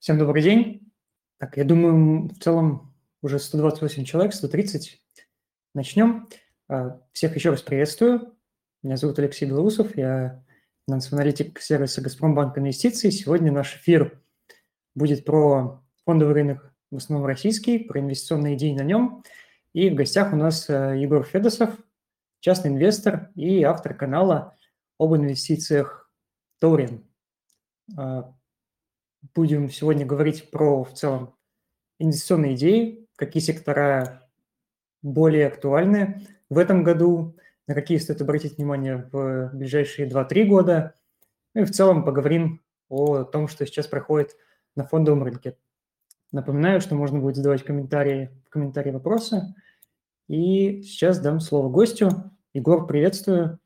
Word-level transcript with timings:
Всем 0.00 0.16
добрый 0.16 0.42
день. 0.42 0.90
Так, 1.38 1.58
я 1.58 1.64
думаю, 1.64 2.28
в 2.28 2.38
целом 2.38 2.94
уже 3.20 3.38
128 3.38 4.04
человек, 4.04 4.32
130. 4.32 4.98
Начнем. 5.74 6.26
А, 6.68 7.02
всех 7.12 7.36
еще 7.36 7.50
раз 7.50 7.60
приветствую. 7.60 8.34
Меня 8.82 8.96
зовут 8.96 9.18
Алексей 9.18 9.44
Белоусов, 9.44 9.98
я 9.98 10.42
финансовый 10.88 11.16
аналитик 11.16 11.60
сервиса 11.60 12.00
«Газпромбанк 12.00 12.56
Инвестиций». 12.56 13.12
Сегодня 13.12 13.52
наш 13.52 13.76
эфир 13.76 14.22
будет 14.94 15.26
про 15.26 15.84
фондовый 16.06 16.32
рынок, 16.32 16.74
в 16.90 16.96
основном 16.96 17.26
российский, 17.26 17.78
про 17.80 18.00
инвестиционные 18.00 18.56
идеи 18.56 18.72
на 18.72 18.84
нем. 18.84 19.22
И 19.74 19.90
в 19.90 19.96
гостях 19.96 20.32
у 20.32 20.36
нас 20.36 20.70
э, 20.70 20.96
Егор 20.98 21.24
Федосов, 21.24 21.76
частный 22.40 22.70
инвестор 22.70 23.28
и 23.34 23.62
автор 23.64 23.92
канала 23.92 24.56
об 24.98 25.14
инвестициях 25.14 26.10
Торин. 26.58 27.04
Будем 29.34 29.68
сегодня 29.70 30.06
говорить 30.06 30.50
про 30.50 30.82
в 30.82 30.94
целом 30.94 31.34
инвестиционные 31.98 32.54
идеи, 32.54 33.06
какие 33.16 33.42
сектора 33.42 34.28
более 35.02 35.46
актуальны 35.46 36.26
в 36.48 36.58
этом 36.58 36.82
году, 36.82 37.36
на 37.66 37.74
какие 37.74 37.98
стоит 37.98 38.22
обратить 38.22 38.56
внимание 38.56 39.08
в 39.12 39.50
ближайшие 39.52 40.08
2-3 40.08 40.44
года. 40.44 40.94
Ну 41.54 41.62
и 41.62 41.64
в 41.64 41.70
целом 41.70 42.04
поговорим 42.04 42.62
о 42.88 43.24
том, 43.24 43.46
что 43.46 43.66
сейчас 43.66 43.86
проходит 43.86 44.36
на 44.74 44.84
фондовом 44.84 45.22
рынке. 45.22 45.56
Напоминаю, 46.32 46.80
что 46.80 46.94
можно 46.94 47.18
будет 47.18 47.36
задавать 47.36 47.64
комментарии, 47.64 48.30
комментарии 48.48 48.90
вопросы. 48.90 49.54
И 50.28 50.82
сейчас 50.82 51.20
дам 51.20 51.40
слово 51.40 51.68
гостю. 51.68 52.32
Егор, 52.54 52.86
приветствую. 52.86 53.58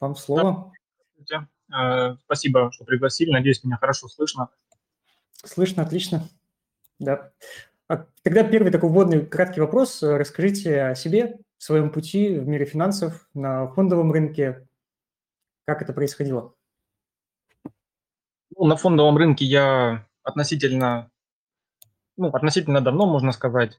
Вам 0.00 0.16
слово. 0.16 0.72
Да. 1.30 1.48
Э, 1.72 2.16
спасибо, 2.24 2.70
что 2.72 2.84
пригласили. 2.84 3.30
Надеюсь, 3.30 3.64
меня 3.64 3.76
хорошо 3.76 4.08
слышно. 4.08 4.48
Слышно, 5.32 5.82
отлично. 5.82 6.28
Да. 6.98 7.32
А 7.88 8.06
тогда 8.22 8.44
первый 8.44 8.70
такой 8.70 8.90
вводный 8.90 9.26
краткий 9.26 9.60
вопрос. 9.60 10.02
Расскажите 10.02 10.82
о 10.82 10.94
себе, 10.94 11.38
своем 11.58 11.90
пути 11.90 12.38
в 12.38 12.46
мире 12.46 12.64
финансов 12.64 13.28
на 13.34 13.68
фондовом 13.68 14.12
рынке. 14.12 14.66
Как 15.64 15.82
это 15.82 15.92
происходило? 15.92 16.54
Ну, 18.56 18.66
на 18.66 18.76
фондовом 18.76 19.16
рынке 19.16 19.44
я 19.44 20.06
относительно, 20.22 21.10
ну, 22.16 22.28
относительно 22.28 22.80
давно, 22.80 23.06
можно 23.06 23.32
сказать. 23.32 23.78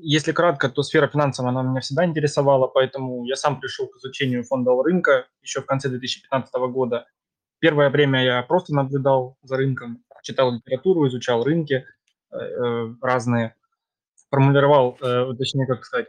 Если 0.00 0.32
кратко, 0.32 0.68
то 0.68 0.82
сфера 0.82 1.08
финансов, 1.08 1.46
она 1.46 1.62
меня 1.62 1.80
всегда 1.80 2.04
интересовала, 2.04 2.68
поэтому 2.68 3.24
я 3.24 3.36
сам 3.36 3.60
пришел 3.60 3.88
к 3.88 3.96
изучению 3.96 4.44
фондового 4.44 4.84
рынка 4.84 5.26
еще 5.42 5.60
в 5.60 5.66
конце 5.66 5.88
2015 5.88 6.54
года. 6.70 7.06
Первое 7.58 7.90
время 7.90 8.24
я 8.24 8.42
просто 8.42 8.74
наблюдал 8.74 9.36
за 9.42 9.56
рынком, 9.56 10.04
читал 10.22 10.52
литературу, 10.52 11.08
изучал 11.08 11.42
рынки 11.42 11.84
э, 12.30 12.36
э 12.36 12.94
разные, 13.02 13.56
формулировал, 14.30 14.96
э, 15.00 15.32
точнее, 15.36 15.66
как 15.66 15.84
сказать, 15.84 16.08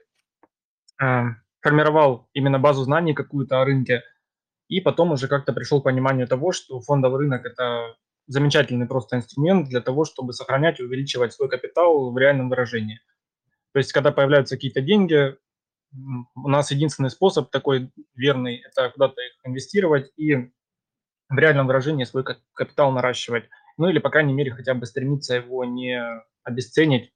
формировал 1.61 2.27
именно 2.33 2.59
базу 2.59 2.83
знаний 2.83 3.13
какую-то 3.13 3.61
о 3.61 3.65
рынке, 3.65 4.03
и 4.67 4.81
потом 4.81 5.11
уже 5.13 5.27
как-то 5.27 5.53
пришел 5.53 5.81
к 5.81 5.85
пониманию 5.85 6.27
того, 6.27 6.51
что 6.51 6.79
фондовый 6.81 7.21
рынок– 7.21 7.45
это 7.45 7.95
замечательный 8.27 8.85
просто 8.85 9.15
инструмент 9.15 9.67
для 9.67 9.81
того, 9.81 10.05
чтобы 10.05 10.33
сохранять 10.33 10.79
и 10.79 10.83
увеличивать 10.83 11.33
свой 11.33 11.49
капитал 11.49 12.11
в 12.11 12.17
реальном 12.17 12.49
выражении. 12.49 13.01
То 13.73 13.79
есть, 13.79 13.91
когда 13.91 14.11
появляются 14.11 14.55
какие-то 14.55 14.81
деньги, 14.81 15.35
у 16.35 16.47
нас 16.47 16.71
единственный 16.71 17.09
способ 17.09 17.49
такой 17.49 17.91
верный– 18.15 18.63
это 18.67 18.89
куда-то 18.89 19.21
их 19.21 19.33
инвестировать 19.43 20.11
и 20.17 20.51
в 21.29 21.37
реальном 21.37 21.67
выражении 21.67 22.03
свой 22.03 22.23
капитал 22.53 22.91
наращивать. 22.91 23.45
Ну 23.77 23.89
или, 23.89 23.99
по 23.99 24.09
крайней 24.09 24.33
мере, 24.33 24.51
хотя 24.51 24.73
бы 24.73 24.85
стремиться 24.85 25.35
его 25.35 25.63
не 25.65 26.01
обесценить 26.43 27.11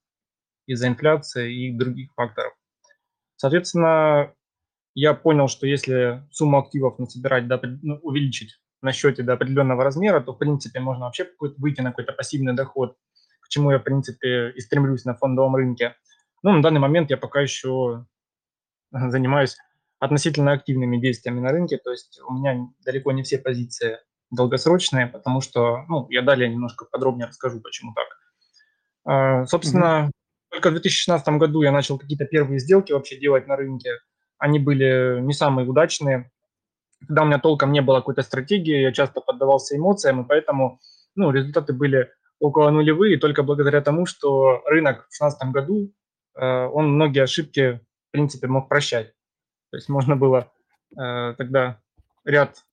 из-за 0.67 0.87
инфляции 0.87 1.53
и 1.53 1.77
других 1.77 2.13
факторов. 2.15 2.53
Соответственно, 3.35 4.33
я 4.95 5.13
понял, 5.13 5.47
что 5.47 5.67
если 5.67 6.23
сумму 6.31 6.59
активов 6.59 6.99
насобирать, 6.99 7.47
до, 7.47 7.59
ну, 7.81 7.99
увеличить 8.03 8.59
на 8.81 8.91
счете 8.91 9.23
до 9.23 9.33
определенного 9.33 9.83
размера, 9.83 10.21
то, 10.21 10.33
в 10.33 10.37
принципе, 10.37 10.79
можно 10.79 11.05
вообще 11.05 11.29
выйти 11.39 11.81
на 11.81 11.89
какой-то 11.89 12.13
пассивный 12.13 12.53
доход, 12.53 12.95
к 13.41 13.49
чему 13.49 13.71
я, 13.71 13.79
в 13.79 13.83
принципе, 13.83 14.51
и 14.51 14.59
стремлюсь 14.61 15.05
на 15.05 15.15
фондовом 15.15 15.55
рынке– 15.55 15.95
ну, 16.43 16.51
на 16.51 16.61
данный 16.61 16.79
момент 16.79 17.09
я 17.09 17.17
пока 17.17 17.41
еще 17.41 18.05
занимаюсь 18.91 19.57
относительно 19.99 20.51
активными 20.51 20.97
действиями 20.97 21.39
на 21.39 21.49
рынке, 21.49 21.77
то 21.77 21.91
есть 21.91 22.19
у 22.27 22.33
меня 22.33 22.67
далеко 22.85 23.11
не 23.13 23.23
все 23.23 23.37
позиции 23.37 23.99
долгосрочные, 24.31 25.07
потому 25.07 25.41
что, 25.41 25.85
ну, 25.87 26.07
я 26.09 26.21
далее 26.21 26.49
немножко 26.49 26.85
подробнее 26.85 27.27
расскажу, 27.27 27.61
почему 27.61 27.93
так. 27.93 28.07
А, 29.05 29.45
собственно, 29.45 30.07
mm-hmm. 30.07 30.11
только 30.51 30.69
в 30.69 30.73
2016 30.73 31.27
году 31.37 31.61
я 31.61 31.71
начал 31.71 31.97
какие-то 31.97 32.25
первые 32.25 32.59
сделки 32.59 32.91
вообще 32.91 33.17
делать 33.17 33.47
на 33.47 33.55
рынке. 33.55 33.91
Они 34.37 34.59
были 34.59 35.21
не 35.21 35.33
самые 35.33 35.67
удачные. 35.67 36.31
Когда 37.07 37.23
у 37.23 37.25
меня 37.25 37.39
толком 37.39 37.71
не 37.71 37.81
было 37.81 37.97
какой-то 37.99 38.23
стратегии, 38.23 38.81
я 38.81 38.91
часто 38.91 39.21
поддавался 39.21 39.77
эмоциям, 39.77 40.23
и 40.23 40.27
поэтому, 40.27 40.79
ну, 41.15 41.31
результаты 41.31 41.73
были 41.73 42.11
около 42.39 42.71
нулевые, 42.71 43.17
только 43.17 43.43
благодаря 43.43 43.81
тому, 43.81 44.05
что 44.05 44.61
рынок 44.65 45.05
в 45.07 45.17
2016 45.17 45.51
году 45.51 45.93
он 46.35 46.95
многие 46.95 47.23
ошибки, 47.23 47.81
в 48.09 48.11
принципе, 48.11 48.47
мог 48.47 48.69
прощать. 48.69 49.13
То 49.73 49.77
есть 49.77 49.89
можно 49.89 50.15
было 50.15 50.51
э, 50.95 51.33
тогда 51.35 51.81
ряд 52.25 52.63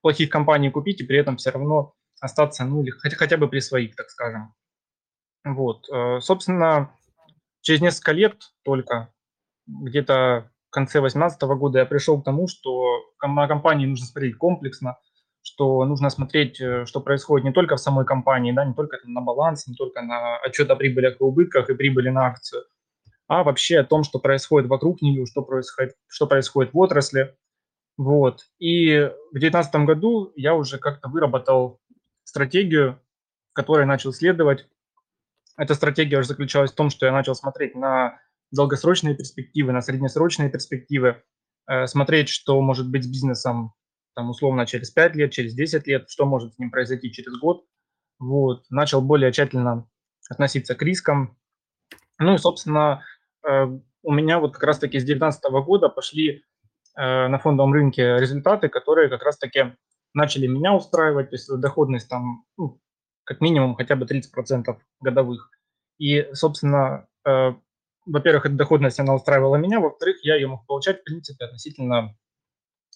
плохих 0.00 0.30
компаний 0.30 0.70
купить 0.70 0.98
и 1.02 1.04
при 1.04 1.18
этом 1.18 1.36
все 1.36 1.50
равно 1.50 1.92
остаться, 2.18 2.64
ну, 2.64 2.80
или 2.82 2.88
хотя, 2.88 3.14
хотя 3.16 3.36
бы 3.36 3.46
при 3.46 3.60
своих, 3.60 3.94
так 3.94 4.08
скажем. 4.08 4.54
Вот. 5.44 5.86
Э, 5.92 6.20
собственно, 6.22 6.96
через 7.60 7.82
несколько 7.82 8.12
лет 8.12 8.36
только, 8.64 9.12
где-то 9.66 10.50
в 10.68 10.70
конце 10.70 11.00
2018 11.00 11.42
года 11.42 11.80
я 11.80 11.84
пришел 11.84 12.18
к 12.18 12.24
тому, 12.24 12.48
что 12.48 13.02
на 13.22 13.46
компании 13.46 13.84
нужно 13.84 14.06
смотреть 14.06 14.38
комплексно, 14.38 14.96
что 15.42 15.84
нужно 15.84 16.08
смотреть, 16.08 16.56
что 16.56 17.00
происходит 17.02 17.44
не 17.44 17.52
только 17.52 17.76
в 17.76 17.80
самой 17.80 18.06
компании, 18.06 18.52
да, 18.52 18.64
не 18.64 18.72
только 18.72 18.96
на 19.04 19.20
баланс, 19.20 19.66
не 19.66 19.74
только 19.74 20.00
на 20.00 20.38
отчет 20.38 20.70
о 20.70 20.76
прибылях 20.76 21.20
и 21.20 21.24
убытках 21.24 21.68
и 21.68 21.74
прибыли 21.74 22.08
на 22.08 22.28
акцию, 22.28 22.64
а 23.30 23.44
вообще 23.44 23.78
о 23.78 23.84
том, 23.84 24.02
что 24.02 24.18
происходит 24.18 24.68
вокруг 24.68 25.02
нее, 25.02 25.24
что 25.24 25.42
происходит, 25.42 25.94
что 26.08 26.26
происходит 26.26 26.74
в 26.74 26.78
отрасли. 26.78 27.36
Вот. 27.96 28.40
И 28.58 29.08
в 29.30 29.38
2019 29.38 29.74
году 29.86 30.32
я 30.34 30.56
уже 30.56 30.78
как-то 30.78 31.08
выработал 31.08 31.80
стратегию, 32.24 33.00
которой 33.52 33.86
начал 33.86 34.12
следовать. 34.12 34.66
Эта 35.56 35.76
стратегия 35.76 36.18
уже 36.18 36.26
заключалась 36.26 36.72
в 36.72 36.74
том, 36.74 36.90
что 36.90 37.06
я 37.06 37.12
начал 37.12 37.36
смотреть 37.36 37.76
на 37.76 38.18
долгосрочные 38.50 39.14
перспективы, 39.14 39.70
на 39.70 39.80
среднесрочные 39.80 40.50
перспективы, 40.50 41.22
э, 41.68 41.86
смотреть, 41.86 42.30
что 42.30 42.60
может 42.60 42.90
быть 42.90 43.04
с 43.04 43.06
бизнесом 43.06 43.74
там, 44.16 44.30
условно 44.30 44.66
через 44.66 44.90
5 44.90 45.14
лет, 45.14 45.30
через 45.30 45.54
10 45.54 45.86
лет, 45.86 46.10
что 46.10 46.26
может 46.26 46.54
с 46.54 46.58
ним 46.58 46.72
произойти 46.72 47.12
через 47.12 47.38
год. 47.38 47.64
Вот. 48.18 48.64
Начал 48.70 49.00
более 49.00 49.30
тщательно 49.30 49.88
относиться 50.28 50.74
к 50.74 50.82
рискам. 50.82 51.36
Ну 52.18 52.34
и, 52.34 52.38
собственно, 52.38 53.04
у 54.02 54.12
меня 54.12 54.38
вот 54.38 54.54
как 54.54 54.64
раз-таки 54.64 54.98
с 54.98 55.04
2019 55.04 55.44
года 55.64 55.88
пошли 55.88 56.44
э, 56.96 57.28
на 57.28 57.38
фондовом 57.38 57.72
рынке 57.72 58.16
результаты, 58.18 58.68
которые 58.68 59.08
как 59.08 59.22
раз-таки 59.22 59.76
начали 60.14 60.46
меня 60.46 60.74
устраивать, 60.74 61.30
то 61.30 61.36
есть 61.36 61.48
доходность 61.60 62.08
там 62.08 62.44
ну, 62.56 62.80
как 63.24 63.40
минимум 63.40 63.76
хотя 63.76 63.96
бы 63.96 64.06
30% 64.06 64.76
годовых. 65.00 65.50
И, 65.98 66.28
собственно, 66.32 67.08
э, 67.26 67.52
во-первых, 68.06 68.46
эта 68.46 68.54
доходность, 68.54 68.98
она 68.98 69.14
устраивала 69.14 69.56
меня, 69.56 69.80
во-вторых, 69.80 70.24
я 70.24 70.36
ее 70.36 70.48
мог 70.48 70.66
получать, 70.66 71.00
в 71.00 71.04
принципе, 71.04 71.44
относительно, 71.44 72.16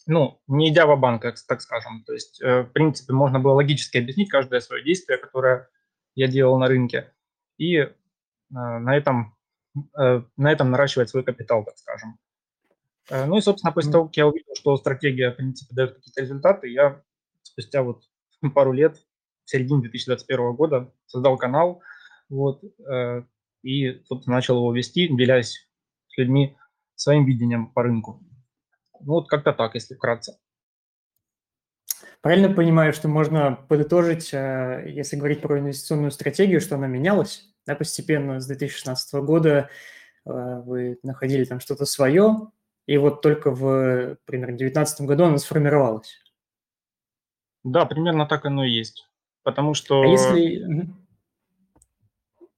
ну, 0.07 0.41
не 0.47 0.71
идя 0.71 0.87
в 0.87 0.99
банк, 0.99 1.23
так 1.23 1.61
скажем. 1.61 2.03
То 2.05 2.15
есть, 2.15 2.41
в 2.43 2.71
принципе, 2.73 3.13
можно 3.13 3.39
было 3.39 3.53
логически 3.53 3.99
объяснить 3.99 4.31
каждое 4.31 4.61
свое 4.61 4.83
действие, 4.83 5.19
которое 5.19 5.69
я 6.15 6.27
делал 6.27 6.59
на 6.59 6.67
рынке. 6.67 7.13
И 7.59 7.89
на 8.51 8.97
этом 8.97 9.34
Э, 9.34 9.34
на 9.95 10.53
этом 10.53 10.71
наращивать 10.71 11.11
свой 11.11 11.25
капитал, 11.25 11.65
так 11.65 11.77
скажем. 11.79 12.19
Э, 13.11 13.27
ну 13.27 13.37
и, 13.37 13.41
собственно, 13.41 13.73
после 13.73 13.93
того, 13.93 14.07
как 14.07 14.17
я 14.17 14.27
увидел, 14.27 14.55
что 14.55 14.77
стратегия, 14.77 15.31
в 15.31 15.37
принципе, 15.37 15.75
дает 15.75 15.95
какие-то 15.95 16.23
результаты, 16.23 16.69
я 16.69 17.03
спустя 17.43 17.83
вот 17.83 18.05
пару 18.55 18.73
лет, 18.73 18.99
в 19.45 19.51
середине 19.51 19.83
2021 19.83 20.55
года, 20.55 20.93
создал 21.07 21.37
канал, 21.37 21.83
вот, 22.29 22.63
э, 22.65 23.23
и, 23.63 24.03
собственно, 24.07 24.37
начал 24.37 24.57
его 24.57 24.73
вести, 24.75 25.09
делясь 25.09 25.69
с 26.09 26.19
людьми 26.19 26.57
своим 26.95 27.25
видением 27.25 27.69
по 27.69 27.83
рынку. 27.83 28.23
Ну, 29.01 29.15
вот 29.15 29.29
как-то 29.29 29.53
так, 29.53 29.75
если 29.75 29.95
вкратце. 29.95 30.39
Правильно 32.23 32.55
понимаю, 32.55 32.95
что 32.95 33.09
можно 33.09 33.59
подытожить, 33.69 34.33
если 34.33 35.17
говорить 35.17 35.43
про 35.43 35.59
инвестиционную 35.59 36.11
стратегию, 36.11 36.61
что 36.63 36.77
она 36.77 36.87
менялась? 36.87 37.54
Да, 37.67 37.75
постепенно 37.75 38.41
с 38.41 38.47
2016 38.47 39.15
года 39.15 39.71
э, 40.27 40.31
вы 40.65 40.99
находили 41.03 41.45
там 41.45 41.61
что-то 41.61 41.87
свое, 41.87 42.51
и 42.87 42.99
вот 42.99 43.23
только 43.23 43.51
в, 43.51 44.17
примерно, 44.27 44.57
2019 44.59 45.01
году 45.03 45.25
оно 45.25 45.39
сформировалось. 45.39 46.19
Да, 47.63 47.87
примерно 47.87 48.27
так 48.27 48.45
оно 48.45 48.65
и 48.65 48.71
есть. 48.71 49.09
потому 49.43 49.71
А 49.71 49.75
что... 49.75 50.05
если... 50.05 50.65
мгм. 50.65 51.07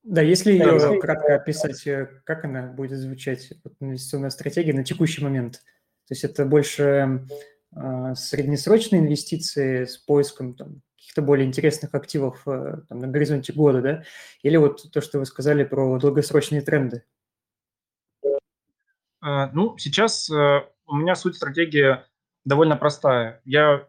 Да, 0.02 0.22
если 0.22 0.56
Да, 0.58 0.72
ее 0.72 0.78
да. 0.78 0.98
кратко 1.00 1.34
описать, 1.34 1.84
э, 1.86 2.08
как 2.24 2.44
она 2.44 2.68
будет 2.68 2.98
звучать, 2.98 3.52
вот 3.64 3.74
инвестиционная 3.80 4.30
стратегия 4.30 4.72
на 4.72 4.84
текущий 4.84 5.22
момент? 5.22 5.62
То 6.06 6.12
есть 6.12 6.22
это 6.22 6.44
больше 6.44 7.26
э, 7.74 8.14
среднесрочные 8.14 9.00
инвестиции 9.00 9.84
с 9.84 9.96
поиском 9.96 10.54
там, 10.54 10.82
каких-то 10.96 11.22
более 11.22 11.46
интересных 11.46 11.94
активов 11.94 12.42
э, 12.46 12.78
там, 12.88 12.98
на 12.98 13.08
горизонте 13.08 13.52
года, 13.52 13.82
да? 13.82 14.02
Или 14.42 14.56
вот 14.56 14.90
то, 14.90 15.00
что 15.00 15.18
вы 15.18 15.26
сказали 15.26 15.64
про 15.64 15.98
долгосрочные 15.98 16.62
тренды? 16.62 17.04
А, 19.20 19.50
Ну, 19.52 19.76
сейчас 19.78 20.30
э, 20.30 20.62
у 20.86 20.96
меня 20.96 21.14
суть 21.14 21.36
стратегии 21.36 21.98
довольно 22.44 22.76
простая. 22.76 23.40
Я 23.44 23.86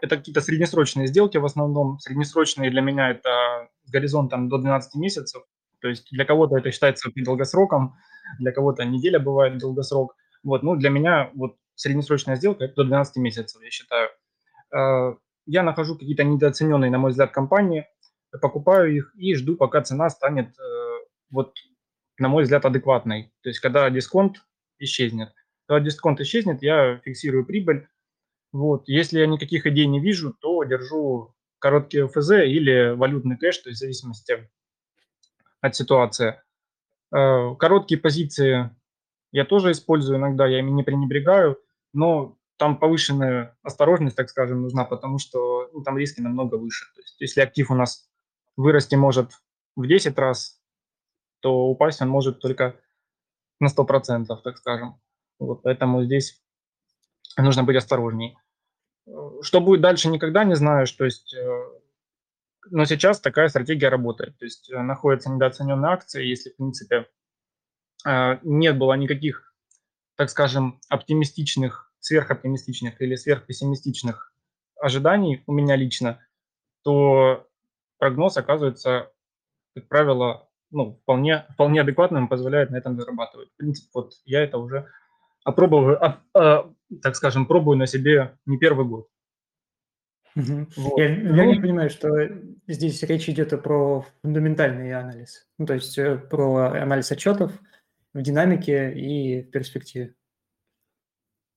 это 0.00 0.16
какие-то 0.16 0.40
среднесрочные 0.40 1.06
сделки 1.06 1.36
в 1.38 1.44
основном. 1.44 1.98
Среднесрочные 1.98 2.70
для 2.70 2.80
меня 2.80 3.10
это 3.10 3.68
с 3.84 3.90
горизонтом 3.90 4.48
до 4.48 4.58
12 4.58 4.94
месяцев. 4.96 5.44
То 5.80 5.88
есть 5.88 6.08
для 6.10 6.24
кого-то 6.24 6.56
это 6.56 6.70
считается 6.70 7.10
долгосроком, 7.14 7.96
для 8.38 8.52
кого-то 8.52 8.84
неделя 8.84 9.18
бывает 9.18 9.58
долгосрок. 9.58 10.16
Вот, 10.42 10.62
ну, 10.62 10.76
для 10.76 10.90
меня 10.90 11.30
вот 11.34 11.56
среднесрочная 11.74 12.36
сделка 12.36 12.64
это 12.64 12.76
до 12.76 12.84
12 12.84 13.16
месяцев, 13.16 13.62
я 13.62 13.70
считаю. 13.70 14.08
Я 15.46 15.62
нахожу 15.62 15.94
какие-то 15.94 16.24
недооцененные, 16.24 16.90
на 16.90 16.98
мой 16.98 17.12
взгляд, 17.12 17.30
компании, 17.30 17.86
покупаю 18.40 18.94
их 18.94 19.12
и 19.16 19.34
жду, 19.34 19.56
пока 19.56 19.82
цена 19.82 20.10
станет, 20.10 20.58
э, 20.58 20.98
вот, 21.30 21.54
на 22.18 22.28
мой 22.28 22.42
взгляд, 22.42 22.64
адекватной. 22.64 23.32
То 23.42 23.48
есть 23.48 23.60
когда 23.60 23.88
дисконт 23.90 24.44
исчезнет. 24.78 25.32
Когда 25.66 25.84
дисконт 25.84 26.20
исчезнет, 26.20 26.62
я 26.62 26.98
фиксирую 27.04 27.46
прибыль. 27.46 27.88
Вот. 28.52 28.88
Если 28.88 29.18
я 29.18 29.26
никаких 29.26 29.66
идей 29.66 29.86
не 29.86 30.00
вижу, 30.00 30.34
то 30.40 30.64
держу 30.64 31.34
короткие 31.58 32.08
ФЗ 32.08 32.30
или 32.44 32.94
валютный 32.94 33.36
кэш, 33.36 33.58
то 33.58 33.68
есть 33.70 33.78
в 33.78 33.80
зависимости 33.80 34.48
от 35.60 35.74
ситуации. 35.74 36.40
Э, 37.12 37.54
Короткие 37.58 38.00
позиции 38.00 38.70
я 39.32 39.44
тоже 39.44 39.72
использую 39.72 40.18
иногда, 40.18 40.46
я 40.46 40.60
ими 40.60 40.70
не 40.70 40.82
пренебрегаю, 40.82 41.58
но 41.92 42.38
там 42.56 42.78
повышенная 42.78 43.56
осторожность, 43.62 44.16
так 44.16 44.30
скажем, 44.30 44.62
нужна, 44.62 44.84
потому 44.84 45.18
что 45.18 45.68
ну, 45.72 45.82
там 45.82 45.98
риски 45.98 46.20
намного 46.20 46.56
выше. 46.56 46.86
То 46.94 47.02
есть 47.02 47.20
если 47.20 47.40
актив 47.40 47.70
у 47.70 47.74
нас 47.74 48.08
вырасти 48.56 48.94
может 48.94 49.32
в 49.76 49.86
10 49.86 50.18
раз, 50.18 50.60
то 51.40 51.66
упасть 51.66 52.00
он 52.00 52.08
может 52.08 52.40
только 52.40 52.80
на 53.60 53.68
100%, 53.68 54.26
так 54.42 54.56
скажем. 54.56 55.00
Вот, 55.38 55.62
поэтому 55.62 56.02
здесь 56.04 56.42
нужно 57.36 57.62
быть 57.62 57.76
осторожней. 57.76 58.38
Э, 59.06 59.10
Что 59.42 59.60
будет 59.60 59.82
дальше, 59.82 60.08
никогда 60.08 60.44
не 60.44 60.56
знаю. 60.56 60.86
То 60.86 61.04
есть, 61.04 61.34
э, 61.34 61.64
но 62.70 62.84
сейчас 62.86 63.20
такая 63.20 63.48
стратегия 63.48 63.88
работает. 63.88 64.38
То 64.38 64.46
есть 64.46 64.70
э, 64.70 64.80
находятся 64.80 65.30
недооцененные 65.30 65.92
акции, 65.92 66.24
если, 66.24 66.50
в 66.50 66.56
принципе, 66.56 67.06
э, 68.06 68.38
не 68.42 68.72
было 68.72 68.94
никаких, 68.94 69.54
так 70.16 70.30
скажем, 70.30 70.80
оптимистичных, 70.88 71.92
сверхоптимистичных 72.06 73.00
или 73.02 73.16
сверхпессимистичных 73.16 74.32
ожиданий 74.80 75.42
у 75.46 75.52
меня 75.52 75.74
лично, 75.74 76.20
то 76.82 77.48
прогноз 77.98 78.36
оказывается, 78.36 79.10
как 79.74 79.88
правило, 79.88 80.48
ну, 80.70 80.98
вполне, 81.02 81.46
вполне 81.54 81.80
адекватным 81.80 82.26
и 82.26 82.28
позволяет 82.28 82.70
на 82.70 82.76
этом 82.76 82.96
зарабатывать. 82.96 83.50
В 83.52 83.56
принципе, 83.56 83.88
вот 83.94 84.12
я 84.24 84.44
это 84.44 84.58
уже 84.58 84.86
опробовал, 85.44 85.96
а, 86.00 86.22
а, 86.34 86.70
так 87.02 87.16
скажем, 87.16 87.46
пробую 87.46 87.76
на 87.76 87.86
себе 87.86 88.36
не 88.46 88.58
первый 88.58 88.86
год. 88.86 89.08
Мгм. 90.36 90.68
Вот. 90.76 90.98
Я 90.98 91.08
верно 91.08 91.54
Ну, 91.54 91.60
понимаю, 91.60 91.90
что 91.90 92.08
здесь 92.68 93.02
речь 93.02 93.28
идет 93.28 93.60
про 93.62 94.04
фундаментальный 94.22 94.92
анализ, 94.92 95.48
ну, 95.58 95.66
то 95.66 95.74
есть 95.74 95.96
э, 95.98 96.18
про 96.18 96.82
анализ 96.82 97.10
отчетов 97.10 97.52
в 98.12 98.22
динамике 98.22 98.92
и 98.92 99.42
в 99.42 99.50
перспективе. 99.50 100.14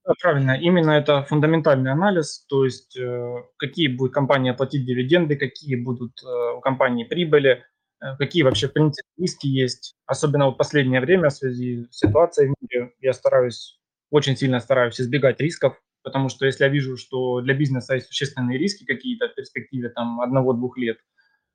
Да, 0.10 0.16
правильно. 0.22 0.58
Именно 0.60 0.92
это 0.92 1.22
фундаментальный 1.24 1.92
анализ, 1.92 2.44
то 2.50 2.66
есть 2.66 2.98
э, 2.98 3.36
какие 3.58 3.88
будет 3.90 4.12
компания 4.12 4.56
платить 4.56 4.84
дивиденды, 4.86 5.36
какие 5.36 5.76
будут 5.76 6.14
э, 6.24 6.54
у 6.58 6.62
компании 6.62 7.04
прибыли, 7.04 7.64
э, 8.02 8.18
какие 8.18 8.42
вообще 8.42 8.70
в 8.70 8.74
принципе 8.74 9.08
риски 9.20 9.46
есть. 9.46 9.96
Особенно 10.08 10.48
вот 10.48 10.58
последнее 10.58 11.00
время 11.02 11.30
в 11.30 11.34
связи 11.34 11.86
с 11.92 12.00
ситуацией 12.00 12.48
в 12.50 12.56
мире 12.60 12.92
я 13.02 13.14
стараюсь, 13.14 13.80
очень 14.10 14.36
сильно 14.36 14.60
стараюсь 14.60 15.00
избегать 15.00 15.40
рисков, 15.40 15.80
потому 16.04 16.30
что 16.30 16.48
если 16.48 16.64
я 16.64 16.72
вижу, 16.72 16.98
что 16.98 17.42
для 17.42 17.54
бизнеса 17.54 17.94
есть 17.94 18.08
существенные 18.08 18.58
риски 18.58 18.86
какие-то 18.86 19.30
в 19.30 19.36
перспективе 19.36 19.90
там 19.90 20.22
одного-двух 20.22 20.76
лет, 20.80 20.98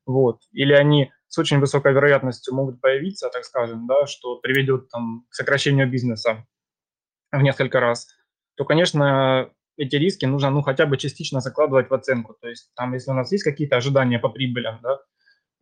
вот, 0.07 0.41
или 0.53 0.73
они 0.75 1.13
с 1.29 1.39
очень 1.39 1.61
высокой 1.61 1.93
вероятностью 1.95 2.55
могут 2.55 2.81
появиться, 2.81 3.31
так 3.33 3.45
скажем, 3.45 3.87
да, 3.87 4.07
что 4.07 4.37
приведет 4.41 4.89
там 4.91 5.27
к 5.31 5.35
сокращению 5.35 5.91
бизнеса 5.91 6.47
в 7.33 7.43
несколько 7.43 7.81
раз, 7.81 8.09
то, 8.57 8.65
конечно, 8.65 9.51
эти 9.77 9.97
риски 9.97 10.25
нужно, 10.25 10.51
ну, 10.51 10.63
хотя 10.63 10.87
бы 10.87 10.97
частично 10.97 11.41
закладывать 11.41 11.91
в 11.91 11.95
оценку. 11.95 12.35
То 12.41 12.49
есть 12.49 12.71
там, 12.75 12.95
если 12.95 13.11
у 13.11 13.15
нас 13.15 13.33
есть 13.33 13.45
какие-то 13.45 13.77
ожидания 13.77 14.19
по 14.19 14.29
прибылям, 14.29 14.81
да, 14.83 15.01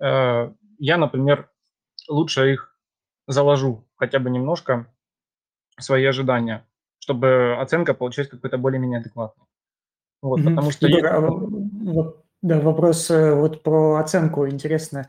э, 0.01 0.53
я, 0.79 0.97
например, 0.99 1.51
лучше 2.09 2.53
их 2.53 2.77
заложу 3.27 3.89
хотя 3.97 4.19
бы 4.19 4.31
немножко, 4.31 4.87
свои 5.81 6.05
ожидания, 6.05 6.67
чтобы 6.99 7.57
оценка 7.59 7.95
получилась 7.95 8.29
какой-то 8.29 8.59
более-менее 8.59 9.01
адекватной. 9.01 9.47
Вот, 10.21 10.41
Мгм. 10.41 10.51
потому 10.51 10.71
что 10.71 10.87
Егор, 10.87 11.03
если- 11.05 11.17
а 11.17 11.21
в- 11.21 11.95
в- 11.95 12.23
да, 12.43 12.61
вопрос 12.61 13.11
э, 13.11 13.35
вот 13.35 13.63
про 13.63 13.97
оценку. 13.97 14.47
Интересно 14.49 15.09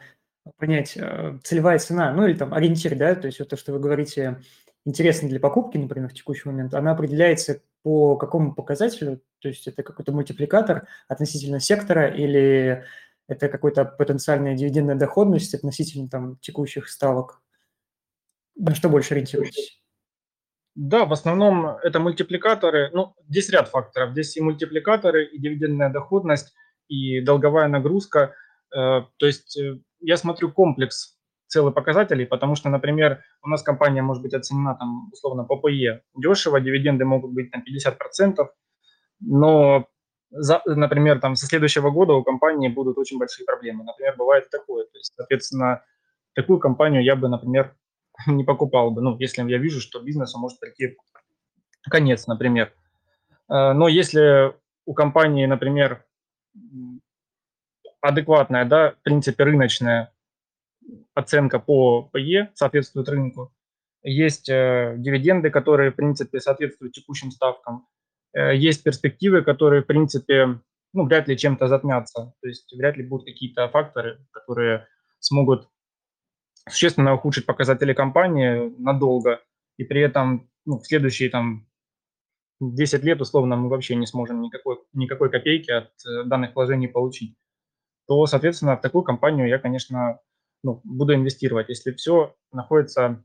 понять, 0.58 0.96
э, 0.96 1.38
целевая 1.44 1.80
цена, 1.80 2.14
ну 2.14 2.26
или 2.26 2.34
там 2.38 2.54
ориентир, 2.54 2.96
да, 2.96 3.16
то 3.16 3.28
есть 3.28 3.40
вот 3.40 3.50
то, 3.50 3.58
что 3.58 3.74
вы 3.74 3.80
говорите, 3.80 4.42
интересно 4.86 5.28
для 5.30 5.40
покупки, 5.40 5.78
например, 5.78 6.10
в 6.10 6.14
текущий 6.14 6.48
момент, 6.48 6.74
она 6.74 6.92
определяется 6.92 7.62
по 7.84 8.18
какому 8.18 8.56
показателю? 8.56 9.22
То 9.40 9.50
есть 9.50 9.68
это 9.68 9.84
какой-то 9.84 10.12
мультипликатор 10.12 10.88
относительно 11.08 11.60
сектора 11.60 12.08
или 12.08 12.86
это 13.28 13.50
какой-то 13.50 13.86
потенциальная 13.86 14.56
дивидендная 14.56 14.96
доходность 14.96 15.54
относительно 15.54 16.10
там 16.10 16.38
текущих 16.38 16.90
ставок? 16.90 17.42
На 18.56 18.74
что 18.74 18.90
больше 18.90 19.14
ориентируетесь? 19.14 19.82
Да, 20.76 21.06
в 21.06 21.14
основном 21.14 21.68
это 21.68 22.00
мультипликаторы. 22.00 22.90
Ну, 22.94 23.14
здесь 23.30 23.50
ряд 23.50 23.70
факторов. 23.70 24.12
Здесь 24.12 24.36
и 24.38 24.42
мультипликаторы, 24.42 25.26
и 25.26 25.38
дивидендная 25.38 25.92
доходность, 25.92 26.54
и 26.88 27.22
долговая 27.22 27.68
нагрузка. 27.68 28.34
Э, 28.76 29.04
То 29.18 29.26
есть 29.26 29.58
э, 29.58 29.80
я 30.00 30.18
смотрю 30.18 30.52
комплекс 30.52 31.13
целых 31.54 31.76
показателей, 31.76 32.26
потому 32.26 32.56
что, 32.56 32.70
например, 32.70 33.22
у 33.44 33.50
нас 33.50 33.62
компания 33.62 34.02
может 34.02 34.24
быть 34.24 34.34
оценена 34.34 34.76
там 34.76 35.10
условно 35.12 35.44
по 35.44 35.56
ПЕ 35.58 36.02
дешево, 36.16 36.60
дивиденды 36.60 37.06
могут 37.06 37.32
быть 37.32 37.52
там 37.52 37.62
50%, 37.62 38.48
но, 39.20 39.88
за, 40.32 40.62
например, 40.66 41.20
там 41.20 41.36
со 41.36 41.46
следующего 41.46 41.92
года 41.92 42.14
у 42.14 42.24
компании 42.24 42.70
будут 42.70 42.98
очень 42.98 43.20
большие 43.20 43.46
проблемы. 43.46 43.84
Например, 43.84 44.16
бывает 44.18 44.50
такое. 44.50 44.86
То 44.86 44.98
есть, 44.98 45.14
соответственно, 45.16 45.84
такую 46.34 46.60
компанию 46.60 47.04
я 47.04 47.16
бы, 47.16 47.30
например, 47.30 47.76
не 48.28 48.44
покупал 48.44 48.92
бы, 48.92 49.02
ну, 49.02 49.16
если 49.20 49.48
я 49.50 49.58
вижу, 49.60 49.80
что 49.80 50.02
бизнесу 50.02 50.40
может 50.40 50.60
прийти 50.60 50.98
конец, 51.90 52.28
например. 52.28 52.74
Э, 53.50 53.74
Но 53.74 53.88
если 53.88 54.54
у 54.86 54.94
компании, 54.94 55.46
например, 55.46 56.04
адекватная, 58.02 58.66
да, 58.66 58.92
в 58.92 59.04
принципе, 59.04 59.44
рыночная 59.44 60.13
оценка 61.14 61.60
по 61.60 62.10
ПЕ 62.14 62.52
соответствует 62.54 63.10
рынку, 63.10 63.54
есть 64.04 64.50
э, 64.50 64.96
дивиденды, 64.98 65.50
которые, 65.50 65.92
в 65.92 65.96
принципе, 65.96 66.40
соответствуют 66.40 66.94
текущим 66.94 67.32
ставкам, 67.32 67.88
э, 68.34 68.56
есть 68.56 68.84
перспективы, 68.84 69.44
которые, 69.44 69.82
в 69.82 69.86
принципе, 69.86 70.60
ну, 70.94 71.06
вряд 71.06 71.28
ли 71.28 71.38
чем-то 71.38 71.68
затмятся, 71.68 72.34
то 72.42 72.48
есть 72.48 72.72
вряд 72.76 72.98
ли 72.98 73.04
будут 73.04 73.26
какие-то 73.26 73.68
факторы, 73.70 74.26
которые 74.32 74.88
смогут 75.20 75.70
существенно 76.70 77.14
ухудшить 77.14 77.46
показатели 77.46 77.94
компании 77.94 78.74
надолго, 78.78 79.42
и 79.78 79.84
при 79.84 80.02
этом 80.02 80.50
ну, 80.66 80.80
в 80.80 80.86
следующие 80.86 81.30
там 81.30 81.68
10 82.60 83.04
лет, 83.04 83.22
условно, 83.22 83.56
мы 83.56 83.70
вообще 83.70 83.96
не 83.96 84.06
сможем 84.06 84.42
никакой, 84.42 84.78
никакой 84.94 85.30
копейки 85.30 85.72
от 85.72 85.92
э, 86.06 86.24
данных 86.26 86.56
вложений 86.56 86.88
получить, 86.90 87.36
то, 88.08 88.26
соответственно, 88.26 88.78
в 88.78 88.82
такую 88.82 89.04
компанию 89.04 89.48
я, 89.48 89.60
конечно, 89.60 90.20
ну, 90.64 90.82
буду 90.84 91.14
инвестировать, 91.14 91.70
если 91.70 91.92
все 91.92 92.36
находится, 92.52 93.24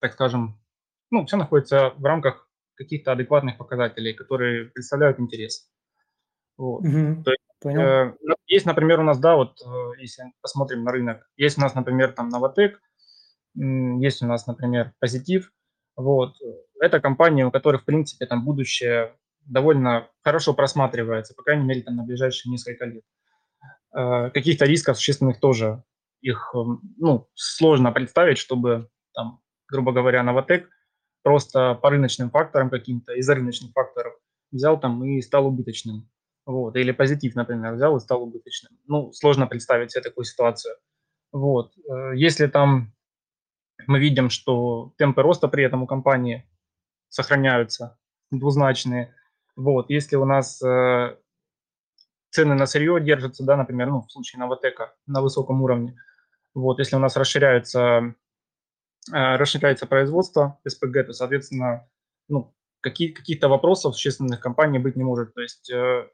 так 0.00 0.12
скажем, 0.12 0.60
ну, 1.10 1.24
все 1.26 1.36
находится 1.36 1.90
в 1.96 2.04
рамках 2.04 2.48
каких-то 2.74 3.12
адекватных 3.12 3.58
показателей, 3.58 4.14
которые 4.14 4.66
представляют 4.66 5.20
интерес. 5.20 5.70
Вот. 6.56 6.82
Мгм. 6.82 7.24
То 7.24 7.30
есть, 7.30 7.40
Понял. 7.60 7.80
Э, 7.80 8.14
Есть, 8.46 8.66
например, 8.66 9.00
у 9.00 9.02
нас, 9.02 9.18
да, 9.18 9.36
вот 9.36 9.60
э, 9.60 10.00
если 10.00 10.32
посмотрим 10.40 10.82
на 10.82 10.92
рынок, 10.92 11.28
есть 11.36 11.58
у 11.58 11.60
нас, 11.60 11.74
например, 11.74 12.12
там 12.12 12.28
Новотек, 12.30 12.80
есть 13.54 14.22
у 14.22 14.26
нас, 14.26 14.46
например, 14.46 14.92
Позитив. 14.98 15.52
Вот. 15.96 16.36
Это 16.80 17.00
компании, 17.00 17.42
у 17.42 17.50
которых, 17.50 17.82
в 17.82 17.84
принципе, 17.84 18.26
там 18.26 18.44
будущее 18.44 19.14
довольно 19.44 20.08
хорошо 20.22 20.54
просматривается, 20.54 21.34
по 21.34 21.42
крайней 21.42 21.64
мере, 21.64 21.82
там 21.82 21.96
на 21.96 22.04
ближайшие 22.04 22.50
несколько 22.50 22.86
лет. 22.86 23.04
Э, 23.92 24.30
каких-то 24.30 24.64
рисков 24.64 24.96
существенных 24.96 25.40
тоже 25.40 25.82
их 26.20 26.50
эм, 26.54 26.80
ну, 26.98 27.28
сложно 27.34 27.92
представить, 27.92 28.38
чтобы, 28.38 28.88
там, 29.14 29.40
грубо 29.68 29.92
говоря, 29.92 30.22
Новотек 30.22 30.68
просто 31.22 31.74
по 31.74 31.90
рыночным 31.90 32.30
факторам 32.30 32.70
каким-то, 32.70 33.12
из-за 33.14 33.34
рыночных 33.34 33.72
факторов 33.72 34.14
взял 34.50 34.78
там 34.78 35.04
и 35.04 35.20
стал 35.20 35.46
убыточным. 35.46 36.08
Вот. 36.46 36.76
Или 36.76 36.92
позитив, 36.92 37.34
например, 37.34 37.74
взял 37.74 37.96
и 37.96 38.00
стал 38.00 38.22
убыточным. 38.22 38.72
Ну, 38.86 39.12
сложно 39.12 39.46
представить 39.46 39.92
себе 39.92 40.02
такую 40.02 40.24
ситуацию. 40.24 40.74
Вот. 41.32 41.72
Э, 41.88 42.12
если 42.16 42.46
там 42.46 42.92
мы 43.86 43.98
видим, 43.98 44.30
что 44.30 44.92
темпы 44.98 45.22
роста 45.22 45.48
при 45.48 45.64
этом 45.64 45.82
у 45.82 45.86
компании 45.86 46.48
сохраняются 47.08 47.98
двузначные, 48.30 49.14
вот, 49.56 49.90
если 49.90 50.16
у 50.16 50.24
нас 50.24 50.62
э, 50.62 51.16
цены 52.30 52.54
на 52.54 52.66
сырье 52.66 53.00
держатся, 53.00 53.44
да, 53.44 53.56
например, 53.56 53.88
ну, 53.88 54.02
в 54.02 54.10
случае 54.10 54.40
Новотека 54.40 54.94
на 55.06 55.20
высоком 55.20 55.62
уровне, 55.62 55.96
вот, 56.54 56.78
если 56.78 56.96
у 56.96 56.98
нас 56.98 57.16
расширяются, 57.16 58.14
э, 59.12 59.36
расширяется 59.36 59.86
производство 59.86 60.58
СПГ, 60.66 61.06
то, 61.06 61.12
соответственно, 61.12 61.88
ну, 62.28 62.54
какие, 62.80 63.12
каких-то 63.12 63.48
вопросов 63.48 63.94
существенных 63.94 64.40
компаний 64.40 64.78
быть 64.78 64.96
не 64.96 65.04
может. 65.04 65.34
То 65.34 65.42
есть, 65.42 65.70
э, 65.70 66.08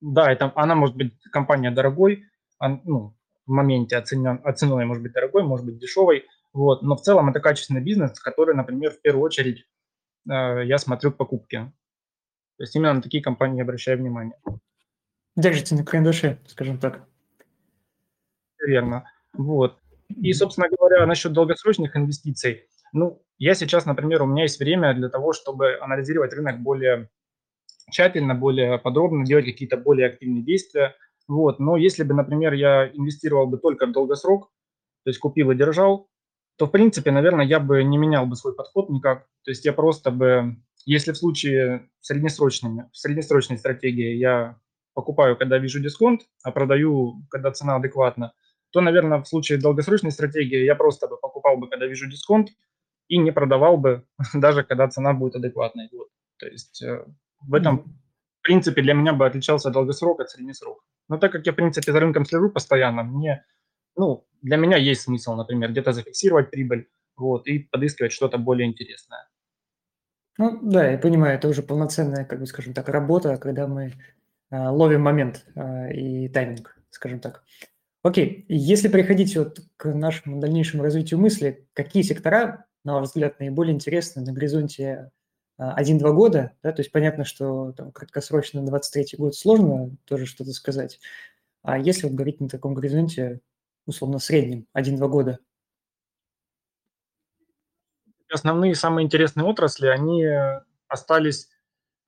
да, 0.00 0.30
это, 0.30 0.52
она 0.54 0.74
может 0.74 0.96
быть 0.96 1.14
компания 1.32 1.70
дорогой, 1.70 2.24
он, 2.58 2.80
ну, 2.84 3.16
в 3.46 3.50
моменте 3.50 3.96
оценен, 3.96 4.40
оцененной 4.44 4.84
может 4.84 5.02
быть 5.02 5.12
дорогой, 5.12 5.42
может 5.42 5.66
быть 5.66 5.78
дешевой, 5.78 6.26
вот, 6.52 6.82
но 6.82 6.96
в 6.96 7.02
целом 7.02 7.30
это 7.30 7.40
качественный 7.40 7.80
бизнес, 7.80 8.18
который, 8.20 8.54
например, 8.54 8.92
в 8.92 9.00
первую 9.00 9.24
очередь 9.24 9.66
э, 10.30 10.64
я 10.64 10.78
смотрю 10.78 11.12
покупки. 11.12 11.72
То 12.58 12.64
есть 12.64 12.76
именно 12.76 12.92
на 12.94 13.02
такие 13.02 13.22
компании 13.22 13.62
обращаю 13.62 13.98
внимание. 13.98 14.36
Держите 15.34 15.74
на 15.74 15.84
карандаше, 15.84 16.38
скажем 16.46 16.78
так. 16.78 17.08
Верно. 18.58 19.10
Вот. 19.34 19.78
И, 20.08 20.32
собственно 20.32 20.68
говоря, 20.68 21.06
насчет 21.06 21.32
долгосрочных 21.32 21.96
инвестиций. 21.96 22.66
Ну, 22.92 23.22
я 23.38 23.54
сейчас, 23.54 23.86
например, 23.86 24.22
у 24.22 24.26
меня 24.26 24.42
есть 24.42 24.60
время 24.60 24.94
для 24.94 25.08
того, 25.08 25.32
чтобы 25.32 25.78
анализировать 25.80 26.32
рынок 26.34 26.60
более 26.60 27.08
тщательно, 27.90 28.34
более 28.34 28.78
подробно, 28.78 29.24
делать 29.24 29.46
какие-то 29.46 29.76
более 29.76 30.08
активные 30.08 30.42
действия. 30.42 30.94
Вот. 31.28 31.58
Но 31.58 31.76
если 31.76 32.02
бы, 32.02 32.14
например, 32.14 32.52
я 32.52 32.88
инвестировал 32.88 33.46
бы 33.46 33.58
только 33.58 33.86
в 33.86 33.92
долгосрок, 33.92 34.50
то 35.04 35.10
есть 35.10 35.18
купил 35.18 35.50
и 35.50 35.56
держал, 35.56 36.08
то, 36.56 36.66
в 36.66 36.70
принципе, 36.70 37.10
наверное, 37.10 37.46
я 37.46 37.58
бы 37.58 37.82
не 37.82 37.98
менял 37.98 38.26
бы 38.26 38.36
свой 38.36 38.54
подход 38.54 38.90
никак. 38.90 39.26
То 39.44 39.50
есть 39.50 39.64
я 39.64 39.72
просто 39.72 40.10
бы, 40.10 40.56
если 40.84 41.12
в 41.12 41.16
случае 41.16 41.88
среднесрочными, 42.00 42.88
среднесрочной 42.92 43.58
стратегии 43.58 44.14
я 44.14 44.58
покупаю, 44.94 45.36
когда 45.36 45.58
вижу 45.58 45.80
дисконт, 45.80 46.22
а 46.44 46.52
продаю, 46.52 47.22
когда 47.30 47.50
цена 47.50 47.76
адекватна, 47.76 48.34
то, 48.72 48.80
наверное, 48.80 49.22
в 49.22 49.28
случае 49.28 49.58
долгосрочной 49.58 50.10
стратегии 50.10 50.64
я 50.64 50.74
просто 50.74 51.06
бы 51.06 51.16
покупал 51.18 51.56
бы, 51.56 51.68
когда 51.68 51.86
вижу 51.86 52.08
дисконт, 52.08 52.50
и 53.08 53.18
не 53.18 53.30
продавал 53.30 53.76
бы, 53.76 54.04
даже 54.34 54.64
когда 54.64 54.88
цена 54.88 55.12
будет 55.12 55.36
адекватной. 55.36 55.88
Вот. 55.92 56.08
То 56.38 56.46
есть 56.46 56.82
э, 56.82 57.04
в 57.40 57.54
этом, 57.54 57.94
в 58.40 58.42
принципе, 58.42 58.82
для 58.82 58.94
меня 58.94 59.12
бы 59.12 59.26
отличался 59.26 59.70
долгосрок 59.70 60.20
от 60.20 60.30
среднесрока. 60.30 60.80
Но 61.08 61.18
так 61.18 61.32
как 61.32 61.46
я, 61.46 61.52
в 61.52 61.56
принципе, 61.56 61.92
за 61.92 62.00
рынком 62.00 62.24
слежу 62.24 62.50
постоянно, 62.50 63.02
мне, 63.02 63.44
ну, 63.96 64.26
для 64.40 64.56
меня 64.56 64.78
есть 64.78 65.02
смысл, 65.02 65.34
например, 65.34 65.70
где-то 65.70 65.92
зафиксировать 65.92 66.50
прибыль, 66.50 66.88
вот, 67.16 67.46
и 67.46 67.58
подыскивать 67.58 68.12
что-то 68.12 68.38
более 68.38 68.66
интересное. 68.66 69.28
Ну, 70.38 70.58
да, 70.62 70.90
я 70.90 70.98
понимаю, 70.98 71.36
это 71.36 71.48
уже 71.48 71.62
полноценная, 71.62 72.24
как 72.24 72.40
бы, 72.40 72.46
скажем 72.46 72.72
так, 72.72 72.88
работа, 72.88 73.36
когда 73.36 73.66
мы 73.66 73.92
э, 74.50 74.68
ловим 74.68 75.02
момент 75.02 75.44
э, 75.54 75.92
и 75.92 76.28
тайминг, 76.28 76.78
скажем 76.90 77.20
так. 77.20 77.44
Окей, 78.02 78.44
если 78.48 78.88
приходить 78.88 79.36
вот 79.36 79.60
к 79.76 79.94
нашему 79.94 80.40
дальнейшему 80.40 80.82
развитию 80.82 81.20
мысли, 81.20 81.68
какие 81.72 82.02
сектора, 82.02 82.66
на 82.82 82.94
ваш 82.94 83.08
взгляд, 83.08 83.38
наиболее 83.38 83.74
интересны 83.74 84.22
на 84.22 84.32
горизонте 84.32 85.12
1-2 85.56 86.04
а, 86.04 86.12
года, 86.12 86.52
да, 86.64 86.72
то 86.72 86.80
есть 86.80 86.90
понятно, 86.90 87.24
что 87.24 87.72
там 87.72 87.92
краткосрочно 87.92 88.60
на 88.60 88.66
23 88.66 89.18
год 89.18 89.36
сложно 89.36 89.96
тоже 90.04 90.26
что-то 90.26 90.50
сказать, 90.50 90.98
а 91.62 91.78
если 91.78 92.08
вот 92.08 92.14
говорить 92.14 92.40
на 92.40 92.48
таком 92.48 92.74
горизонте, 92.74 93.40
условно, 93.86 94.18
среднем, 94.18 94.66
1-2 94.76 95.08
года? 95.08 95.38
Основные, 98.28 98.74
самые 98.74 99.04
интересные 99.04 99.44
отрасли, 99.44 99.86
они 99.86 100.26
остались 100.88 101.50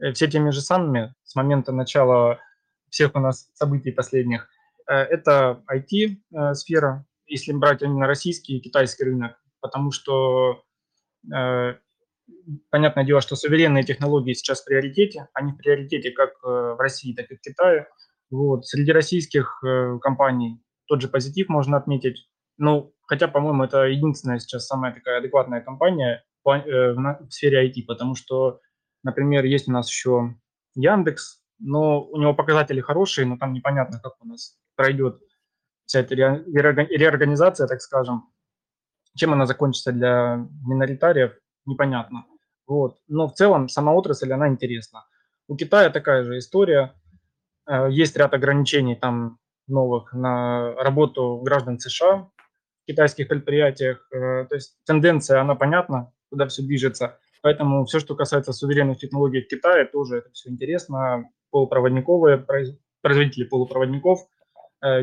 э, 0.00 0.12
все 0.12 0.26
теми 0.26 0.50
же 0.50 0.60
самыми 0.60 1.14
с 1.22 1.36
момента 1.36 1.70
начала 1.70 2.40
всех 2.88 3.14
у 3.14 3.20
нас 3.20 3.50
событий 3.54 3.92
последних. 3.92 4.48
Э, 4.88 4.96
это 4.96 5.62
IT-сфера, 5.70 7.04
э, 7.06 7.10
если 7.26 7.52
брать 7.52 7.82
именно 7.82 8.06
российский 8.06 8.58
и 8.58 8.60
китайский 8.60 9.04
рынок, 9.04 9.36
потому 9.60 9.90
что 9.92 10.62
понятное 12.70 13.04
дело, 13.04 13.22
что 13.22 13.34
суверенные 13.34 13.82
технологии 13.82 14.34
сейчас 14.34 14.60
в 14.60 14.66
приоритете, 14.66 15.28
они 15.32 15.52
в 15.52 15.56
приоритете 15.56 16.10
как 16.10 16.34
в 16.42 16.78
России, 16.78 17.14
так 17.14 17.30
и 17.30 17.36
в 17.36 17.40
Китае. 17.40 17.88
Вот. 18.30 18.66
Среди 18.66 18.92
российских 18.92 19.64
компаний 20.02 20.62
тот 20.86 21.00
же 21.00 21.08
позитив 21.08 21.48
можно 21.48 21.78
отметить. 21.78 22.28
Ну, 22.58 22.94
хотя, 23.06 23.26
по-моему, 23.26 23.64
это 23.64 23.84
единственная 23.84 24.38
сейчас 24.38 24.66
самая 24.66 24.92
такая 24.92 25.18
адекватная 25.18 25.62
компания 25.62 26.22
в 26.44 27.30
сфере 27.30 27.66
IT, 27.70 27.84
потому 27.86 28.14
что, 28.14 28.60
например, 29.02 29.46
есть 29.46 29.66
у 29.66 29.72
нас 29.72 29.88
еще 29.88 30.34
Яндекс, 30.74 31.42
но 31.58 32.02
у 32.02 32.20
него 32.20 32.34
показатели 32.34 32.80
хорошие, 32.80 33.26
но 33.26 33.38
там 33.38 33.54
непонятно, 33.54 33.98
как 33.98 34.22
у 34.22 34.28
нас 34.28 34.58
пройдет 34.76 35.20
вся 35.86 36.00
эта 36.00 36.14
реорганизация, 36.14 37.66
так 37.66 37.80
скажем, 37.80 38.30
чем 39.16 39.32
она 39.32 39.46
закончится 39.46 39.92
для 39.92 40.46
миноритариев, 40.66 41.32
непонятно. 41.66 42.26
Вот. 42.66 42.98
Но 43.08 43.28
в 43.28 43.34
целом 43.34 43.68
сама 43.68 43.92
отрасль, 43.92 44.32
она 44.32 44.48
интересна. 44.48 45.04
У 45.46 45.56
Китая 45.56 45.90
такая 45.90 46.24
же 46.24 46.38
история. 46.38 46.94
Э, 47.66 47.88
есть 47.90 48.16
ряд 48.16 48.34
ограничений 48.34 48.96
там 48.96 49.38
новых 49.66 50.12
на 50.12 50.74
работу 50.74 51.40
граждан 51.42 51.78
США 51.78 52.16
в 52.16 52.86
китайских 52.86 53.28
предприятиях. 53.28 54.08
Э, 54.12 54.46
то 54.48 54.54
есть 54.54 54.78
тенденция, 54.86 55.40
она 55.40 55.54
понятна, 55.54 56.12
куда 56.30 56.46
все 56.48 56.62
движется. 56.62 57.18
Поэтому 57.42 57.84
все, 57.84 58.00
что 58.00 58.16
касается 58.16 58.54
суверенных 58.54 58.98
технологий 58.98 59.42
в 59.42 59.48
Китае, 59.48 59.84
тоже 59.84 60.18
это 60.18 60.30
все 60.32 60.48
интересно. 60.48 61.28
Полупроводниковые 61.50 62.38
производители 63.02 63.44
полупроводников, 63.44 64.20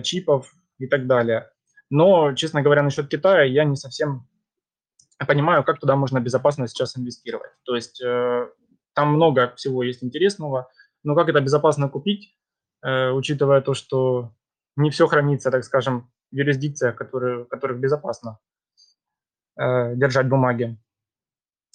чипов 0.03 0.53
и 0.79 0.88
так 0.88 1.07
далее. 1.07 1.50
Но, 1.89 2.33
честно 2.35 2.61
говоря, 2.61 2.83
насчет 2.83 3.09
Китая 3.09 3.43
я 3.43 3.65
не 3.65 3.75
совсем 3.75 4.27
понимаю, 5.27 5.63
как 5.63 5.79
туда 5.79 5.95
можно 5.95 6.19
безопасно 6.19 6.67
сейчас 6.67 6.97
инвестировать. 6.97 7.51
То 7.63 7.75
есть 7.75 8.01
э, 8.01 8.50
там 8.93 9.13
много 9.13 9.53
всего 9.55 9.83
есть 9.83 10.03
интересного, 10.03 10.69
но 11.03 11.15
как 11.15 11.29
это 11.29 11.41
безопасно 11.41 11.89
купить, 11.89 12.35
э, 12.83 13.09
учитывая 13.11 13.61
то, 13.61 13.73
что 13.73 14.33
не 14.75 14.89
все 14.89 15.07
хранится, 15.07 15.51
так 15.51 15.63
скажем, 15.63 16.11
в 16.31 16.35
юрисдикциях, 16.35 16.95
которые, 16.95 17.43
в 17.43 17.47
которых 17.47 17.79
безопасно 17.79 18.39
э, 19.57 19.95
держать 19.95 20.27
бумаги, 20.27 20.77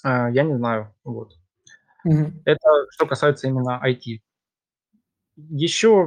э, 0.04 0.28
я 0.32 0.42
не 0.42 0.56
знаю. 0.56 0.94
Вот. 1.04 1.34
Mm-hmm. 2.06 2.42
Это 2.44 2.68
что 2.90 3.06
касается 3.06 3.48
именно 3.48 3.80
IT. 3.84 4.20
Еще 5.36 6.06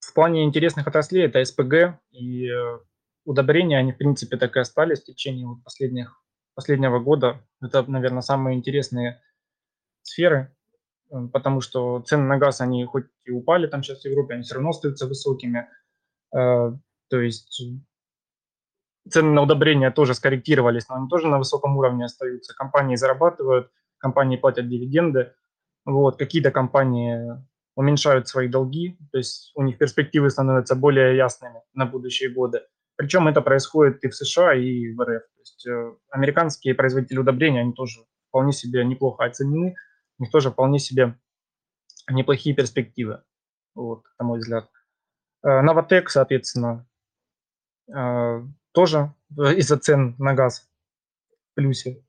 в 0.00 0.14
плане 0.14 0.44
интересных 0.44 0.86
отраслей 0.86 1.26
это 1.26 1.44
СПГ 1.44 2.00
и 2.10 2.48
э, 2.48 2.78
удобрения, 3.24 3.78
они, 3.78 3.92
в 3.92 3.98
принципе, 3.98 4.36
так 4.36 4.56
и 4.56 4.60
остались 4.60 5.02
в 5.02 5.04
течение 5.04 5.46
вот 5.46 5.62
последних, 5.62 6.20
последнего 6.54 6.98
года. 6.98 7.40
Это, 7.62 7.82
наверное, 7.88 8.22
самые 8.22 8.56
интересные 8.56 9.22
сферы, 10.02 10.56
э, 11.10 11.28
потому 11.32 11.60
что 11.60 12.00
цены 12.00 12.24
на 12.24 12.38
газ, 12.38 12.60
они 12.60 12.84
хоть 12.86 13.06
и 13.24 13.30
упали 13.30 13.66
там 13.66 13.82
сейчас 13.82 14.00
в 14.00 14.04
Европе, 14.06 14.34
они 14.34 14.42
все 14.42 14.54
равно 14.54 14.70
остаются 14.70 15.06
высокими. 15.06 15.68
Э, 16.34 16.72
то 17.08 17.20
есть 17.20 17.62
цены 19.08 19.32
на 19.32 19.42
удобрения 19.42 19.90
тоже 19.90 20.14
скорректировались, 20.14 20.88
но 20.88 20.96
они 20.96 21.08
тоже 21.08 21.28
на 21.28 21.38
высоком 21.38 21.76
уровне 21.76 22.06
остаются. 22.06 22.54
Компании 22.54 22.96
зарабатывают, 22.96 23.70
компании 23.98 24.36
платят 24.36 24.68
дивиденды. 24.68 25.34
Вот, 25.84 26.18
какие-то 26.18 26.50
компании 26.50 27.42
уменьшают 27.80 28.28
свои 28.28 28.46
долги, 28.46 28.98
то 29.10 29.16
есть 29.16 29.52
у 29.54 29.62
них 29.62 29.78
перспективы 29.78 30.28
становятся 30.28 30.76
более 30.76 31.16
ясными 31.16 31.62
на 31.72 31.86
будущие 31.86 32.28
годы. 32.28 32.60
Причем 32.96 33.26
это 33.26 33.40
происходит 33.40 34.04
и 34.04 34.08
в 34.08 34.14
США, 34.14 34.54
и 34.54 34.92
в 34.92 35.00
РФ. 35.00 35.22
То 35.22 35.40
есть 35.40 35.66
э, 35.66 35.94
американские 36.10 36.74
производители 36.74 37.16
удобрений, 37.16 37.62
они 37.62 37.72
тоже 37.72 38.00
вполне 38.28 38.52
себе 38.52 38.84
неплохо 38.84 39.24
оценены, 39.24 39.76
у 40.18 40.22
них 40.22 40.30
тоже 40.30 40.50
вполне 40.50 40.78
себе 40.78 41.18
неплохие 42.10 42.54
перспективы, 42.54 43.22
вот, 43.74 44.02
на 44.18 44.26
мой 44.26 44.40
взгляд. 44.40 44.68
Э, 45.42 45.62
Новотек, 45.62 46.10
соответственно, 46.10 46.86
э, 47.88 48.42
тоже 48.72 49.14
из-за 49.56 49.78
цен 49.78 50.16
на 50.18 50.34
газ 50.34 50.68
в 51.30 51.54
плюсе, 51.54 52.04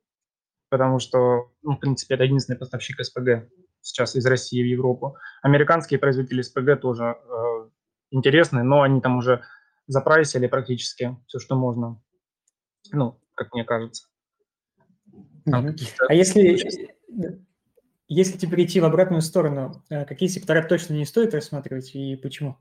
потому 0.69 0.99
что, 0.99 1.49
ну, 1.61 1.77
в 1.77 1.79
принципе, 1.79 2.15
это 2.15 2.25
единственный 2.25 2.57
поставщик 2.57 2.99
СПГ 2.99 3.47
сейчас 3.81 4.15
из 4.15 4.25
России 4.25 4.61
в 4.61 4.67
Европу. 4.67 5.17
Американские 5.41 5.99
производители 5.99 6.41
СПГ 6.41 6.79
тоже 6.79 7.03
э, 7.03 7.69
интересны, 8.11 8.63
но 8.63 8.81
они 8.81 9.01
там 9.01 9.17
уже 9.17 9.43
запрайсили 9.87 10.47
практически 10.47 11.17
все, 11.27 11.39
что 11.39 11.55
можно. 11.55 12.01
Ну, 12.91 13.19
как 13.33 13.53
мне 13.53 13.63
кажется. 13.63 14.07
А 15.51 16.13
если, 16.13 16.59
если 18.07 18.37
теперь 18.37 18.65
идти 18.65 18.79
в 18.79 18.85
обратную 18.85 19.21
сторону, 19.21 19.83
э, 19.89 20.05
какие 20.05 20.29
сектора 20.29 20.61
точно 20.63 20.93
не 20.93 21.05
стоит 21.05 21.33
рассматривать 21.33 21.95
и 21.95 22.15
почему? 22.15 22.57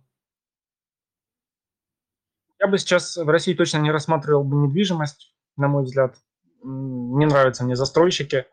Я 2.59 2.69
бы 2.69 2.79
сейчас 2.79 3.17
в 3.17 3.29
России 3.29 3.55
точно 3.55 3.79
не 3.79 3.91
рассматривал 3.91 4.45
бы 4.45 4.57
недвижимость, 4.57 5.35
на 5.57 5.69
мой 5.69 5.85
взгляд. 5.85 6.17
Не 6.63 7.27
нравятся 7.27 7.65
мне 7.65 7.75
застройщики, 7.75 8.47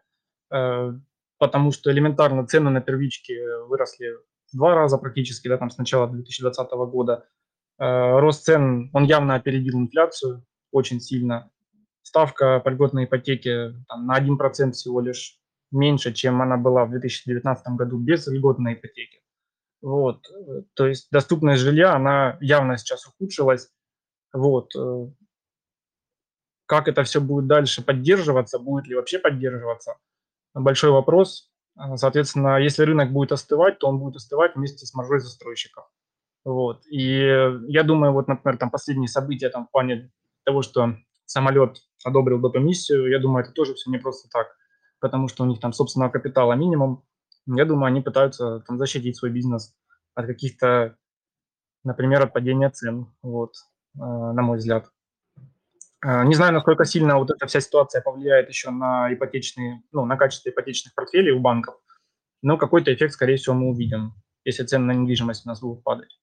э, 0.49 0.93
потому 1.37 1.71
что 1.71 1.91
элементарно 1.91 2.45
цены 2.45 2.69
на 2.69 2.81
первички 2.81 3.33
выросли 3.67 4.15
в 4.51 4.57
два 4.57 4.75
раза 4.75 4.97
практически, 4.97 5.47
да, 5.47 5.57
там 5.57 5.69
с 5.69 5.77
начала 5.77 6.07
2020 6.07 6.71
года. 6.71 7.27
Э, 7.79 8.19
рост 8.19 8.43
цен, 8.43 8.89
он 8.93 9.03
явно 9.03 9.35
опередил 9.35 9.77
инфляцию 9.77 10.45
очень 10.71 10.99
сильно. 10.99 11.51
Ставка 12.01 12.59
по 12.59 12.69
льготной 12.69 13.05
ипотеке 13.05 13.73
там, 13.87 14.07
на 14.07 14.19
1% 14.19 14.71
всего 14.71 15.01
лишь 15.01 15.39
меньше, 15.71 16.13
чем 16.13 16.41
она 16.41 16.57
была 16.57 16.85
в 16.85 16.91
2019 16.91 17.67
году 17.75 17.97
без 17.97 18.27
льготной 18.27 18.75
ипотеки. 18.75 19.21
Вот. 19.81 20.25
То 20.73 20.87
есть 20.87 21.09
доступность 21.11 21.61
жилья, 21.61 21.93
она 21.93 22.37
явно 22.41 22.77
сейчас 22.77 23.05
ухудшилась. 23.05 23.69
Вот. 24.33 24.75
Э, 24.75 25.07
как 26.65 26.87
это 26.87 27.03
все 27.03 27.21
будет 27.21 27.47
дальше 27.47 27.83
поддерживаться, 27.83 28.59
будет 28.59 28.87
ли 28.87 28.95
вообще 28.95 29.19
поддерживаться, 29.19 29.97
большой 30.59 30.91
вопрос. 30.91 31.51
А, 31.75 31.97
соответственно, 31.97 32.57
если 32.57 32.83
рынок 32.83 33.11
будет 33.11 33.31
остывать, 33.31 33.79
то 33.79 33.87
он 33.87 33.99
будет 33.99 34.15
остывать 34.15 34.55
вместе 34.55 34.85
с 34.85 34.93
маржой 34.93 35.19
застройщиков. 35.19 35.85
Вот. 36.43 36.85
И 36.87 37.19
я 37.67 37.83
думаю, 37.83 38.13
вот, 38.13 38.27
например, 38.27 38.57
там 38.57 38.71
последние 38.71 39.09
события 39.09 39.49
там, 39.49 39.67
в 39.67 39.71
плане 39.71 40.11
того, 40.45 40.61
что 40.61 40.95
самолет 41.25 41.81
одобрил 42.03 42.39
доп-эмиссию, 42.39 43.09
я 43.09 43.19
думаю, 43.19 43.43
это 43.43 43.53
тоже 43.53 43.73
все 43.73 43.91
не 43.91 43.97
просто 43.97 44.29
так, 44.29 44.47
потому 44.99 45.27
что 45.27 45.43
у 45.43 45.45
них 45.45 45.59
там 45.59 45.73
собственного 45.73 46.09
капитала 46.09 46.53
минимум. 46.53 47.03
Я 47.45 47.65
думаю, 47.65 47.87
они 47.87 48.01
пытаются 48.01 48.61
там 48.61 48.77
защитить 48.77 49.17
свой 49.17 49.31
бизнес 49.31 49.75
от 50.15 50.25
каких-то, 50.25 50.97
например, 51.83 52.23
от 52.23 52.33
падения 52.33 52.69
цен, 52.69 53.13
вот, 53.21 53.53
э, 53.95 53.99
на 53.99 54.41
мой 54.41 54.57
взгляд. 54.57 54.89
Э, 56.05 56.23
не 56.25 56.35
знаю, 56.35 56.53
насколько 56.53 56.85
сильно 56.85 57.17
вот 57.17 57.31
эта 57.31 57.47
вся 57.47 57.59
ситуация 57.61 58.01
повлияет 58.01 58.49
еще 58.49 58.69
на 58.69 59.13
ипотечные, 59.13 59.83
ну, 59.91 60.05
на 60.05 60.17
качество 60.17 60.49
ипотечных 60.49 60.93
портфелей 60.93 61.31
у 61.31 61.39
банков, 61.39 61.75
но 62.41 62.57
какой-то 62.57 62.93
эффект, 62.93 63.13
скорее 63.13 63.37
всего, 63.37 63.55
мы 63.55 63.69
увидим, 63.69 64.13
если 64.45 64.63
цены 64.63 64.85
на 64.85 64.91
недвижимость 64.97 65.45
у 65.45 65.49
нас 65.49 65.61
будут 65.61 65.83
падать. 65.83 66.19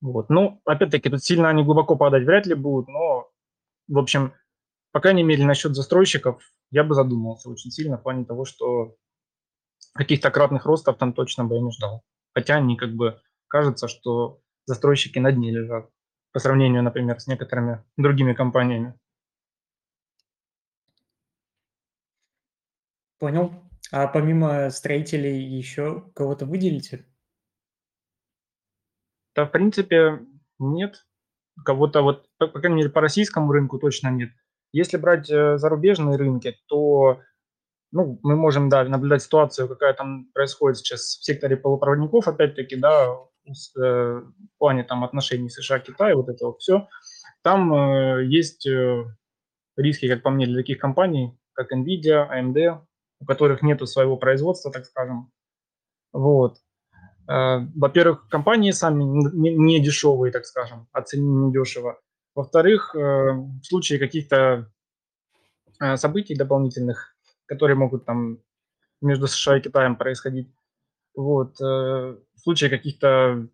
Вот. 0.00 0.30
Ну, 0.30 0.60
опять-таки, 0.64 1.10
тут 1.10 1.22
сильно 1.22 1.50
они 1.50 1.62
глубоко 1.62 1.96
падать 1.96 2.24
вряд 2.24 2.46
ли 2.46 2.54
будут, 2.54 2.88
но, 2.88 3.28
в 3.88 3.98
общем, 3.98 4.32
по 4.92 5.00
крайней 5.00 5.22
мере, 5.22 5.44
насчет 5.44 5.74
застройщиков 5.74 6.42
я 6.70 6.84
бы 6.84 6.94
задумался 6.94 7.50
очень 7.50 7.70
сильно 7.70 7.98
в 7.98 8.02
плане 8.02 8.24
того, 8.24 8.44
что 8.44 8.96
каких-то 9.94 10.30
кратных 10.30 10.64
ростов 10.66 10.96
там 10.96 11.12
точно 11.12 11.44
бы 11.44 11.56
я 11.56 11.60
не 11.60 11.70
ждал. 11.72 12.02
Хотя 12.34 12.56
они 12.56 12.76
как 12.76 12.94
бы 12.94 13.20
кажется, 13.48 13.88
что 13.88 14.40
застройщики 14.66 15.18
на 15.18 15.32
дне 15.32 15.50
лежат 15.50 15.90
по 16.32 16.38
сравнению, 16.38 16.82
например, 16.82 17.20
с 17.20 17.26
некоторыми 17.26 17.84
другими 17.96 18.34
компаниями. 18.34 18.94
Понял. 23.18 23.52
А 23.92 24.06
помимо 24.06 24.70
строителей 24.70 25.42
еще 25.42 26.10
кого-то 26.14 26.46
выделите? 26.46 27.06
Да, 29.34 29.46
в 29.46 29.50
принципе, 29.50 30.20
нет. 30.58 31.06
Кого-то 31.64 32.02
вот, 32.02 32.28
по, 32.38 32.46
по 32.46 32.60
крайней 32.60 32.78
мере, 32.78 32.90
по 32.90 33.00
российскому 33.00 33.52
рынку 33.52 33.78
точно 33.78 34.08
нет. 34.08 34.30
Если 34.72 34.96
брать 34.96 35.30
э, 35.30 35.58
зарубежные 35.58 36.16
рынки, 36.16 36.56
то 36.66 37.20
ну, 37.92 38.20
мы 38.22 38.36
можем, 38.36 38.68
да, 38.68 38.84
наблюдать 38.84 39.22
ситуацию, 39.22 39.68
какая 39.68 39.94
там 39.94 40.26
происходит 40.32 40.78
сейчас 40.78 41.00
в 41.00 41.24
секторе 41.24 41.56
полупроводников, 41.56 42.28
опять-таки, 42.28 42.76
да, 42.76 43.16
Э, 43.46 44.22
в 44.22 44.58
плане 44.58 44.84
там 44.84 45.04
отношений 45.04 45.48
США-Китая, 45.48 46.14
вот 46.14 46.28
это 46.28 46.46
вот 46.46 46.60
все, 46.60 46.88
там 47.42 47.72
э, 47.74 48.24
есть 48.26 48.66
э, 48.66 49.04
риски, 49.76 50.08
как 50.08 50.22
по 50.22 50.30
мне, 50.30 50.46
для 50.46 50.56
таких 50.56 50.78
компаний, 50.78 51.38
как 51.52 51.72
NVIDIA, 51.72 52.28
AMD, 52.30 52.80
у 53.20 53.24
которых 53.24 53.62
нету 53.62 53.86
своего 53.86 54.16
производства, 54.16 54.70
так 54.70 54.84
скажем. 54.86 55.30
Вот. 56.12 56.58
Во-первых, 57.26 58.28
компании 58.28 58.72
сами 58.72 59.04
не, 59.04 59.78
дешевые, 59.78 60.32
так 60.32 60.46
скажем, 60.46 60.88
оценены 60.90 61.46
недешево. 61.46 62.00
Во-вторых, 62.34 62.92
в 62.92 63.60
случае 63.62 64.00
каких-то 64.00 64.68
событий 65.94 66.34
дополнительных, 66.34 67.14
которые 67.46 67.76
могут 67.76 68.04
там 68.04 68.38
между 69.00 69.28
США 69.28 69.58
и 69.58 69.60
Китаем 69.60 69.94
происходить, 69.94 70.48
вот, 71.14 71.58
в 71.58 72.18
случае 72.36 72.70
каких-то 72.70 73.48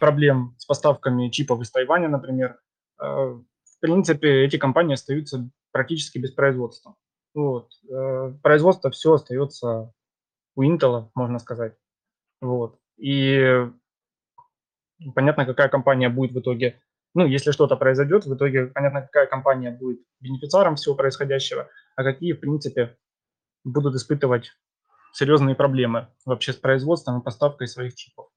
проблем 0.00 0.56
с 0.58 0.64
поставками 0.64 1.28
чипов 1.28 1.60
из 1.60 1.70
Тайваня, 1.70 2.08
например, 2.08 2.58
э, 3.00 3.04
в 3.04 3.78
принципе, 3.80 4.44
эти 4.44 4.56
компании 4.56 4.94
остаются 4.94 5.48
практически 5.70 6.18
без 6.18 6.32
производства. 6.32 6.96
Вот. 7.34 7.70
Э, 7.88 8.32
производство 8.42 8.90
все 8.90 9.12
остается 9.12 9.92
у 10.56 10.62
Intel, 10.64 11.10
можно 11.14 11.38
сказать. 11.38 11.76
Вот. 12.40 12.78
И 12.96 13.68
понятно, 15.14 15.46
какая 15.46 15.68
компания 15.68 16.08
будет 16.08 16.32
в 16.32 16.40
итоге, 16.40 16.80
ну, 17.14 17.26
если 17.26 17.52
что-то 17.52 17.76
произойдет, 17.76 18.24
в 18.24 18.34
итоге 18.34 18.66
понятно, 18.66 19.02
какая 19.02 19.26
компания 19.26 19.70
будет 19.70 20.00
бенефициаром 20.20 20.76
всего 20.76 20.94
происходящего, 20.94 21.68
а 21.94 22.02
какие, 22.02 22.32
в 22.32 22.40
принципе, 22.40 22.96
будут 23.64 23.94
испытывать 23.94 24.52
серьезные 25.12 25.54
проблемы 25.54 26.08
вообще 26.24 26.52
с 26.52 26.56
производством 26.56 27.20
и 27.20 27.24
поставкой 27.24 27.68
своих 27.68 27.94
чипов. 27.94 28.30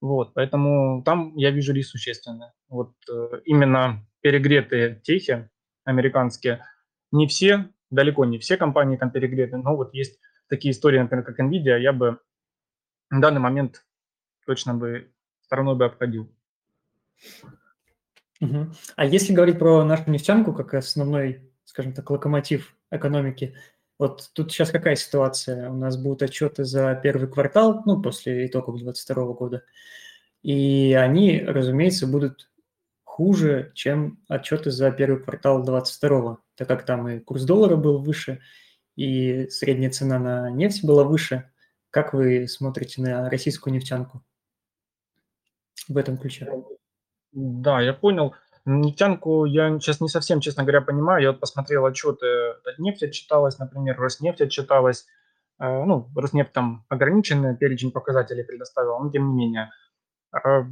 Вот, 0.00 0.34
поэтому 0.34 1.02
там 1.04 1.36
я 1.36 1.50
вижу 1.50 1.72
риск 1.72 1.90
существенный. 1.90 2.48
Вот 2.68 2.92
э, 3.08 3.40
именно 3.44 4.04
перегретые 4.20 5.00
техи 5.02 5.48
американские, 5.84 6.64
не 7.12 7.26
все, 7.26 7.70
далеко 7.90 8.24
не 8.24 8.38
все 8.38 8.56
компании 8.56 8.96
там 8.96 9.10
перегреты, 9.10 9.56
но 9.58 9.76
вот 9.76 9.94
есть 9.94 10.18
такие 10.48 10.72
истории, 10.72 10.98
например, 10.98 11.24
как 11.24 11.38
NVIDIA, 11.38 11.78
я 11.78 11.92
бы 11.92 12.18
на 13.10 13.20
данный 13.20 13.40
момент 13.40 13.84
точно 14.46 14.74
бы 14.74 15.12
стороной 15.42 15.76
бы 15.76 15.84
обходил. 15.84 16.34
А 18.96 19.04
если 19.04 19.32
говорить 19.32 19.58
про 19.58 19.84
нашу 19.84 20.10
нефтянку 20.10 20.52
как 20.52 20.74
основной, 20.74 21.52
скажем 21.64 21.94
так, 21.94 22.10
локомотив 22.10 22.76
экономики, 22.90 23.54
вот 24.02 24.30
тут 24.32 24.50
сейчас 24.50 24.72
какая 24.72 24.96
ситуация? 24.96 25.70
У 25.70 25.76
нас 25.76 25.96
будут 25.96 26.22
отчеты 26.22 26.64
за 26.64 26.98
первый 27.00 27.28
квартал, 27.28 27.82
ну, 27.86 28.02
после 28.02 28.48
итогов 28.48 28.78
2022 28.80 29.32
года. 29.34 29.62
И 30.42 30.92
они, 30.94 31.38
разумеется, 31.38 32.08
будут 32.08 32.50
хуже, 33.04 33.70
чем 33.76 34.18
отчеты 34.26 34.72
за 34.72 34.90
первый 34.90 35.22
квартал 35.22 35.62
2022, 35.62 36.38
так 36.56 36.66
как 36.66 36.84
там 36.84 37.08
и 37.08 37.20
курс 37.20 37.44
доллара 37.44 37.76
был 37.76 38.02
выше, 38.02 38.40
и 38.96 39.48
средняя 39.50 39.92
цена 39.92 40.18
на 40.18 40.50
нефть 40.50 40.84
была 40.84 41.04
выше. 41.04 41.48
Как 41.90 42.12
вы 42.12 42.48
смотрите 42.48 43.02
на 43.02 43.30
российскую 43.30 43.72
нефтянку 43.72 44.24
в 45.86 45.96
этом 45.96 46.18
ключе? 46.18 46.50
Да, 47.30 47.80
я 47.80 47.94
понял. 47.94 48.34
Нефтянку 48.64 49.44
я 49.44 49.78
сейчас 49.80 50.00
не 50.00 50.08
совсем, 50.08 50.40
честно 50.40 50.62
говоря, 50.62 50.80
понимаю. 50.80 51.22
Я 51.22 51.30
вот 51.32 51.40
посмотрел 51.40 51.84
отчеты, 51.84 52.26
нефть 52.78 53.02
отчиталась, 53.02 53.58
например, 53.58 53.98
Роснефть 53.98 54.40
отчиталась. 54.40 55.06
Э, 55.58 55.84
ну, 55.84 56.08
Роснефть 56.14 56.52
там 56.52 56.84
ограниченный 56.88 57.56
перечень 57.56 57.90
показателей 57.90 58.44
предоставил, 58.44 59.00
но 59.00 59.10
тем 59.10 59.30
не 59.30 59.34
менее. 59.34 59.70
Э, 60.32 60.64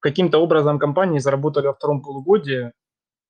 каким-то 0.00 0.38
образом 0.38 0.78
компании 0.78 1.18
заработали 1.18 1.66
во 1.66 1.74
втором 1.74 2.00
полугодии, 2.00 2.72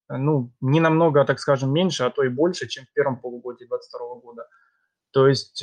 э, 0.09 0.16
ну, 0.16 0.53
не 0.61 0.79
намного, 0.79 1.24
так 1.24 1.40
скажем, 1.40 1.72
меньше, 1.72 2.05
а 2.05 2.11
то 2.11 2.22
и 2.22 2.29
больше, 2.29 2.68
чем 2.68 2.85
в 2.85 2.92
первом 2.92 3.18
полугодии 3.18 3.66
2022 3.66 4.20
года. 4.20 4.46
То 5.12 5.29
есть 5.29 5.62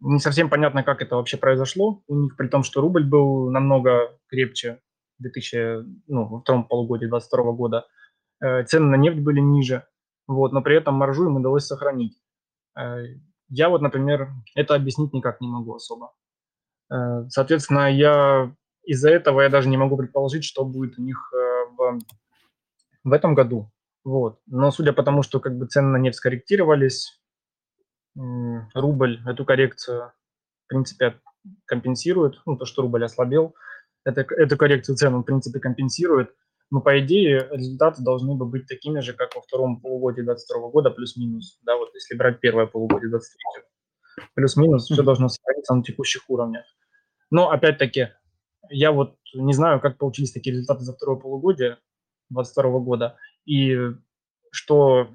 не 0.00 0.18
совсем 0.18 0.50
понятно, 0.50 0.82
как 0.82 1.02
это 1.02 1.16
вообще 1.16 1.36
произошло 1.36 2.02
у 2.08 2.16
них, 2.16 2.36
при 2.36 2.48
том, 2.48 2.64
что 2.64 2.80
рубль 2.80 3.04
был 3.04 3.50
намного 3.50 4.18
крепче 4.28 4.80
2000, 5.20 5.84
ну, 6.08 6.26
во 6.26 6.40
втором 6.40 6.64
полугодии 6.64 7.06
2022 7.06 7.52
года, 7.52 7.86
э, 8.42 8.64
цены 8.64 8.86
на 8.86 8.96
нефть 8.96 9.20
были 9.20 9.40
ниже, 9.40 9.86
вот, 10.26 10.52
но 10.52 10.62
при 10.62 10.76
этом 10.76 10.94
маржу 10.94 11.26
им 11.26 11.36
удалось 11.36 11.66
сохранить. 11.66 12.20
Э, 12.78 13.04
я 13.48 13.68
вот, 13.68 13.82
например, 13.82 14.30
это 14.54 14.74
объяснить 14.74 15.12
никак 15.12 15.40
не 15.40 15.48
могу 15.48 15.74
особо. 15.74 16.12
Э, 16.92 17.28
соответственно, 17.28 17.90
я 17.90 18.54
из-за 18.84 19.10
этого 19.10 19.42
я 19.42 19.48
даже 19.48 19.68
не 19.68 19.76
могу 19.76 19.96
предположить, 19.96 20.44
что 20.44 20.64
будет 20.64 20.98
у 20.98 21.02
них 21.02 21.32
в, 21.76 21.98
в 23.04 23.12
этом 23.12 23.34
году. 23.34 23.70
Вот. 24.04 24.40
Но 24.46 24.70
судя 24.70 24.92
по 24.92 25.02
тому, 25.02 25.22
что 25.22 25.38
как 25.40 25.56
бы 25.56 25.66
цены 25.66 25.88
на 25.88 25.98
нефть 25.98 26.16
скорректировались, 26.16 27.20
рубль 28.74 29.22
эту 29.26 29.44
коррекцию, 29.44 30.12
в 30.64 30.68
принципе, 30.68 31.20
компенсирует, 31.66 32.40
ну, 32.46 32.56
то, 32.56 32.64
что 32.64 32.82
рубль 32.82 33.04
ослабел, 33.04 33.54
это, 34.04 34.22
эту 34.34 34.56
коррекцию 34.56 34.96
цен 34.96 35.14
он, 35.14 35.22
в 35.22 35.26
принципе, 35.26 35.60
компенсирует. 35.60 36.34
Но, 36.70 36.80
по 36.80 37.00
идее, 37.00 37.48
результаты 37.50 38.02
должны 38.02 38.34
бы 38.36 38.46
быть 38.46 38.66
такими 38.66 39.00
же, 39.00 39.12
как 39.12 39.34
во 39.34 39.42
втором 39.42 39.80
полугодии 39.80 40.22
2022 40.22 40.70
года, 40.70 40.90
плюс-минус. 40.90 41.58
Да, 41.62 41.76
вот 41.76 41.90
если 41.94 42.16
брать 42.16 42.40
первое 42.40 42.66
полугодие 42.66 43.10
2023. 43.10 43.64
Плюс-минус 44.34 44.84
все 44.84 45.02
должно 45.02 45.28
сохраниться 45.28 45.74
на 45.74 45.82
текущих 45.82 46.22
уровнях. 46.28 46.64
Но, 47.30 47.50
опять-таки, 47.50 48.10
я 48.68 48.92
вот 48.92 49.16
не 49.34 49.52
знаю, 49.52 49.80
как 49.80 49.98
получились 49.98 50.32
такие 50.32 50.52
результаты 50.52 50.84
за 50.84 50.92
второе 50.92 51.18
полугодие 51.18 51.78
2022 52.30 52.78
года. 52.80 53.16
И 53.46 53.76
что 54.52 55.08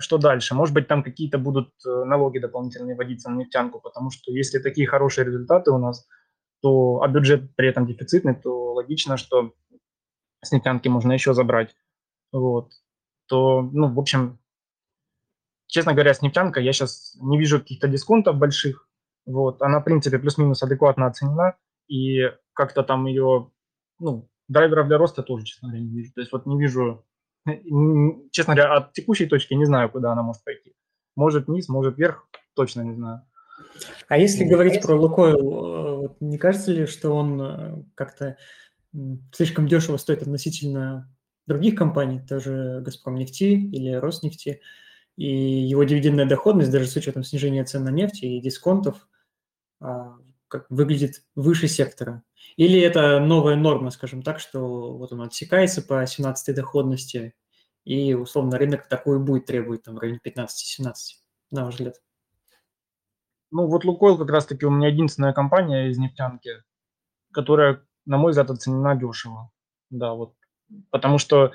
что 0.00 0.18
дальше? 0.18 0.54
Может 0.54 0.74
быть, 0.74 0.86
там 0.86 1.02
какие-то 1.02 1.38
будут 1.38 1.70
э, 1.84 2.04
налоги 2.04 2.38
дополнительные 2.38 2.94
вводиться 2.94 3.30
на 3.30 3.38
нефтянку, 3.38 3.80
потому 3.80 4.10
что 4.10 4.30
если 4.30 4.60
такие 4.60 4.86
хорошие 4.86 5.24
результаты 5.24 5.72
у 5.72 5.78
нас, 5.78 6.06
то, 6.60 7.00
а 7.02 7.08
бюджет 7.08 7.54
при 7.56 7.68
этом 7.68 7.86
дефицитный, 7.86 8.34
то 8.34 8.74
логично, 8.74 9.16
что 9.16 9.54
с 10.42 10.52
нефтянки 10.52 10.88
можно 10.88 11.12
еще 11.12 11.34
забрать. 11.34 11.74
Вот. 12.32 12.72
То, 13.26 13.62
ну, 13.62 13.92
в 13.92 13.98
общем, 13.98 14.38
честно 15.66 15.92
говоря, 15.92 16.14
с 16.14 16.22
нефтянкой 16.22 16.64
я 16.64 16.72
сейчас 16.72 17.16
не 17.20 17.38
вижу 17.38 17.60
каких-то 17.60 17.88
дисконтов 17.88 18.36
больших. 18.36 18.88
Вот. 19.26 19.62
Она, 19.62 19.80
в 19.80 19.84
принципе, 19.84 20.18
плюс-минус 20.18 20.62
адекватно 20.62 21.06
оценена, 21.06 21.56
и 21.88 22.22
как-то 22.54 22.82
там 22.82 23.06
ее, 23.06 23.50
ну, 23.98 24.28
драйверов 24.48 24.88
для 24.88 24.98
роста 24.98 25.22
тоже, 25.22 25.44
честно 25.44 25.68
говоря, 25.68 25.84
не 25.84 25.90
вижу. 25.90 26.12
То 26.14 26.20
есть 26.20 26.32
вот 26.32 26.46
не 26.46 26.58
вижу 26.58 27.04
честно 28.30 28.54
говоря, 28.54 28.76
от 28.76 28.92
текущей 28.92 29.26
точки 29.26 29.54
не 29.54 29.64
знаю, 29.64 29.90
куда 29.90 30.12
она 30.12 30.22
может 30.22 30.44
пойти. 30.44 30.74
Может 31.16 31.48
вниз, 31.48 31.68
может 31.68 31.96
вверх, 31.96 32.28
точно 32.54 32.82
не 32.82 32.94
знаю. 32.94 33.22
А 34.08 34.18
если 34.18 34.44
ну, 34.44 34.50
говорить 34.50 34.82
про 34.82 34.96
Лукойл, 34.96 36.06
э, 36.06 36.08
не 36.20 36.38
кажется 36.38 36.72
ли, 36.72 36.86
что 36.86 37.10
он 37.12 37.40
э, 37.40 37.82
как-то 37.94 38.36
слишком 39.32 39.68
дешево 39.68 39.96
стоит 39.96 40.22
относительно 40.22 41.14
других 41.46 41.74
компаний, 41.74 42.20
тоже 42.26 42.80
Газпром 42.82 43.16
нефти 43.16 43.44
или 43.44 43.92
Роснефти, 43.92 44.60
и 45.16 45.26
его 45.26 45.84
дивидендная 45.84 46.26
доходность, 46.26 46.70
даже 46.70 46.86
с 46.86 46.96
учетом 46.96 47.24
снижения 47.24 47.64
цен 47.64 47.84
на 47.84 47.90
нефть 47.90 48.22
и 48.22 48.40
дисконтов, 48.40 49.08
а, 49.80 50.16
как 50.46 50.66
выглядит 50.70 51.24
выше 51.34 51.68
сектора. 51.68 52.22
Или 52.56 52.80
это 52.80 53.18
новая 53.20 53.56
норма, 53.56 53.90
скажем 53.90 54.22
так, 54.22 54.40
что 54.40 54.96
вот 54.96 55.12
он 55.12 55.22
отсекается 55.22 55.82
по 55.82 56.06
17 56.06 56.54
доходности, 56.54 57.34
и 57.84 58.14
условно 58.14 58.58
рынок 58.58 58.88
такой 58.88 59.18
будет 59.18 59.46
требовать 59.46 59.82
там 59.82 59.96
в 59.96 59.98
районе 59.98 60.20
15-17, 60.24 60.92
на 61.50 61.64
ваш 61.64 61.74
взгляд? 61.74 61.96
Ну 63.50 63.66
вот 63.66 63.84
Лукойл 63.84 64.18
как 64.18 64.30
раз-таки 64.30 64.66
у 64.66 64.70
меня 64.70 64.88
единственная 64.88 65.32
компания 65.32 65.88
из 65.88 65.98
нефтянки, 65.98 66.50
которая, 67.32 67.82
на 68.06 68.18
мой 68.18 68.30
взгляд, 68.30 68.50
оценена 68.50 68.94
дешево. 68.94 69.50
Да, 69.90 70.14
вот. 70.14 70.34
Потому 70.90 71.18
что, 71.18 71.52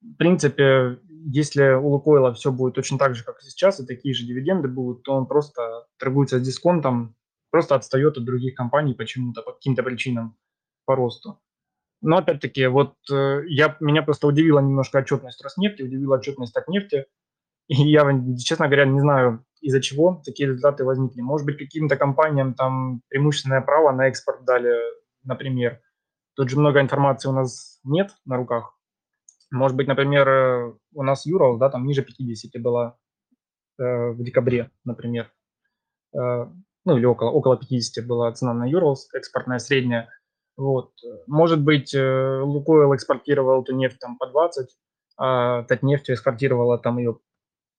в 0.00 0.14
принципе, 0.14 0.98
если 1.26 1.74
у 1.74 1.88
Лукойла 1.88 2.32
все 2.32 2.50
будет 2.50 2.74
точно 2.74 2.98
так 2.98 3.14
же, 3.14 3.24
как 3.24 3.40
сейчас, 3.42 3.80
и 3.80 3.86
такие 3.86 4.14
же 4.14 4.24
дивиденды 4.24 4.68
будут, 4.68 5.02
то 5.02 5.12
он 5.14 5.26
просто 5.26 5.86
торгуется 5.98 6.38
с 6.38 6.42
дисконтом 6.42 7.14
просто 7.50 7.74
отстает 7.74 8.16
от 8.16 8.24
других 8.24 8.54
компаний 8.54 8.94
почему-то, 8.94 9.42
по 9.42 9.52
каким-то 9.52 9.82
причинам 9.82 10.36
по 10.84 10.94
росту. 10.94 11.40
Но 12.00 12.18
опять-таки, 12.18 12.66
вот 12.66 12.94
э, 13.10 13.42
я, 13.48 13.76
меня 13.80 14.02
просто 14.02 14.26
удивила 14.26 14.60
немножко 14.60 14.98
отчетность 14.98 15.42
Роснефти, 15.42 15.82
удивила 15.82 16.16
отчетность 16.16 16.54
Татнефти. 16.54 17.06
И 17.68 17.74
я, 17.74 18.02
честно 18.38 18.66
говоря, 18.66 18.86
не 18.86 19.00
знаю, 19.00 19.44
из-за 19.60 19.80
чего 19.80 20.22
такие 20.24 20.48
результаты 20.48 20.84
возникли. 20.84 21.20
Может 21.20 21.46
быть, 21.46 21.58
каким-то 21.58 21.96
компаниям 21.96 22.54
там 22.54 23.02
преимущественное 23.08 23.60
право 23.60 23.92
на 23.92 24.08
экспорт 24.08 24.44
дали, 24.44 24.74
например. 25.22 25.80
Тут 26.34 26.48
же 26.48 26.58
много 26.58 26.80
информации 26.80 27.28
у 27.28 27.32
нас 27.32 27.80
нет 27.84 28.10
на 28.24 28.36
руках. 28.36 28.74
Может 29.50 29.76
быть, 29.76 29.88
например, 29.88 30.28
э, 30.28 30.74
у 30.94 31.02
нас 31.02 31.26
Юрал, 31.26 31.58
да, 31.58 31.70
там 31.70 31.86
ниже 31.86 32.02
50 32.02 32.60
была 32.62 32.96
э, 33.78 34.10
в 34.10 34.22
декабре, 34.22 34.70
например. 34.84 35.32
Э, 36.14 36.46
ну 36.84 36.96
или 36.96 37.04
около, 37.04 37.30
около 37.30 37.56
50 37.56 38.06
была 38.06 38.32
цена 38.32 38.54
на 38.54 38.70
Urals, 38.70 39.08
экспортная 39.14 39.58
средняя. 39.58 40.08
Вот. 40.56 40.92
Может 41.26 41.62
быть, 41.62 41.94
э, 41.94 42.40
Лукойл 42.42 42.94
экспортировал 42.94 43.62
эту 43.62 43.74
нефть 43.74 43.98
там 43.98 44.16
по 44.16 44.26
20, 44.26 44.68
а 45.16 45.62
Татнефть 45.64 46.10
экспортировала 46.10 46.78
там 46.78 46.98
ее 46.98 47.18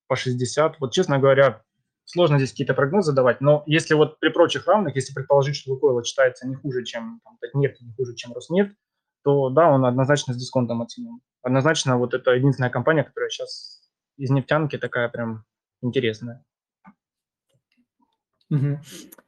по 0.10 0.17
60. 0.17 0.80
Вот, 0.80 0.91
честно 0.91 1.19
говоря, 1.19 1.62
сложно 2.04 2.38
здесь 2.38 2.52
какие-то 2.52 2.74
прогнозы 2.74 3.13
давать, 3.13 3.39
но 3.39 3.63
если 3.67 3.93
вот 3.93 4.19
при 4.19 4.30
прочих 4.30 4.67
равных, 4.67 4.95
если 4.95 5.13
предположить, 5.13 5.56
что 5.56 5.72
Лукойл 5.72 6.04
считается 6.04 6.48
не 6.48 6.56
хуже, 6.56 6.84
чем 6.84 7.22
там, 7.24 7.38
Татнефть, 7.39 7.82
не 7.82 7.93
хуже, 7.93 8.15
чем 8.15 8.34
Роснефть, 8.34 8.76
то 9.24 9.50
да, 9.50 9.69
он 9.69 9.86
однозначно 9.86 10.34
с 10.34 10.38
дисконтом 10.38 10.82
оценен. 10.82 11.22
Однозначно 11.43 11.98
вот 11.98 12.13
это 12.13 12.32
единственная 12.32 12.72
компания, 12.72 13.04
которая 13.04 13.30
сейчас 13.30 13.89
из 14.17 14.30
нефтянки 14.32 14.78
такая 14.78 15.08
прям 15.10 15.45
интересная. 15.82 16.43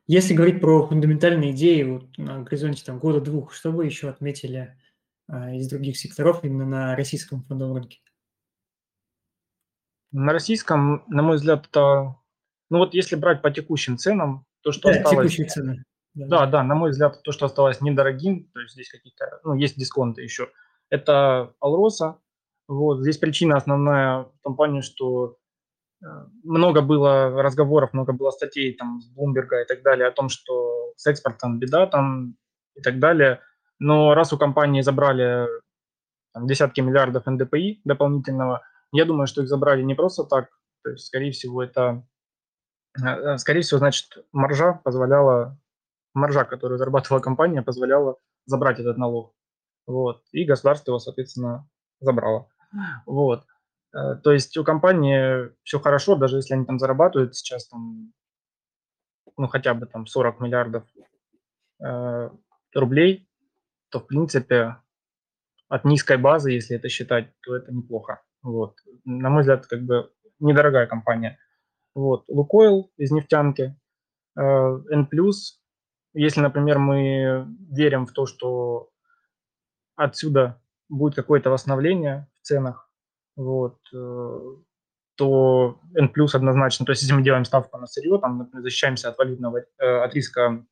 Если 0.07 0.33
говорить 0.33 0.59
про 0.59 0.87
фундаментальные 0.87 1.51
идеи 1.51 1.83
вот 1.83 2.17
на 2.17 2.41
горизонте 2.41 2.83
там, 2.83 2.97
года-двух, 2.97 3.53
что 3.53 3.71
вы 3.71 3.85
еще 3.85 4.09
отметили 4.09 4.75
а, 5.27 5.53
из 5.53 5.69
других 5.69 5.97
секторов 5.97 6.43
именно 6.43 6.65
на 6.65 6.95
российском 6.95 7.43
фондовом 7.43 7.77
рынке? 7.77 7.99
На 10.11 10.33
российском, 10.33 11.03
на 11.07 11.21
мой 11.21 11.37
взгляд, 11.37 11.67
это... 11.69 12.15
Ну 12.69 12.79
вот 12.79 12.93
если 12.93 13.15
брать 13.15 13.41
по 13.41 13.51
текущим 13.51 13.97
ценам, 13.97 14.45
то, 14.61 14.71
что 14.71 14.91
да, 14.91 14.99
осталось... 14.99 15.31
текущие 15.31 15.47
цены. 15.47 15.83
Да, 16.13 16.27
да, 16.27 16.45
да, 16.45 16.63
на 16.63 16.75
мой 16.75 16.91
взгляд, 16.91 17.21
то, 17.23 17.31
что 17.31 17.45
осталось 17.45 17.79
недорогим, 17.81 18.49
то 18.53 18.59
есть 18.59 18.73
здесь 18.73 18.89
какие-то, 18.89 19.39
ну, 19.43 19.53
есть 19.53 19.77
дисконты 19.77 20.21
еще, 20.21 20.49
это 20.89 21.53
Алроса. 21.61 22.17
Вот, 22.67 22.99
здесь 23.01 23.17
причина 23.17 23.55
основная 23.55 24.23
в 24.23 24.33
том 24.43 24.55
плане, 24.55 24.81
что 24.81 25.37
много 26.43 26.81
было 26.81 27.41
разговоров, 27.41 27.93
много 27.93 28.11
было 28.11 28.31
статей 28.31 28.73
там 28.73 28.99
с 29.01 29.07
Блумберга 29.09 29.61
и 29.61 29.65
так 29.65 29.83
далее 29.83 30.07
о 30.07 30.11
том, 30.11 30.29
что 30.29 30.93
с 30.95 31.07
экспортом 31.07 31.59
беда 31.59 31.85
там 31.85 32.35
и 32.75 32.81
так 32.81 32.99
далее. 32.99 33.39
Но 33.79 34.13
раз 34.13 34.33
у 34.33 34.37
компании 34.37 34.81
забрали 34.81 35.47
там, 36.33 36.47
десятки 36.47 36.81
миллиардов 36.81 37.25
НДПИ 37.25 37.81
дополнительного, 37.83 38.63
я 38.91 39.05
думаю, 39.05 39.27
что 39.27 39.41
их 39.41 39.47
забрали 39.47 39.81
не 39.81 39.95
просто 39.95 40.23
так. 40.23 40.49
То 40.83 40.91
есть, 40.91 41.05
скорее 41.05 41.31
всего, 41.31 41.63
это, 41.63 42.05
э, 43.01 43.37
скорее 43.37 43.61
всего, 43.61 43.77
значит, 43.79 44.17
маржа 44.31 44.73
позволяла, 44.83 45.59
маржа, 46.13 46.43
которую 46.43 46.77
зарабатывала 46.77 47.21
компания, 47.21 47.61
позволяла 47.61 48.17
забрать 48.45 48.79
этот 48.79 48.97
налог. 48.97 49.33
Вот. 49.87 50.23
И 50.31 50.45
государство 50.45 50.91
его, 50.91 50.99
соответственно, 50.99 51.67
забрало. 51.99 52.49
Вот. 53.05 53.45
Э, 53.93 54.15
то 54.15 54.31
есть 54.31 54.57
у 54.57 54.63
компании 54.63 55.51
все 55.63 55.79
хорошо, 55.79 56.15
даже 56.15 56.37
если 56.37 56.53
они 56.53 56.65
там 56.65 56.79
зарабатывают 56.79 57.35
сейчас 57.35 57.67
там, 57.67 58.13
ну, 59.37 59.47
хотя 59.47 59.73
бы 59.73 59.85
там 59.85 60.05
40 60.05 60.39
миллиардов 60.39 60.83
э, 61.83 62.29
рублей, 62.73 63.29
то, 63.89 63.99
в 63.99 64.07
принципе, 64.07 64.77
от 65.67 65.85
низкой 65.85 66.17
базы, 66.17 66.51
если 66.51 66.75
это 66.75 66.89
считать, 66.89 67.33
то 67.41 67.55
это 67.55 67.73
неплохо. 67.73 68.21
Вот. 68.43 68.75
На 69.05 69.29
мой 69.29 69.41
взгляд, 69.41 69.67
как 69.67 69.83
бы 69.83 70.11
недорогая 70.39 70.87
компания. 70.87 71.37
Вот. 71.93 72.25
Лукойл 72.27 72.91
из 72.97 73.11
нефтянки, 73.11 73.75
э, 74.37 74.41
N+, 74.41 75.07
если, 76.13 76.41
например, 76.41 76.79
мы 76.79 77.47
верим 77.69 78.05
в 78.05 78.11
то, 78.11 78.25
что 78.25 78.89
отсюда 79.95 80.61
будет 80.89 81.15
какое-то 81.15 81.49
восстановление 81.49 82.27
в 82.41 82.45
ценах, 82.45 82.89
вот, 83.35 83.77
э, 83.93 84.39
то 85.15 85.79
N 85.95 86.11
однозначно, 86.33 86.85
то 86.85 86.91
есть 86.91 87.03
если 87.03 87.13
мы 87.13 87.23
делаем 87.23 87.45
ставку 87.45 87.77
на 87.77 87.87
сырье, 87.87 88.17
там, 88.19 88.39
например, 88.39 88.63
защищаемся 88.63 89.09
от 89.09 89.17
валютного, 89.17 89.59
э, 89.59 89.85
от 89.85 90.13
риска 90.13 90.65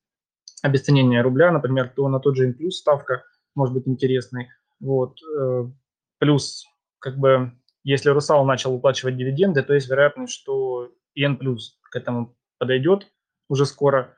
обесценения 0.61 1.21
рубля, 1.21 1.51
например, 1.51 1.89
то 1.89 2.07
на 2.09 2.19
тот 2.19 2.35
же 2.35 2.47
N 2.47 2.71
ставка 2.71 3.23
может 3.55 3.73
быть 3.73 3.87
интересной. 3.87 4.49
Вот. 4.79 5.19
Плюс, 6.19 6.65
как 6.99 7.17
бы, 7.17 7.53
если 7.83 8.09
Русал 8.09 8.45
начал 8.45 8.73
выплачивать 8.73 9.17
дивиденды, 9.17 9.63
то 9.63 9.73
есть 9.73 9.89
вероятность, 9.89 10.33
что 10.33 10.91
и 11.13 11.23
N 11.23 11.37
к 11.37 11.95
этому 11.95 12.35
подойдет 12.57 13.11
уже 13.47 13.65
скоро. 13.65 14.15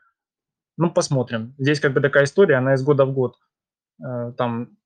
Ну, 0.77 0.91
посмотрим. 0.91 1.55
Здесь 1.57 1.79
как 1.79 1.93
бы 1.93 2.01
такая 2.01 2.25
история, 2.25 2.55
она 2.55 2.73
из 2.73 2.83
года 2.83 3.05
в 3.05 3.13
год. 3.13 3.37
Там 3.99 4.77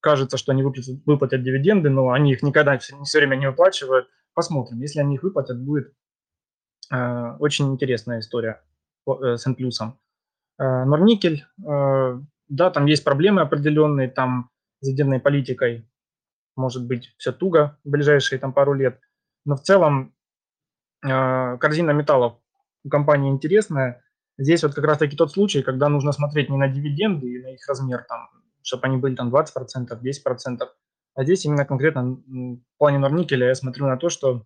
кажется, 0.00 0.36
что 0.36 0.52
они 0.52 0.62
выплатят, 0.62 1.00
выплатят 1.04 1.42
дивиденды, 1.42 1.90
но 1.90 2.10
они 2.10 2.32
их 2.32 2.42
никогда 2.42 2.78
все, 2.78 2.96
все 3.02 3.18
время 3.18 3.36
не 3.36 3.48
выплачивают. 3.48 4.08
Посмотрим. 4.34 4.80
Если 4.80 5.00
они 5.00 5.14
их 5.14 5.22
выплатят, 5.22 5.58
будет 5.58 5.94
э, 6.92 7.36
очень 7.38 7.72
интересная 7.72 8.20
история 8.20 8.62
э, 9.08 9.36
с 9.36 9.46
N+. 9.46 9.56
Э, 10.58 10.84
Норникель, 10.84 11.44
э, 11.66 12.20
да, 12.48 12.70
там 12.70 12.86
есть 12.86 13.02
проблемы 13.02 13.40
определенные, 13.40 14.08
там 14.08 14.50
с 14.80 14.88
ядерной 14.88 15.18
политикой 15.18 15.88
может 16.56 16.86
быть 16.86 17.14
все 17.18 17.32
туго 17.32 17.78
в 17.84 17.90
ближайшие 17.90 18.38
там 18.38 18.52
пару 18.52 18.74
лет. 18.74 19.00
Но 19.44 19.56
в 19.56 19.62
целом 19.62 20.14
э, 21.04 21.56
корзина 21.58 21.90
металлов 21.90 22.38
у 22.84 22.88
компании 22.88 23.30
интересная. 23.30 24.02
Здесь 24.38 24.62
вот 24.62 24.74
как 24.74 24.84
раз-таки 24.84 25.16
тот 25.16 25.32
случай, 25.32 25.62
когда 25.62 25.88
нужно 25.88 26.12
смотреть 26.12 26.50
не 26.50 26.56
на 26.56 26.68
дивиденды 26.68 27.26
и 27.26 27.42
на 27.42 27.54
их 27.54 27.66
размер, 27.68 28.04
там, 28.08 28.28
чтобы 28.62 28.86
они 28.86 28.96
были 28.98 29.14
там 29.14 29.34
20%, 29.34 29.46
10%, 29.88 30.58
а 31.14 31.24
здесь 31.24 31.44
именно 31.46 31.64
конкретно 31.64 32.02
в 32.04 32.78
плане 32.78 32.98
Норникеля 32.98 33.48
я 33.48 33.54
смотрю 33.54 33.86
на 33.86 33.96
то, 33.96 34.10
что 34.10 34.44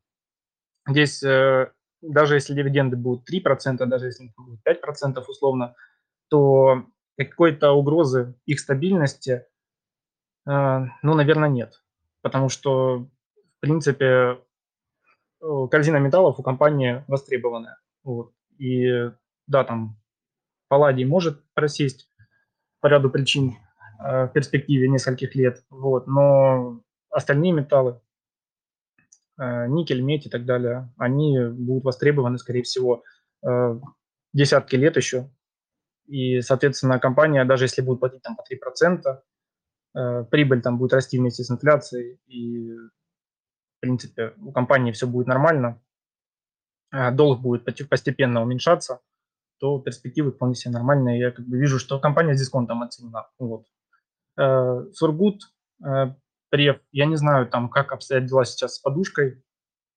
здесь 0.88 1.22
э, 1.22 1.72
даже 2.02 2.36
если 2.36 2.54
дивиденды 2.54 2.96
будут 2.96 3.28
3%, 3.28 3.84
даже 3.86 4.06
если 4.06 4.32
будут 4.36 4.60
5% 4.66 5.22
условно, 5.26 5.74
то 6.28 6.86
какой-то 7.16 7.72
угрозы 7.72 8.34
их 8.46 8.60
стабильности, 8.60 9.46
э, 10.46 10.80
ну, 11.02 11.14
наверное, 11.14 11.48
нет. 11.48 11.79
Потому 12.22 12.48
что, 12.48 13.06
в 13.56 13.60
принципе, 13.60 14.38
корзина 15.40 15.96
металлов 15.96 16.38
у 16.38 16.42
компании 16.42 17.04
востребованная. 17.08 17.78
Вот. 18.04 18.32
И 18.58 19.10
да, 19.46 19.64
там 19.64 19.96
палладий 20.68 21.04
может 21.04 21.42
просесть 21.54 22.08
по 22.80 22.86
ряду 22.86 23.10
причин 23.10 23.56
э, 24.02 24.26
в 24.26 24.28
перспективе 24.28 24.88
нескольких 24.88 25.34
лет, 25.34 25.64
вот, 25.70 26.06
но 26.06 26.80
остальные 27.10 27.52
металлы, 27.52 28.00
э, 29.38 29.66
никель, 29.66 30.00
медь 30.00 30.26
и 30.26 30.30
так 30.30 30.44
далее, 30.44 30.92
они 30.96 31.38
будут 31.46 31.84
востребованы, 31.84 32.38
скорее 32.38 32.62
всего, 32.62 33.02
э, 33.42 33.80
десятки 34.32 34.76
лет 34.76 34.96
еще. 34.96 35.30
И, 36.06 36.40
соответственно, 36.40 36.98
компания, 36.98 37.44
даже 37.44 37.64
если 37.64 37.82
будет 37.82 38.00
платить 38.00 38.22
там 38.22 38.36
по 38.36 38.42
3%, 38.42 39.06
э, 39.06 39.20
прибыль 39.92 40.62
там 40.62 40.78
будет 40.78 40.92
расти 40.92 41.18
вместе 41.18 41.42
с 41.42 41.50
инфляцией, 41.50 42.20
и, 42.26 42.72
в 42.74 43.80
принципе, 43.80 44.34
у 44.38 44.52
компании 44.52 44.92
все 44.92 45.06
будет 45.06 45.26
нормально, 45.26 45.82
э, 46.92 47.10
долг 47.10 47.40
будет 47.40 47.64
постепенно 47.88 48.42
уменьшаться, 48.42 49.00
то 49.58 49.78
перспективы 49.78 50.32
вполне 50.32 50.54
себе 50.54 50.72
нормальные. 50.72 51.20
Я 51.20 51.30
как 51.30 51.46
бы 51.46 51.58
вижу, 51.58 51.78
что 51.78 51.98
компания 51.98 52.34
с 52.34 52.38
дисконтом 52.38 52.82
оценена. 52.82 53.28
Вот. 53.38 53.66
Э, 54.38 54.84
Сургут, 54.92 55.42
э, 55.84 56.14
Прев, 56.50 56.80
я 56.92 57.06
не 57.06 57.16
знаю, 57.16 57.48
там, 57.48 57.68
как 57.68 57.92
обстоят 57.92 58.26
дела 58.26 58.44
сейчас 58.44 58.76
с 58.76 58.78
подушкой 58.80 59.42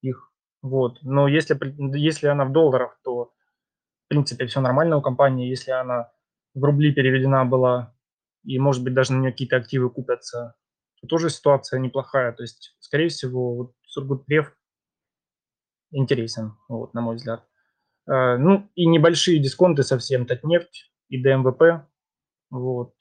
их, 0.02 0.32
вот. 0.62 0.98
Но 1.02 1.28
если, 1.28 1.58
если 1.96 2.26
она 2.26 2.44
в 2.44 2.52
долларах, 2.52 2.98
то, 3.04 3.24
в 3.24 4.08
принципе, 4.08 4.46
все 4.46 4.60
нормально 4.60 4.96
у 4.96 5.02
компании. 5.02 5.48
Если 5.48 5.70
она 5.70 6.10
в 6.54 6.64
рубли 6.64 6.92
переведена 6.92 7.44
была, 7.44 7.93
и, 8.44 8.58
может 8.58 8.82
быть, 8.82 8.94
даже 8.94 9.12
на 9.12 9.20
нее 9.20 9.32
какие-то 9.32 9.56
активы 9.56 9.90
купятся, 9.90 10.54
то 11.00 11.06
тоже 11.06 11.30
ситуация 11.30 11.80
неплохая. 11.80 12.32
То 12.32 12.42
есть, 12.42 12.76
скорее 12.80 13.08
всего, 13.08 13.54
вот 13.56 13.74
Сургут 13.86 14.26
Прев 14.26 14.56
интересен, 15.90 16.56
вот, 16.68 16.94
на 16.94 17.00
мой 17.00 17.16
взгляд. 17.16 17.46
Э, 18.06 18.36
ну, 18.36 18.70
и 18.74 18.86
небольшие 18.86 19.40
дисконты 19.40 19.82
совсем, 19.82 20.26
Татнефть 20.26 20.92
и 21.08 21.22
ДМВП. 21.22 21.86
Вот. 22.50 22.94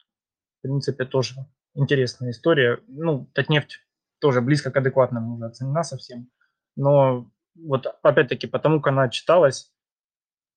В 0.59 0.61
принципе, 0.61 1.05
тоже 1.05 1.35
интересная 1.73 2.31
история. 2.31 2.79
Ну, 2.87 3.29
Татнефть 3.33 3.79
тоже 4.19 4.41
близко 4.41 4.71
к 4.71 4.77
адекватному 4.77 5.35
уже 5.35 5.45
оценена 5.45 5.83
совсем. 5.83 6.29
Но 6.75 7.29
вот 7.55 7.85
опять-таки, 8.01 8.47
потому 8.47 8.79
как 8.79 8.93
она 8.93 9.09
читалась, 9.09 9.72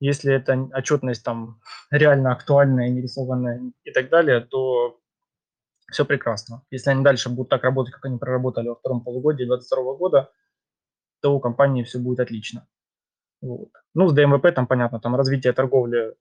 если 0.01 0.35
эта 0.35 0.69
отчетность 0.75 1.25
там 1.25 1.61
реально 1.91 2.33
актуальная, 2.33 2.89
нерисованная 2.89 3.73
и 3.85 3.91
так 3.91 4.09
далее, 4.11 4.41
то 4.41 5.01
все 5.91 6.05
прекрасно. 6.05 6.63
Если 6.71 6.91
они 6.91 7.03
дальше 7.03 7.29
будут 7.29 7.49
так 7.49 7.65
работать, 7.65 7.95
как 7.95 8.05
они 8.05 8.19
проработали 8.19 8.69
во 8.69 8.75
втором 8.75 9.03
полугодии 9.03 9.45
2022 9.45 9.95
года, 9.95 10.31
то 11.21 11.35
у 11.35 11.41
компании 11.41 11.85
все 11.85 11.99
будет 11.99 12.21
отлично. 12.21 12.67
Вот. 13.41 13.71
Ну, 13.95 14.09
с 14.09 14.13
ДВМП 14.12 14.53
там 14.55 14.67
понятно, 14.67 15.01
там 15.01 15.17
развитие 15.17 15.53
торговли 15.53 16.15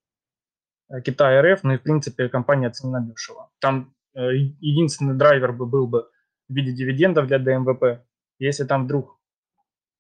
э, 0.90 1.02
Китая 1.02 1.42
РФ, 1.42 1.64
ну 1.64 1.74
и 1.74 1.78
в 1.78 1.84
принципе 1.84 2.30
компания 2.30 2.68
оценена 2.68 3.02
дешево. 3.02 3.50
Там 3.60 3.94
э, 4.14 4.36
единственный 4.60 5.16
драйвер 5.16 5.52
бы 5.54 5.66
был 5.66 5.88
бы 5.88 6.10
в 6.48 6.54
виде 6.54 6.72
дивидендов 6.72 7.28
для 7.28 7.40
ДВМП. 7.40 8.06
Если 8.40 8.66
там 8.66 8.86
вдруг 8.86 9.20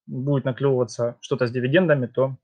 будет 0.05 0.45
наклевываться 0.45 1.17
что-то 1.21 1.47
с 1.47 1.51
дивидендами, 1.51 2.05
то 2.05 2.37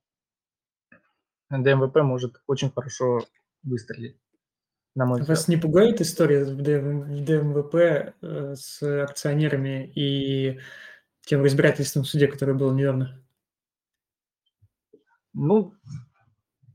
ДВМП 1.51 1.97
может 1.97 2.41
очень 2.47 2.71
хорошо 2.71 3.25
выстрелить. 3.63 4.17
На 4.95 5.05
мой 5.05 5.21
Вас 5.23 5.47
не 5.47 5.57
пугает 5.57 6.01
история 6.01 6.43
в 6.43 6.61
ДВМП 6.61 7.75
э, 7.75 8.55
с 8.55 8.81
акционерами 9.03 9.91
и 9.95 10.59
тем 11.21 11.43
разбирательством 11.43 12.03
в 12.03 12.07
суде, 12.07 12.27
которое 12.27 12.53
было 12.53 12.73
недавно? 12.73 13.23
Ну, 15.33 15.73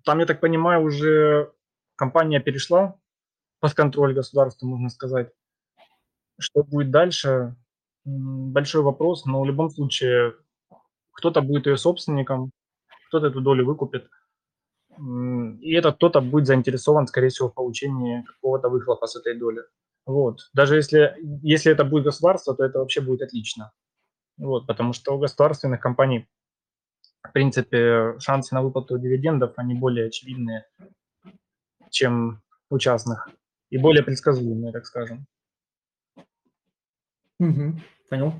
там, 0.04 0.20
я 0.20 0.26
так 0.26 0.40
понимаю, 0.40 0.82
уже 0.82 1.52
компания 1.94 2.40
перешла 2.40 2.98
под 3.60 3.74
контроль 3.74 4.14
государства, 4.14 4.66
можно 4.66 4.88
сказать. 4.88 5.32
Что 6.38 6.62
будет 6.62 6.90
дальше? 6.90 7.56
Большой 8.04 8.82
вопрос, 8.82 9.26
но 9.26 9.42
в 9.42 9.46
любом 9.46 9.68
случае 9.68 10.36
кто-то 11.12 11.42
будет 11.42 11.66
ее 11.66 11.76
собственником, 11.76 12.52
кто-то 13.08 13.26
эту 13.26 13.40
долю 13.40 13.66
выкупит. 13.66 14.08
И 14.98 15.72
этот 15.72 15.96
кто-то 15.96 16.20
будет 16.20 16.46
заинтересован, 16.46 17.06
скорее 17.06 17.28
всего, 17.28 17.48
в 17.48 17.54
получении 17.54 18.22
какого-то 18.22 18.68
выхлопа 18.68 19.06
с 19.06 19.16
этой 19.16 19.38
доли. 19.38 19.62
Вот. 20.06 20.50
Даже 20.54 20.76
если, 20.76 21.16
если 21.42 21.72
это 21.72 21.84
будет 21.84 22.04
государство, 22.04 22.54
то 22.54 22.64
это 22.64 22.78
вообще 22.78 23.00
будет 23.00 23.22
отлично. 23.22 23.72
Вот, 24.38 24.66
потому 24.66 24.92
что 24.92 25.14
у 25.14 25.18
государственных 25.18 25.80
компаний 25.80 26.28
в 27.26 27.32
принципе, 27.32 28.18
шансы 28.18 28.54
на 28.54 28.62
выплату 28.62 28.98
дивидендов, 28.98 29.52
они 29.56 29.74
более 29.74 30.06
очевидные, 30.06 30.66
чем 31.90 32.42
у 32.70 32.78
частных, 32.78 33.28
и 33.70 33.78
более 33.78 34.02
предсказуемые, 34.02 34.72
так 34.72 34.86
скажем. 34.86 35.26
Угу, 37.38 37.80
понял. 38.08 38.32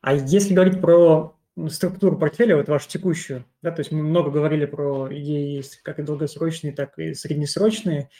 А 0.00 0.14
если 0.14 0.54
говорить 0.54 0.80
про 0.80 1.36
структуру 1.68 2.18
портфеля, 2.18 2.56
вот 2.56 2.68
вашу 2.68 2.88
текущую, 2.88 3.44
да, 3.62 3.70
то 3.70 3.80
есть 3.80 3.92
мы 3.92 4.02
много 4.02 4.30
говорили 4.30 4.66
про 4.66 5.08
идеи 5.10 5.56
есть 5.56 5.76
как 5.82 5.98
и 5.98 6.02
долгосрочные, 6.02 6.72
так 6.72 6.98
и 6.98 7.14
среднесрочные, 7.14 8.10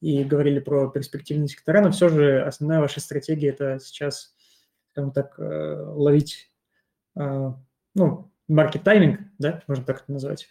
и 0.00 0.24
говорили 0.24 0.58
про 0.58 0.90
перспективные 0.90 1.48
сектора, 1.48 1.80
но 1.80 1.90
все 1.90 2.08
же 2.08 2.42
основная 2.42 2.80
ваша 2.80 3.00
стратегия– 3.00 3.48
это 3.50 3.78
сейчас, 3.78 4.34
скажем 4.90 5.12
так, 5.12 5.38
э, 5.38 5.42
ловить, 5.42 6.50
э, 7.16 7.52
ну, 7.94 8.32
маркет 8.48 8.82
тайминг, 8.82 9.20
да, 9.38 9.62
можно 9.68 9.84
так 9.84 10.02
это 10.02 10.12
назвать, 10.12 10.48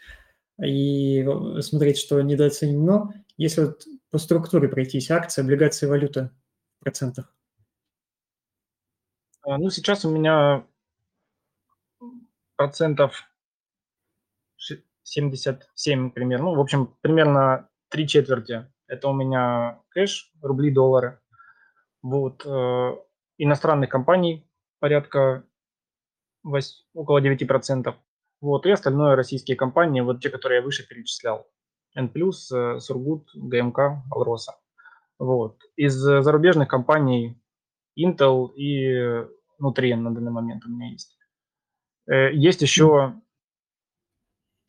и 0.64 1.28
смотреть, 1.62 1.98
что 1.98 2.22
недооценено. 2.22 3.14
Если 3.38 3.62
вот 3.66 3.84
по 4.10 4.18
структуре 4.18 4.68
пройтись, 4.68 5.12
акции, 5.12 5.42
облигации, 5.42 5.88
валюта 5.88 6.32
в 6.80 6.84
процентах. 6.84 7.36
А, 9.44 9.58
ну, 9.58 9.70
сейчас 9.70 10.06
у 10.06 10.12
меня 10.12 10.66
процентов 12.62 13.24
77 15.02 16.12
примерно. 16.12 16.52
Ну, 16.52 16.56
в 16.56 16.60
общем, 16.60 16.96
примерно 17.02 17.70
три 17.90 18.08
четверти. 18.08 18.72
Это 18.88 19.08
у 19.08 19.14
меня 19.14 19.82
кэш, 19.90 20.32
рубли, 20.44 20.70
доллары. 20.70 21.20
Вот. 22.04 22.46
Э, 22.46 22.98
иностранных 23.40 23.90
компаний 23.90 24.48
порядка 24.80 25.44
около 26.94 27.20
9%. 27.20 27.96
Вот, 28.42 28.66
и 28.66 28.72
остальное 28.72 29.16
российские 29.16 29.58
компании, 29.58 30.02
вот 30.02 30.22
те, 30.22 30.30
которые 30.30 30.60
я 30.60 30.64
выше 30.64 30.88
перечислял. 30.88 31.48
N+, 31.96 32.12
э, 32.16 32.80
Сургут, 32.80 33.30
ГМК, 33.34 34.04
Алроса. 34.12 34.54
Вот. 35.18 35.60
Из 35.76 35.94
зарубежных 35.94 36.68
компаний 36.68 37.42
Intel 37.98 38.54
и 38.54 39.26
Nutrien 39.60 39.98
на 39.98 40.14
данный 40.14 40.32
момент 40.32 40.64
у 40.66 40.70
меня 40.70 40.92
есть. 40.92 41.18
Э, 42.08 42.34
есть 42.34 42.62
еще... 42.62 43.16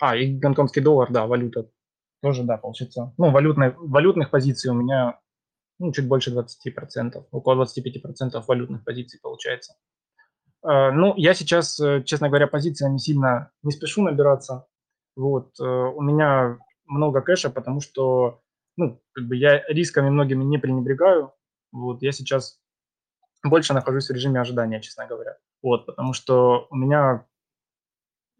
А, 0.01 0.17
и 0.17 0.37
гонконгский 0.37 0.83
доллар, 0.83 1.11
да, 1.13 1.27
валюта. 1.27 1.71
Тоже, 2.23 2.43
да, 2.45 2.57
получится. 2.57 3.13
Ну, 3.19 3.31
валютной, 3.31 3.75
валютных 3.77 4.31
позиций 4.31 4.71
у 4.71 4.75
меня 4.75 5.21
ну, 5.79 5.93
чуть 5.93 6.07
больше 6.07 6.33
20%, 6.33 7.27
около 7.31 7.65
25% 7.65 8.45
валютных 8.47 8.85
позиций 8.85 9.21
получается. 9.23 9.75
Э, 10.65 10.91
ну, 10.91 11.15
я 11.17 11.35
сейчас, 11.35 11.79
э, 11.81 12.03
честно 12.05 12.29
говоря, 12.29 12.47
позиция 12.47 12.89
не 12.91 12.99
сильно 12.99 13.51
не 13.63 13.73
спешу 13.73 14.03
набираться. 14.03 14.67
Вот, 15.15 15.61
у 15.61 16.01
меня 16.01 16.57
много 16.87 17.21
кэша, 17.21 17.51
потому 17.51 17.83
что, 17.83 18.41
ну, 18.79 18.99
как 19.13 19.27
бы 19.27 19.37
я 19.37 19.63
рисками 19.69 20.09
многими 20.09 20.43
не 20.43 20.57
пренебрегаю. 20.57 21.35
Вот, 21.71 22.01
я 22.01 22.13
сейчас 22.13 22.59
больше 23.45 23.75
нахожусь 23.75 24.09
в 24.09 24.13
режиме 24.13 24.41
ожидания, 24.41 24.81
честно 24.81 25.07
говоря. 25.07 25.37
Вот, 25.63 25.87
потому 25.87 26.13
что 26.13 26.67
у 26.71 26.77
меня, 26.77 27.27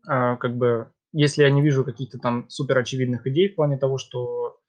как 0.05 0.57
бы, 0.57 0.93
если 1.13 1.43
я 1.43 1.51
не 1.51 1.63
вижу 1.63 1.85
каких-то 1.85 2.19
там 2.19 2.49
супер 2.51 2.79
очевидных 2.79 3.27
идей 3.27 3.49
в 3.49 3.55
плане 3.55 3.79
того, 3.79 3.99
что 3.99 4.61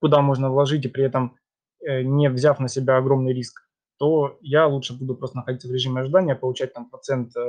куда 0.00 0.22
можно 0.22 0.50
вложить 0.50 0.84
и 0.84 0.88
при 0.88 1.04
этом 1.04 1.36
не 1.80 2.30
взяв 2.30 2.60
на 2.60 2.68
себя 2.68 2.96
огромный 2.96 3.32
риск, 3.32 3.66
то 3.98 4.38
я 4.40 4.66
лучше 4.66 4.96
буду 4.96 5.14
просто 5.14 5.38
находиться 5.38 5.68
в 5.68 5.72
режиме 5.72 6.00
ожидания, 6.02 6.34
получать 6.34 6.74
там 6.74 6.90
процент 6.90 7.34
э, 7.36 7.40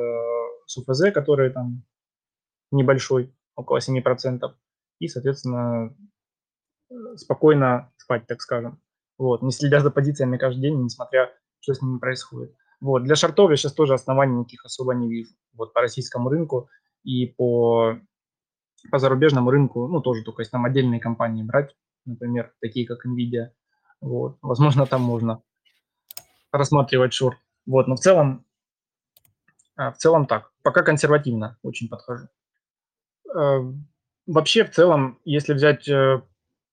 с 0.66 0.78
УФЗ, 0.78 1.12
который 1.14 1.50
там 1.50 1.84
небольшой, 2.72 3.34
около 3.56 3.80
7%, 3.80 4.40
и, 5.00 5.08
соответственно, 5.08 5.96
спокойно 7.16 7.92
спать, 7.98 8.28
так 8.28 8.42
скажем. 8.42 8.82
Вот, 9.18 9.42
не 9.42 9.52
следя 9.52 9.80
за 9.80 9.92
позициями 9.92 10.38
каждый 10.38 10.62
день, 10.62 10.84
несмотря, 10.84 11.34
что 11.60 11.74
с 11.74 11.82
ними 11.82 12.00
происходит. 12.00 12.56
Вот, 12.80 13.04
для 13.04 13.16
шартов 13.16 13.50
я 13.50 13.58
сейчас 13.58 13.74
тоже 13.74 13.94
оснований 13.94 14.38
никаких 14.38 14.66
особо 14.66 14.94
не 14.94 15.10
вижу. 15.10 15.34
Вот 15.54 15.74
по 15.74 15.82
российскому 15.82 16.30
рынку 16.30 16.70
и 17.04 17.26
по, 17.26 17.98
по 18.92 19.00
зарубежному 19.00 19.50
рынку, 19.50 19.88
ну, 19.88 20.02
тоже 20.02 20.24
только 20.24 20.42
если 20.42 20.52
там 20.52 20.66
отдельные 20.66 21.00
компании 21.00 21.44
брать, 21.44 21.76
например, 22.06 22.54
такие 22.62 22.86
как 22.86 23.06
NVIDIA, 23.06 23.50
вот, 24.02 24.38
возможно, 24.42 24.86
там 24.86 25.02
можно 25.02 25.42
рассматривать 26.52 27.14
шорт. 27.14 27.38
Вот, 27.66 27.88
но 27.88 27.96
в 27.96 28.00
целом, 28.00 28.46
а, 29.76 29.92
в 29.92 29.98
целом 29.98 30.26
так. 30.26 30.52
Пока 30.64 30.84
консервативно 30.84 31.58
очень 31.64 31.90
подхожу. 31.90 32.28
Э, 33.36 33.60
вообще, 34.26 34.64
в 34.64 34.72
целом, 34.72 35.20
если 35.26 35.54
взять, 35.54 35.88
э, 35.88 36.22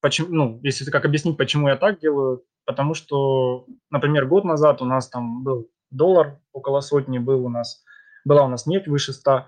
почему, 0.01 0.29
ну, 0.31 0.61
если 0.63 0.91
как 0.91 1.05
объяснить, 1.05 1.37
почему 1.37 1.69
я 1.69 1.77
так 1.77 2.01
делаю, 2.01 2.45
потому 2.65 2.95
что, 2.95 3.67
например, 3.91 4.27
год 4.27 4.45
назад 4.45 4.83
у 4.83 4.85
нас 4.85 5.09
там 5.09 5.43
был 5.43 5.69
доллар 5.95 6.41
около 6.53 6.81
сотни, 6.81 7.19
был 7.19 7.47
у 7.47 7.49
нас, 7.49 7.85
была 8.25 8.45
у 8.45 8.49
нас 8.49 8.67
нефть 8.67 8.89
выше 8.89 9.13
100, 9.13 9.47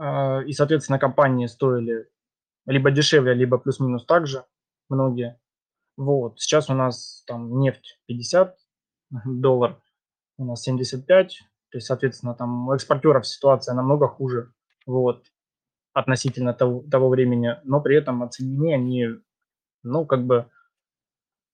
э, 0.00 0.44
и, 0.46 0.52
соответственно, 0.52 0.98
компании 0.98 1.46
стоили 1.46 2.08
либо 2.66 2.90
дешевле, 2.90 3.34
либо 3.34 3.58
плюс-минус 3.58 4.04
так 4.06 4.26
же, 4.26 4.44
многие. 4.88 5.38
Вот, 5.96 6.40
сейчас 6.40 6.70
у 6.70 6.74
нас 6.74 7.24
там 7.26 7.58
нефть 7.58 8.00
50 8.06 8.56
доллар, 9.24 9.80
у 10.38 10.44
нас 10.44 10.62
75, 10.62 11.38
то 11.70 11.78
есть, 11.78 11.86
соответственно, 11.86 12.34
там 12.34 12.68
у 12.68 12.74
экспортеров 12.74 13.26
ситуация 13.26 13.74
намного 13.74 14.08
хуже, 14.08 14.52
вот, 14.86 15.26
относительно 15.92 16.52
того, 16.52 16.82
того 16.90 17.08
времени, 17.08 17.56
но 17.64 17.80
при 17.80 17.96
этом 17.96 18.22
о 18.22 18.28
цене 18.28 18.74
они, 18.74 19.08
ну, 19.82 20.06
как 20.06 20.24
бы, 20.24 20.50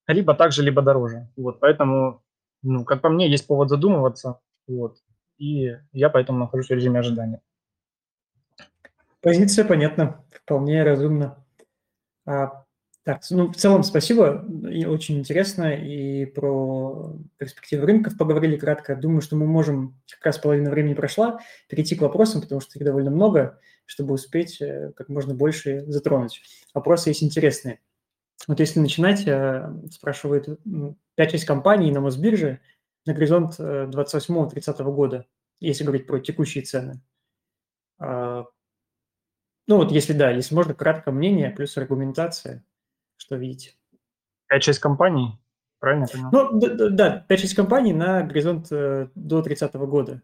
либо 0.07 0.33
так 0.33 0.51
же, 0.51 0.63
либо 0.63 0.81
дороже, 0.81 1.29
вот, 1.35 1.59
поэтому, 1.59 2.23
ну, 2.61 2.85
как 2.85 3.01
по 3.01 3.09
мне, 3.09 3.29
есть 3.29 3.47
повод 3.47 3.69
задумываться, 3.69 4.39
вот, 4.67 4.97
и 5.37 5.75
я 5.91 6.09
поэтому 6.09 6.39
нахожусь 6.39 6.67
в 6.67 6.71
режиме 6.71 6.99
ожидания. 6.99 7.41
Позиция 9.21 9.65
понятна, 9.65 10.23
вполне 10.31 10.83
разумно. 10.83 11.43
А 12.25 12.63
так, 13.03 13.21
ну, 13.31 13.51
в 13.51 13.55
целом 13.55 13.81
спасибо, 13.81 14.45
и 14.69 14.85
очень 14.85 15.17
интересно, 15.17 15.73
и 15.73 16.25
про 16.25 17.15
перспективы 17.37 17.87
рынков 17.87 18.15
поговорили 18.15 18.57
кратко. 18.57 18.95
Думаю, 18.95 19.21
что 19.21 19.35
мы 19.35 19.47
можем, 19.47 19.99
как 20.07 20.27
раз 20.27 20.37
половина 20.37 20.69
времени 20.69 20.93
прошла, 20.93 21.39
перейти 21.67 21.95
к 21.95 22.01
вопросам, 22.01 22.41
потому 22.41 22.61
что 22.61 22.77
их 22.77 22.85
довольно 22.85 23.09
много, 23.09 23.59
чтобы 23.85 24.13
успеть 24.13 24.61
э, 24.61 24.91
как 24.95 25.09
можно 25.09 25.33
больше 25.33 25.83
затронуть. 25.87 26.41
Вопросы 26.75 27.09
есть 27.09 27.23
интересные. 27.23 27.79
Вот 28.47 28.59
если 28.59 28.79
начинать, 28.79 29.27
э, 29.27 29.71
спрашивают 29.91 30.47
5-6 30.47 30.57
ну, 30.65 30.95
компаний 31.45 31.91
на 31.91 32.01
Мосбирже 32.01 32.59
на 33.05 33.13
горизонт 33.13 33.59
28-30 33.59 34.75
э, 34.79 34.83
года, 34.83 35.25
если 35.59 35.83
говорить 35.83 36.07
про 36.07 36.19
текущие 36.19 36.63
цены. 36.63 37.01
А, 37.99 38.45
ну 39.67 39.77
вот 39.77 39.91
если 39.91 40.13
да, 40.13 40.31
если 40.31 40.55
можно, 40.55 40.73
кратко 40.73 41.11
мнение 41.11 41.51
плюс 41.51 41.77
аргументация– 41.77 42.65
что 43.21 43.35
видите? 43.35 43.75
5-6 44.51 44.79
компаний, 44.79 45.39
правильно 45.79 46.07
я 46.11 46.29
понял? 46.29 46.29
Ну, 46.31 46.59
да, 46.59 46.89
да 46.89 47.25
5-6 47.29 47.55
компаний 47.55 47.93
на 47.93 48.23
горизонт 48.23 48.71
э, 48.71 49.09
до 49.13 49.43
30 49.43 49.75
года. 49.75 50.23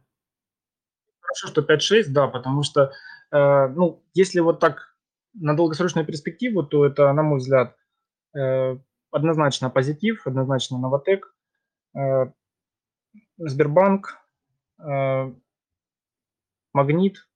Хорошо, 1.19 1.47
что 1.47 1.62
5-6, 1.62 2.06
да, 2.10 2.27
потому 2.27 2.63
что, 2.63 2.91
ну, 3.32 4.01
если 4.13 4.39
вот 4.39 4.60
так 4.60 4.95
на 5.34 5.56
долгосрочную 5.56 6.08
перспективу, 6.08 6.63
то 6.63 6.86
это, 6.86 7.12
на 7.13 7.21
мой 7.21 7.38
взгляд, 7.38 7.75
однозначно 9.12 9.69
позитив, 9.69 10.28
однозначно 10.28 10.78
Новотек, 10.78 11.36
э, 11.97 12.32
Сбербанк, 13.38 14.17
э, 14.80 15.32
Магнит, 16.73 17.28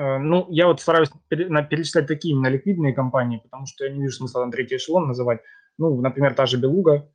Э, 0.00 0.16
ну, 0.18 0.46
я 0.48 0.66
вот 0.66 0.80
стараюсь 0.80 1.10
перечислять 1.28 2.06
такие 2.06 2.32
именно 2.34 2.48
ликвидные 2.48 2.94
компании, 2.94 3.40
потому 3.42 3.66
что 3.66 3.84
я 3.84 3.92
не 3.92 4.00
вижу 4.00 4.16
смысла 4.16 4.46
на 4.46 4.50
третий 4.50 4.76
эшелон 4.76 5.06
называть. 5.06 5.40
Ну, 5.76 6.00
например, 6.00 6.34
та 6.34 6.46
же 6.46 6.58
Белуга 6.58 7.06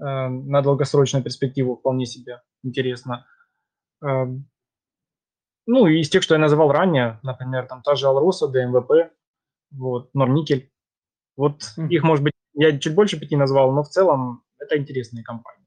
э, 0.00 0.04
на 0.04 0.62
долгосрочную 0.62 1.22
перспективу 1.22 1.76
вполне 1.76 2.06
себе 2.06 2.40
интересно. 2.62 3.26
Э, 4.02 4.24
ну, 5.66 5.86
и 5.86 6.00
из 6.00 6.08
тех, 6.08 6.22
что 6.22 6.34
я 6.34 6.40
называл 6.40 6.72
ранее, 6.72 7.20
например, 7.22 7.66
там 7.66 7.82
та 7.82 7.94
же 7.94 8.06
Алроса, 8.06 8.48
ДВМП, 8.48 9.12
вот, 9.70 10.14
Норникель. 10.14 10.71
Вот 11.36 11.62
mm-hmm. 11.62 11.88
их, 11.88 12.02
может 12.02 12.24
быть, 12.24 12.34
я 12.54 12.78
чуть 12.78 12.94
больше 12.94 13.18
пяти 13.18 13.36
назвал, 13.36 13.72
но 13.72 13.82
в 13.82 13.88
целом 13.88 14.42
это 14.58 14.76
интересные 14.78 15.24
компании. 15.24 15.66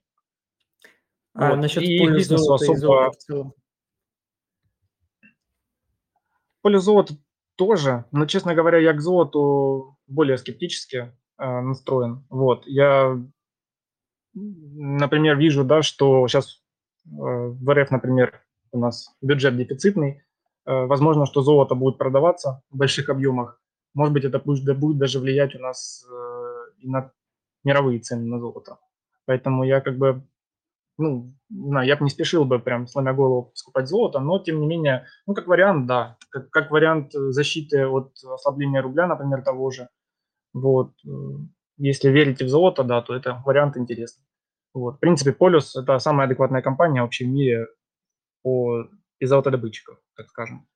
А 1.34 1.49
вот. 1.49 1.58
насчет 1.58 1.84
и 1.84 2.08
бизнесу 2.08 2.54
особо... 2.54 3.12
в 3.12 3.17
целом? 3.17 3.54
поле 6.65 6.80
золота 6.80 7.13
тоже, 7.58 8.06
но, 8.12 8.25
честно 8.25 8.56
говоря, 8.56 8.80
я 8.80 8.93
к 8.93 8.99
золоту 8.99 9.99
более 10.08 10.36
скептически 10.36 11.13
э, 11.38 11.62
настроен. 11.62 12.25
Вот, 12.32 12.65
я, 12.65 13.15
например, 14.34 15.38
вижу, 15.38 15.63
да, 15.63 15.84
что 15.84 16.28
сейчас 16.28 16.63
э, 17.06 17.10
в 17.12 17.71
РФ, 17.71 17.91
например, 17.91 18.41
у 18.71 18.80
нас 18.80 19.15
бюджет 19.21 19.56
дефицитный, 19.56 20.23
э, 20.65 20.86
возможно, 20.86 21.28
что 21.28 21.43
золото 21.43 21.75
будет 21.75 21.99
продаваться 21.99 22.63
в 22.71 22.78
больших 22.78 23.10
объемах. 23.10 23.62
Может 23.95 24.13
быть, 24.13 24.25
это 24.25 24.38
будет, 24.39 24.77
будет 24.77 24.97
даже 24.99 25.19
влиять 25.19 25.55
у 25.55 25.60
нас 25.60 26.05
э, 26.08 26.84
и 26.84 26.88
на 26.88 27.12
мировые 27.63 27.99
цены 27.99 28.25
на 28.25 28.39
золото. 28.39 28.77
Поэтому 29.25 29.63
я 29.63 29.81
как 29.81 29.97
бы 29.97 30.21
ну, 30.97 31.27
не 31.49 31.69
знаю, 31.69 31.88
я 31.88 31.97
бы 31.97 32.03
не 32.03 32.10
спешил 32.10 32.45
бы 32.45 32.60
прям 32.60 32.88
сломя 32.88 33.13
голову 33.13 33.51
скупать 33.53 33.88
золото, 33.88 34.19
но 34.19 34.39
тем 34.39 34.62
не 34.62 34.67
менее, 34.67 35.05
ну, 35.27 35.34
как 35.34 35.47
вариант, 35.47 35.88
да, 35.88 36.17
как, 36.29 36.49
как 36.49 36.71
вариант 36.71 37.12
защиты 37.12 37.86
от 37.86 38.13
ослабления 38.23 38.81
рубля, 38.81 39.08
например, 39.08 39.41
того 39.41 39.71
же. 39.71 39.89
Вот, 40.53 40.93
э, 41.05 41.10
если 41.77 42.10
верите 42.10 42.45
в 42.45 42.49
золото, 42.49 42.84
да, 42.84 43.01
то 43.01 43.13
это 43.13 43.41
вариант 43.45 43.77
интересный. 43.77 44.23
Вот, 44.73 44.97
в 44.97 44.99
принципе, 44.99 45.34
Полюс– 45.34 45.75
это 45.77 45.99
самая 45.99 46.27
адекватная 46.27 46.62
компания 46.62 47.01
вообще 47.01 47.25
в 47.25 47.29
мире 47.29 47.67
по 48.41 48.88
из 49.19 49.29
золотодобытчиков, 49.29 49.97
так 50.15 50.29
скажем. 50.29 50.67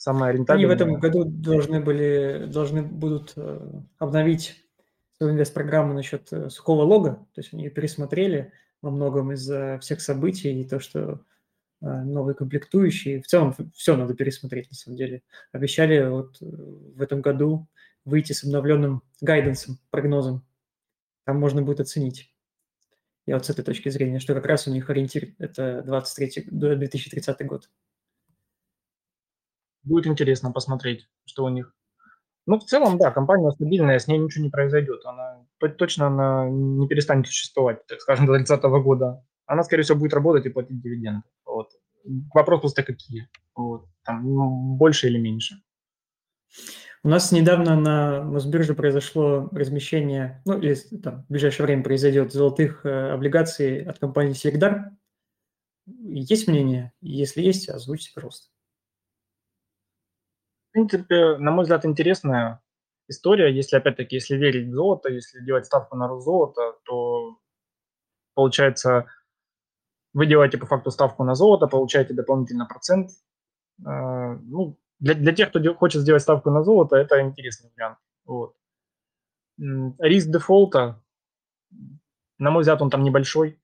Самая 0.00 0.32
рентабельная. 0.32 0.66
Они 0.66 0.74
в 0.74 0.74
этом 0.74 0.98
году 0.98 1.24
должны 1.24 1.78
были, 1.78 2.48
должны 2.50 2.80
будут 2.80 3.34
э, 3.36 3.82
обновить 3.98 4.64
свою 5.18 5.34
инвест-программу 5.34 5.92
насчет 5.92 6.32
э, 6.32 6.48
сухого 6.48 6.84
лога, 6.84 7.26
то 7.34 7.40
есть 7.42 7.52
они 7.52 7.64
ее 7.64 7.70
пересмотрели, 7.70 8.50
во 8.80 8.90
многом 8.90 9.30
из-за 9.32 9.78
всех 9.82 10.00
событий 10.00 10.58
и 10.58 10.66
то, 10.66 10.80
что 10.80 11.20
а, 11.82 12.02
новые 12.02 12.34
комплектующие. 12.34 13.20
В 13.20 13.26
целом 13.26 13.54
все 13.74 13.94
надо 13.94 14.14
пересмотреть, 14.14 14.70
на 14.70 14.74
самом 14.74 14.96
деле. 14.96 15.22
Обещали 15.52 16.02
вот 16.08 16.38
э, 16.40 16.46
в 16.46 17.02
этом 17.02 17.20
году 17.20 17.68
выйти 18.06 18.32
с 18.32 18.42
обновленным 18.42 19.02
гайденсом, 19.20 19.80
прогнозом. 19.90 20.46
Там 21.24 21.38
можно 21.38 21.60
будет 21.60 21.80
оценить. 21.80 22.34
Я 23.26 23.34
вот 23.34 23.44
с 23.44 23.50
этой 23.50 23.66
точки 23.66 23.90
зрения, 23.90 24.18
что 24.18 24.32
как 24.32 24.46
раз 24.46 24.66
у 24.66 24.72
них 24.72 24.88
ориентир– 24.88 25.34
это 25.38 25.82
23, 25.82 26.46
2030 26.50 27.46
год. 27.46 27.68
Будет 29.82 30.06
интересно 30.06 30.52
посмотреть, 30.52 31.08
что 31.24 31.44
у 31.44 31.48
них. 31.48 31.74
Ну, 32.46 32.58
в 32.58 32.64
целом, 32.64 32.98
да, 32.98 33.10
компания 33.10 33.50
стабильная, 33.50 33.98
с 33.98 34.06
ней 34.06 34.18
ничего 34.18 34.44
не 34.44 34.50
произойдет. 34.50 35.04
Она 35.04 35.46
точно 35.78 36.08
она 36.08 36.48
не 36.48 36.88
перестанет 36.88 37.26
существовать, 37.26 37.86
так 37.86 38.00
скажем, 38.00 38.26
до 38.26 38.34
30 38.34 38.62
года. 38.82 39.24
Она, 39.46 39.62
скорее 39.62 39.82
всего, 39.82 39.98
будет 39.98 40.14
работать 40.14 40.46
и 40.46 40.50
платить 40.50 40.80
дивиденды. 40.80 41.22
Вот. 41.44 41.70
Вопрос 42.34 42.60
просто 42.60 42.82
какие. 42.82 43.28
Вот. 43.54 43.86
Там, 44.04 44.24
ну, 44.24 44.76
больше 44.76 45.08
или 45.08 45.18
меньше. 45.18 45.56
У 47.02 47.08
нас 47.08 47.32
недавно 47.32 47.80
на 47.80 48.22
Мосбирже 48.22 48.74
произошло 48.74 49.48
размещение, 49.52 50.42
ну, 50.44 50.58
или 50.58 50.74
там, 51.02 51.24
в 51.24 51.32
ближайшее 51.32 51.66
время 51.66 51.82
произойдет 51.82 52.32
золотых 52.32 52.84
э, 52.84 53.12
облигаций 53.12 53.82
от 53.84 53.98
компании 53.98 54.34
Селегдар. 54.34 54.90
Есть 55.86 56.46
мнение? 56.46 56.92
Если 57.00 57.40
есть, 57.42 57.70
озвучьте, 57.70 58.10
пожалуйста. 58.14 58.50
В 60.70 60.72
принципе, 60.72 61.36
на 61.36 61.50
мой 61.50 61.64
взгляд, 61.64 61.84
интересная 61.84 62.62
история. 63.08 63.52
Если, 63.52 63.76
опять-таки, 63.76 64.16
если 64.16 64.36
верить 64.36 64.68
в 64.68 64.74
золото, 64.74 65.08
если 65.08 65.44
делать 65.44 65.66
ставку 65.66 65.96
на 65.96 66.06
рост 66.06 66.24
золота, 66.24 66.74
то 66.84 67.38
получается, 68.34 69.06
вы 70.12 70.26
делаете 70.26 70.58
по 70.58 70.66
факту 70.66 70.92
ставку 70.92 71.24
на 71.24 71.34
золото, 71.34 71.66
получаете 71.66 72.14
дополнительно 72.14 72.66
процент. 72.66 73.10
Э, 73.84 74.36
ну, 74.42 74.78
для, 75.00 75.14
для 75.14 75.34
тех, 75.34 75.48
кто 75.48 75.74
хочет 75.74 76.02
сделать 76.02 76.22
ставку 76.22 76.50
на 76.50 76.62
золото, 76.62 76.94
это 76.94 77.20
интересный 77.20 77.70
вариант. 77.74 77.98
Вот. 78.24 78.54
Риск 79.98 80.28
дефолта, 80.28 81.02
на 82.38 82.50
мой 82.52 82.60
взгляд, 82.60 82.80
он 82.80 82.90
там 82.90 83.02
небольшой. 83.02 83.60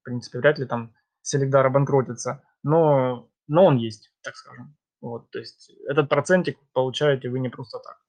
В 0.00 0.04
принципе, 0.04 0.38
вряд 0.38 0.58
ли 0.58 0.64
там 0.64 0.94
Селегдар 1.20 1.66
обанкротится, 1.66 2.42
но, 2.62 3.28
но 3.48 3.66
он 3.66 3.76
есть, 3.76 4.10
так 4.22 4.34
скажем. 4.34 4.77
Вот, 5.00 5.30
то 5.30 5.38
есть 5.38 5.70
этот 5.88 6.08
процентик 6.08 6.58
получаете 6.72 7.28
вы 7.28 7.38
не 7.38 7.48
просто 7.48 7.78
так. 7.78 8.04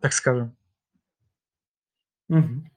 так 0.00 0.12
скажем. 0.12 0.56
Мгм. 2.28 2.70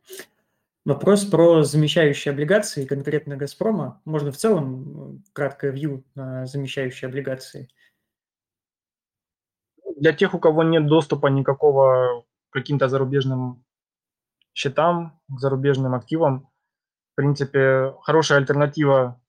Вопрос 0.85 1.25
про 1.25 1.63
замещающие 1.63 2.31
облигации, 2.31 2.85
конкретно 2.85 3.35
«Газпрома». 3.35 4.01
Можно 4.05 4.31
в 4.31 4.37
целом 4.37 5.21
краткое 5.33 5.71
вью 5.71 6.05
на 6.15 6.45
замещающие 6.45 7.09
облигации? 7.09 7.69
Для 9.97 10.13
тех, 10.13 10.33
у 10.33 10.39
кого 10.39 10.63
нет 10.63 10.87
доступа 10.87 11.27
никакого 11.27 12.25
к 12.49 12.53
каким-то 12.53 12.87
зарубежным 12.87 13.65
счетам, 14.53 15.19
к 15.27 15.39
зарубежным 15.39 15.93
активам, 15.93 16.49
в 17.11 17.15
принципе, 17.15 17.93
хорошая 18.03 18.37
альтернатива 18.37 19.21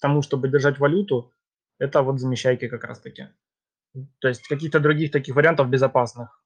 тому, 0.00 0.22
чтобы 0.22 0.48
держать 0.48 0.78
валюту, 0.78 1.32
это 1.78 2.02
вот 2.02 2.20
замещайки 2.20 2.68
как 2.68 2.84
раз-таки. 2.84 3.28
То 4.20 4.28
есть 4.28 4.46
каких-то 4.46 4.80
других 4.80 5.10
таких 5.10 5.34
вариантов 5.34 5.68
безопасных, 5.68 6.42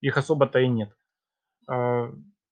их 0.00 0.16
особо-то 0.16 0.58
и 0.58 0.68
нет. 0.68 0.92
А, 1.68 2.10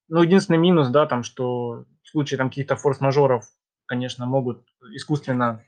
ну, 0.09 0.22
единственный 0.22 0.59
минус, 0.59 0.88
да, 0.88 1.07
там, 1.07 1.22
что 1.22 1.84
в 2.03 2.09
случае 2.09 2.38
там 2.38 2.48
каких-то 2.48 2.76
форс-мажоров, 2.76 3.44
конечно, 3.86 4.26
могут 4.26 4.66
искусственно, 4.94 5.64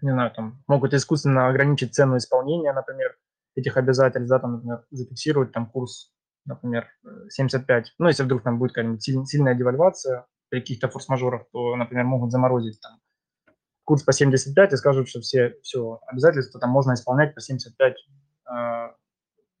не 0.00 0.10
знаю, 0.10 0.30
там, 0.32 0.62
могут 0.66 0.94
искусственно 0.94 1.48
ограничить 1.48 1.94
цену 1.94 2.16
исполнения, 2.16 2.72
например, 2.72 3.16
этих 3.54 3.76
обязательств, 3.76 4.28
да, 4.28 4.38
там, 4.38 4.54
например, 4.54 4.84
зафиксировать 4.90 5.52
там 5.52 5.66
курс, 5.66 6.12
например, 6.44 6.88
75. 7.28 7.94
Ну, 7.98 8.08
если 8.08 8.22
вдруг 8.22 8.42
там 8.42 8.58
будет 8.58 8.72
какая-нибудь 8.72 9.02
сильная 9.02 9.54
девальвация 9.54 10.26
при 10.48 10.60
каких-то 10.60 10.88
форс-мажорах, 10.88 11.46
то, 11.52 11.76
например, 11.76 12.04
могут 12.04 12.32
заморозить 12.32 12.80
там 12.80 12.98
курс 13.84 14.02
по 14.02 14.12
75 14.12 14.72
и 14.72 14.76
скажут, 14.76 15.08
что 15.08 15.20
все, 15.20 15.56
все 15.62 16.00
обязательства 16.06 16.60
там 16.60 16.70
можно 16.70 16.94
исполнять 16.94 17.34
по 17.34 17.40
75 17.40 17.96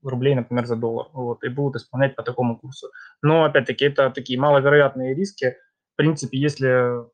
рублей, 0.02 0.34
например, 0.34 0.66
за 0.66 0.76
доллар, 0.76 1.08
вот, 1.12 1.44
и 1.44 1.48
будут 1.48 1.76
исполнять 1.76 2.16
по 2.16 2.22
такому 2.22 2.58
курсу. 2.58 2.88
Но, 3.22 3.44
опять-таки, 3.44 3.84
это 3.84 4.10
такие 4.10 4.38
маловероятные 4.38 5.14
риски. 5.14 5.56
В 5.94 5.96
принципе, 5.96 6.38
если 6.38 7.04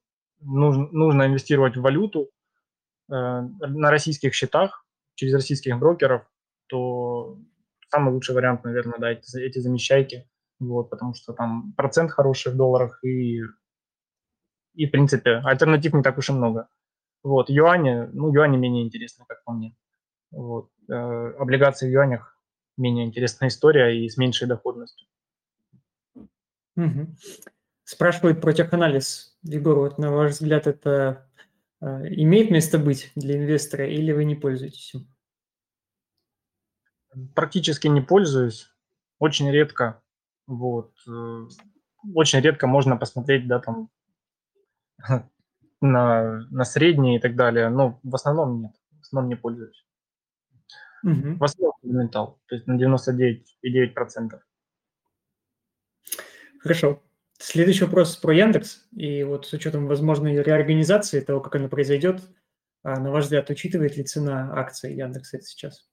нужно, 0.41 0.89
нужно 0.93 1.27
инвестировать 1.27 1.77
в 1.77 1.83
валюту 1.83 2.31
э, 3.11 3.13
на 3.13 3.91
российских 3.91 4.35
счетах 4.35 4.85
через 5.15 5.35
российских 5.35 5.79
брокеров, 5.79 6.23
то 6.69 7.39
самый 7.89 8.13
лучший 8.13 8.35
вариант, 8.35 8.65
наверное, 8.65 8.99
да, 8.99 9.11
эти, 9.11 9.39
эти 9.39 9.59
замещайки, 9.59 10.29
вот, 10.61 10.91
потому 10.91 11.15
что 11.15 11.33
там 11.33 11.73
процент 11.77 12.11
хороший 12.11 12.53
в 12.53 12.57
долларах 12.57 13.03
и, 13.03 13.41
и, 14.75 14.87
в 14.87 14.91
принципе, 14.91 15.41
альтернатив 15.45 15.95
не 15.95 16.03
так 16.03 16.19
уж 16.19 16.31
и 16.31 16.33
много. 16.33 16.69
Вот, 17.23 17.51
юани, 17.51 18.09
ну, 18.13 18.33
юани 18.33 18.57
менее 18.57 18.85
интересны, 18.85 19.25
как 19.29 19.45
по 19.45 19.53
мне. 19.53 19.75
Вот, 20.31 20.71
э, 20.89 20.93
облигации 20.93 21.89
в 21.89 21.93
юанях 21.93 22.39
менее 22.77 23.07
интересная 23.07 23.49
история 23.49 24.05
и 24.05 24.09
с 24.09 24.17
меньшей 24.17 24.47
доходностью. 24.47 25.09
Угу. 26.77 27.17
Спрашивают 27.85 28.41
про 28.41 28.53
теханализ. 28.53 29.37
Егор, 29.43 29.79
вот 29.79 29.99
на 29.99 30.13
ваш 30.13 30.33
взгляд, 30.33 30.67
это 30.67 31.29
э, 31.81 31.87
имеет 32.15 32.51
место 32.51 32.79
быть 32.79 33.11
для 33.17 33.37
инвестора 33.37 33.89
или 33.89 34.13
вы 34.13 34.25
не 34.25 34.37
пользуетесь 34.37 34.95
им? 34.95 35.09
Практически 37.35 37.89
не 37.89 38.01
пользуюсь, 38.01 38.71
очень 39.19 39.51
редко. 39.51 40.03
Вот. 40.47 40.95
Э, 41.09 41.47
очень 42.15 42.41
редко 42.41 42.67
можно 42.67 42.97
посмотреть, 42.97 43.49
да, 43.49 43.59
там, 43.59 43.91
на, 45.81 46.47
на 46.51 46.65
средние 46.65 47.19
и 47.19 47.21
так 47.21 47.37
далее, 47.37 47.69
но 47.69 48.01
в 48.03 48.15
основном 48.15 48.63
нет, 48.63 48.73
в 48.99 49.03
основном 49.03 49.29
не 49.29 49.37
пользуюсь. 49.37 49.85
Угу. 51.05 51.37
В 51.39 51.45
основном 51.45 51.73
фундаментал, 51.81 52.41
то 52.47 52.55
есть 52.55 52.67
на 52.67 52.77
99,9%. 52.77 54.41
Хорошо. 56.61 57.03
Следующий 57.41 57.85
вопрос 57.85 58.17
про 58.17 58.35
Яндекс. 58.35 58.85
И 58.97 59.23
вот 59.23 59.47
с 59.47 59.53
учетом 59.53 59.87
возможной 59.87 60.43
реорганизации, 60.43 61.21
того, 61.21 61.41
как 61.41 61.55
она 61.55 61.69
произойдет, 61.69 62.21
а, 62.83 62.99
на 62.99 63.13
ваш 63.13 63.25
взгляд, 63.25 63.49
учитывает 63.49 63.97
ли 63.97 64.03
цена 64.03 64.53
акций 64.55 64.95
Яндекса 64.95 65.37
это 65.37 65.47
сейчас? 65.47 65.89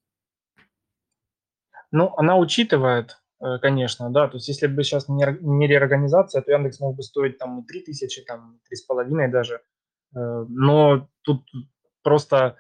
Ну, 1.92 2.14
она 2.18 2.38
учитывает, 2.38 3.18
э, 3.42 3.60
конечно, 3.62 4.10
да. 4.10 4.28
То 4.28 4.38
есть 4.38 4.48
если 4.48 4.66
бы 4.66 4.84
сейчас 4.84 5.08
не 5.08 5.68
реорганизация, 5.68 6.42
то 6.42 6.52
Яндекс 6.52 6.80
мог 6.80 6.96
бы 6.96 7.04
стоить 7.04 7.38
там 7.38 7.64
3 7.64 7.82
тысячи, 7.82 8.24
там 8.24 8.60
3,5 8.72 9.30
даже. 9.30 9.62
Э, 10.16 10.46
но 10.48 11.10
тут 11.24 11.46
просто 12.04 12.58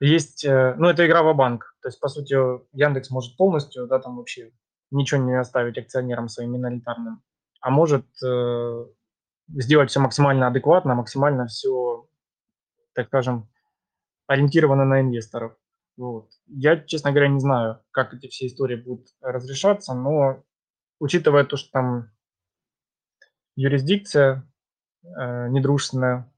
есть, 0.00 0.44
э, 0.44 0.74
ну, 0.76 0.88
это 0.88 1.06
игра 1.06 1.22
в 1.22 1.34
банк 1.34 1.74
То 1.80 1.88
есть, 1.88 2.00
по 2.00 2.08
сути, 2.08 2.34
Яндекс 2.76 3.10
может 3.10 3.36
полностью, 3.36 3.86
да, 3.86 3.98
там 3.98 4.16
вообще 4.16 4.52
ничего 4.90 5.20
не 5.22 5.38
оставить 5.38 5.78
акционерам 5.78 6.28
своим 6.28 6.52
миноритарным, 6.52 7.22
а 7.60 7.70
может 7.70 8.06
э, 8.22 8.86
сделать 9.48 9.90
все 9.90 10.00
максимально 10.00 10.48
адекватно, 10.48 10.94
максимально 10.94 11.46
все, 11.46 12.08
так 12.94 13.08
скажем, 13.08 13.48
ориентировано 14.26 14.84
на 14.84 15.00
инвесторов. 15.00 15.56
Вот. 15.96 16.30
Я, 16.46 16.76
честно 16.76 17.10
говоря, 17.10 17.28
не 17.28 17.40
знаю, 17.40 17.80
как 17.90 18.12
эти 18.12 18.28
все 18.28 18.46
истории 18.46 18.76
будут 18.76 19.08
разрешаться, 19.20 19.94
но 19.94 20.44
учитывая 21.00 21.44
то, 21.44 21.56
что 21.56 21.70
там 21.72 22.10
юрисдикция 23.56 24.46
э, 25.02 25.48
недружественная, 25.48 26.30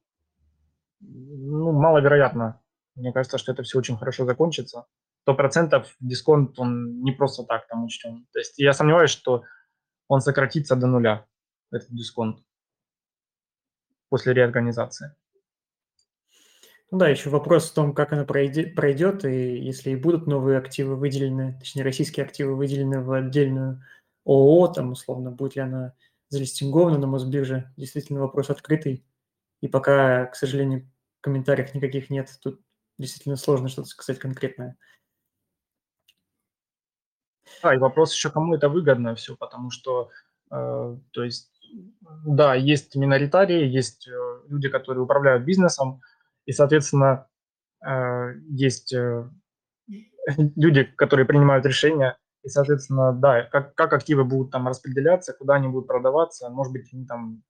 ну, 1.01 1.73
маловероятно, 1.73 2.61
мне 2.95 3.13
кажется, 3.13 3.39
что 3.39 3.53
это 3.53 3.63
все 3.63 3.79
очень 3.79 3.97
хорошо 3.97 4.25
закончится. 4.25 4.87
Сто 5.23 5.35
процентов 5.35 5.95
дисконт, 6.01 6.59
он 6.59 7.03
не 7.03 7.13
просто 7.13 7.45
так 7.45 7.67
там 7.69 7.85
учтен. 7.85 8.27
То 8.33 8.39
есть 8.39 8.59
я 8.59 8.73
сомневаюсь, 8.73 9.11
что 9.11 9.45
он 10.09 10.21
сократится 10.21 10.75
до 10.75 10.87
нуля, 10.87 11.27
этот 11.71 11.91
дисконт, 11.91 12.43
после 14.09 14.33
реорганизации. 14.33 15.15
Ну 16.91 16.99
да, 16.99 17.09
еще 17.09 17.29
вопрос 17.29 17.71
в 17.71 17.75
том, 17.75 17.93
как 17.93 18.15
она 18.15 18.25
пройдет, 18.25 19.25
и 19.27 19.59
если 19.59 19.91
и 19.91 19.97
будут 19.97 20.27
новые 20.27 20.57
активы 20.57 20.97
выделены, 20.97 21.59
точнее, 21.59 21.83
российские 21.83 22.25
активы 22.25 22.57
выделены 22.57 23.03
в 23.03 23.13
отдельную 23.13 23.83
ООО, 24.25 24.69
там, 24.69 24.93
условно, 24.93 25.31
будет 25.31 25.57
ли 25.57 25.63
она 25.63 25.93
залистингована 26.31 26.99
на 26.99 27.07
Мосбирже, 27.07 27.71
действительно 27.77 28.21
вопрос 28.21 28.49
открытый. 28.49 29.05
И 29.61 29.69
пока, 29.69 30.27
к 30.27 30.37
сожалению, 30.37 30.89
комментариев 31.21 31.75
никаких 31.75 32.11
нет. 32.11 32.31
Тут 32.43 32.61
действительно 32.99 33.37
сложно 33.37 33.69
что-то 33.69 33.89
сказать 33.89 34.21
конкретное. 34.21 34.77
Да, 37.63 37.75
и 37.75 37.79
вопрос 37.79 38.15
еще, 38.15 38.31
кому 38.31 38.55
это 38.55 38.69
выгодно 38.69 39.15
все, 39.15 39.37
потому 39.37 39.71
что, 39.71 40.11
э, 40.51 40.97
то 41.11 41.25
есть, 41.25 41.51
да, 42.25 42.55
есть 42.55 42.95
миноритарии, 42.95 43.67
есть 43.67 44.07
э, 44.07 44.41
люди, 44.49 44.69
которые 44.69 45.03
управляют 45.03 45.45
бизнесом, 45.45 46.03
и, 46.45 46.53
соответственно, 46.53 47.27
э, 47.85 48.35
есть 48.51 48.93
э, 48.93 49.29
люди, 50.57 50.85
которые 50.85 51.27
принимают 51.27 51.67
решения, 51.67 52.17
и, 52.45 52.49
соответственно, 52.49 53.13
да, 53.13 53.43
как, 53.45 53.75
как 53.75 53.93
активы 53.93 54.25
будут 54.25 54.53
там 54.53 54.69
распределяться, 54.69 55.33
куда 55.33 55.55
они 55.55 55.69
будут 55.69 55.89
продаваться, 55.89 56.49
может 56.51 56.73
быть, 56.73 56.93
они 56.93 57.07
там 57.07 57.43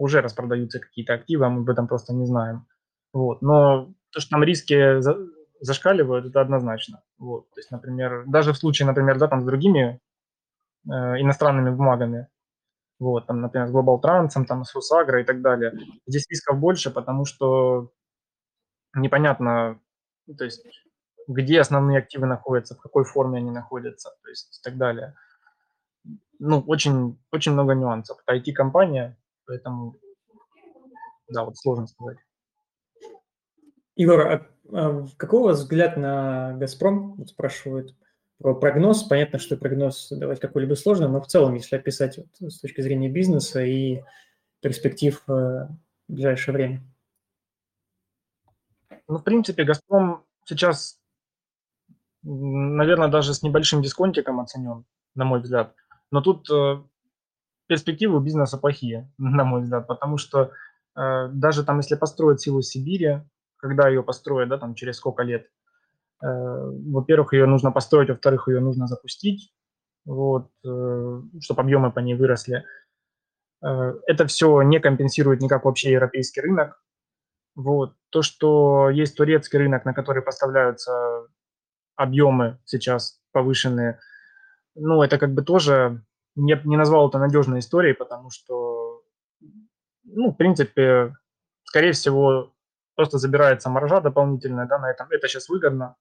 уже 0.00 0.22
распродаются 0.22 0.80
какие-то 0.80 1.12
активы, 1.12 1.44
а 1.44 1.50
мы 1.50 1.60
об 1.60 1.68
этом 1.68 1.86
просто 1.86 2.14
не 2.14 2.24
знаем. 2.24 2.66
Вот. 3.12 3.42
Но 3.42 3.92
то, 4.10 4.20
что 4.20 4.30
там 4.30 4.42
риски 4.42 5.00
за, 5.00 5.16
зашкаливают, 5.60 6.26
это 6.26 6.40
однозначно. 6.40 7.02
Вот. 7.18 7.50
То 7.50 7.60
есть, 7.60 7.70
например, 7.70 8.24
даже 8.26 8.52
в 8.52 8.56
случае, 8.56 8.86
например, 8.86 9.18
да, 9.18 9.28
там 9.28 9.42
с 9.42 9.44
другими 9.44 10.00
э, 10.86 10.90
иностранными 10.90 11.70
бумагами, 11.70 12.28
вот, 12.98 13.26
там, 13.26 13.42
например, 13.42 13.68
с 13.68 13.72
Global 13.72 14.00
Trans, 14.00 14.44
там, 14.46 14.64
с 14.64 14.74
Русагро 14.74 15.20
и 15.20 15.24
так 15.24 15.42
далее, 15.42 15.72
здесь 16.06 16.26
рисков 16.30 16.58
больше, 16.58 16.90
потому 16.90 17.26
что 17.26 17.92
непонятно, 18.94 19.80
то 20.38 20.44
есть, 20.44 20.64
где 21.28 21.60
основные 21.60 21.98
активы 21.98 22.26
находятся, 22.26 22.74
в 22.74 22.80
какой 22.80 23.04
форме 23.04 23.38
они 23.38 23.50
находятся, 23.50 24.10
то 24.22 24.30
есть, 24.30 24.60
и 24.60 24.62
так 24.62 24.78
далее. 24.78 25.14
Ну, 26.38 26.60
очень, 26.66 27.18
очень 27.32 27.52
много 27.52 27.74
нюансов. 27.74 28.18
Это 28.26 28.38
IT-компания, 28.38 29.18
поэтому, 29.50 29.96
да, 31.28 31.44
вот 31.44 31.58
сложно 31.58 31.88
сказать. 31.88 32.18
Егор, 33.96 34.20
а, 34.20 34.46
а 34.72 35.06
какой 35.16 35.40
у 35.40 35.44
вас 35.44 35.58
взгляд 35.58 35.96
на 35.96 36.52
«Газпром»? 36.52 37.16
Вот 37.16 37.30
спрашивают 37.30 37.96
про 38.38 38.54
прогноз. 38.54 39.02
Понятно, 39.02 39.40
что 39.40 39.56
прогноз 39.56 40.08
давать 40.10 40.38
какой-либо 40.38 40.74
сложно, 40.74 41.08
но 41.08 41.20
в 41.20 41.26
целом, 41.26 41.54
если 41.54 41.74
описать 41.74 42.18
вот 42.18 42.52
с 42.52 42.60
точки 42.60 42.80
зрения 42.80 43.08
бизнеса 43.08 43.64
и 43.64 44.04
перспектив 44.60 45.20
э, 45.26 45.32
в 45.32 45.68
ближайшее 46.06 46.54
время. 46.54 46.84
Ну, 49.08 49.18
в 49.18 49.24
принципе, 49.24 49.64
«Газпром» 49.64 50.24
сейчас, 50.44 51.00
наверное, 52.22 53.08
даже 53.08 53.34
с 53.34 53.42
небольшим 53.42 53.82
дисконтиком 53.82 54.38
оценен, 54.38 54.84
на 55.16 55.24
мой 55.24 55.40
взгляд. 55.40 55.74
Но 56.12 56.20
тут 56.20 56.48
э, 56.50 56.84
перспективы 57.70 58.16
у 58.16 58.20
бизнеса 58.20 58.58
плохие, 58.58 59.08
на 59.18 59.44
мой 59.44 59.62
взгляд, 59.62 59.86
потому 59.86 60.18
что 60.18 60.50
э, 60.96 61.28
даже 61.32 61.64
там, 61.64 61.78
если 61.78 61.94
построить 61.94 62.40
силу 62.40 62.62
Сибири, 62.62 63.20
когда 63.56 63.88
ее 63.88 64.02
построят, 64.02 64.48
да, 64.48 64.58
там 64.58 64.74
через 64.74 64.96
сколько 64.96 65.22
лет. 65.22 65.46
Э, 66.22 66.26
во-первых, 66.26 67.32
ее 67.32 67.46
нужно 67.46 67.70
построить, 67.70 68.08
во-вторых, 68.08 68.48
ее 68.48 68.60
нужно 68.60 68.86
запустить. 68.86 69.54
вот, 70.06 70.50
чтобы 71.40 71.60
объемы 71.60 71.92
по 71.92 72.00
ней 72.00 72.14
выросли. 72.14 72.64
Это 73.60 74.26
все 74.26 74.62
не 74.62 74.80
компенсирует 74.80 75.42
никак 75.42 75.64
вообще 75.64 75.92
европейский 75.92 76.40
рынок. 76.40 76.82
Вот. 77.54 77.94
То, 78.08 78.22
что 78.22 78.90
есть 78.90 79.16
турецкий 79.16 79.58
рынок, 79.58 79.84
на 79.84 79.92
который 79.92 80.22
поставляются 80.22 81.28
объемы 81.96 82.58
сейчас 82.64 83.20
повышенные, 83.32 84.00
ну, 84.74 85.02
это 85.02 85.18
как 85.18 85.34
бы 85.34 85.42
тоже, 85.42 86.02
не, 86.36 86.60
не 86.64 86.76
назвал 86.76 87.08
это 87.08 87.18
надежной 87.18 87.60
историей, 87.60 87.94
потому 87.94 88.30
что, 88.30 89.02
ну, 90.04 90.30
в 90.30 90.36
принципе, 90.36 91.14
скорее 91.64 91.92
всего, 91.92 92.52
просто 92.94 93.18
забирается 93.18 93.70
маржа 93.70 94.00
дополнительная, 94.00 94.66
да, 94.66 94.78
на 94.78 94.90
этом. 94.90 95.08
Это 95.10 95.28
сейчас 95.28 95.48
выгодно, 95.48 95.96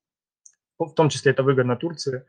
в 0.77 0.93
том 0.93 1.09
числе 1.09 1.31
это 1.31 1.43
выгодно 1.43 1.75
Турции, 1.75 2.25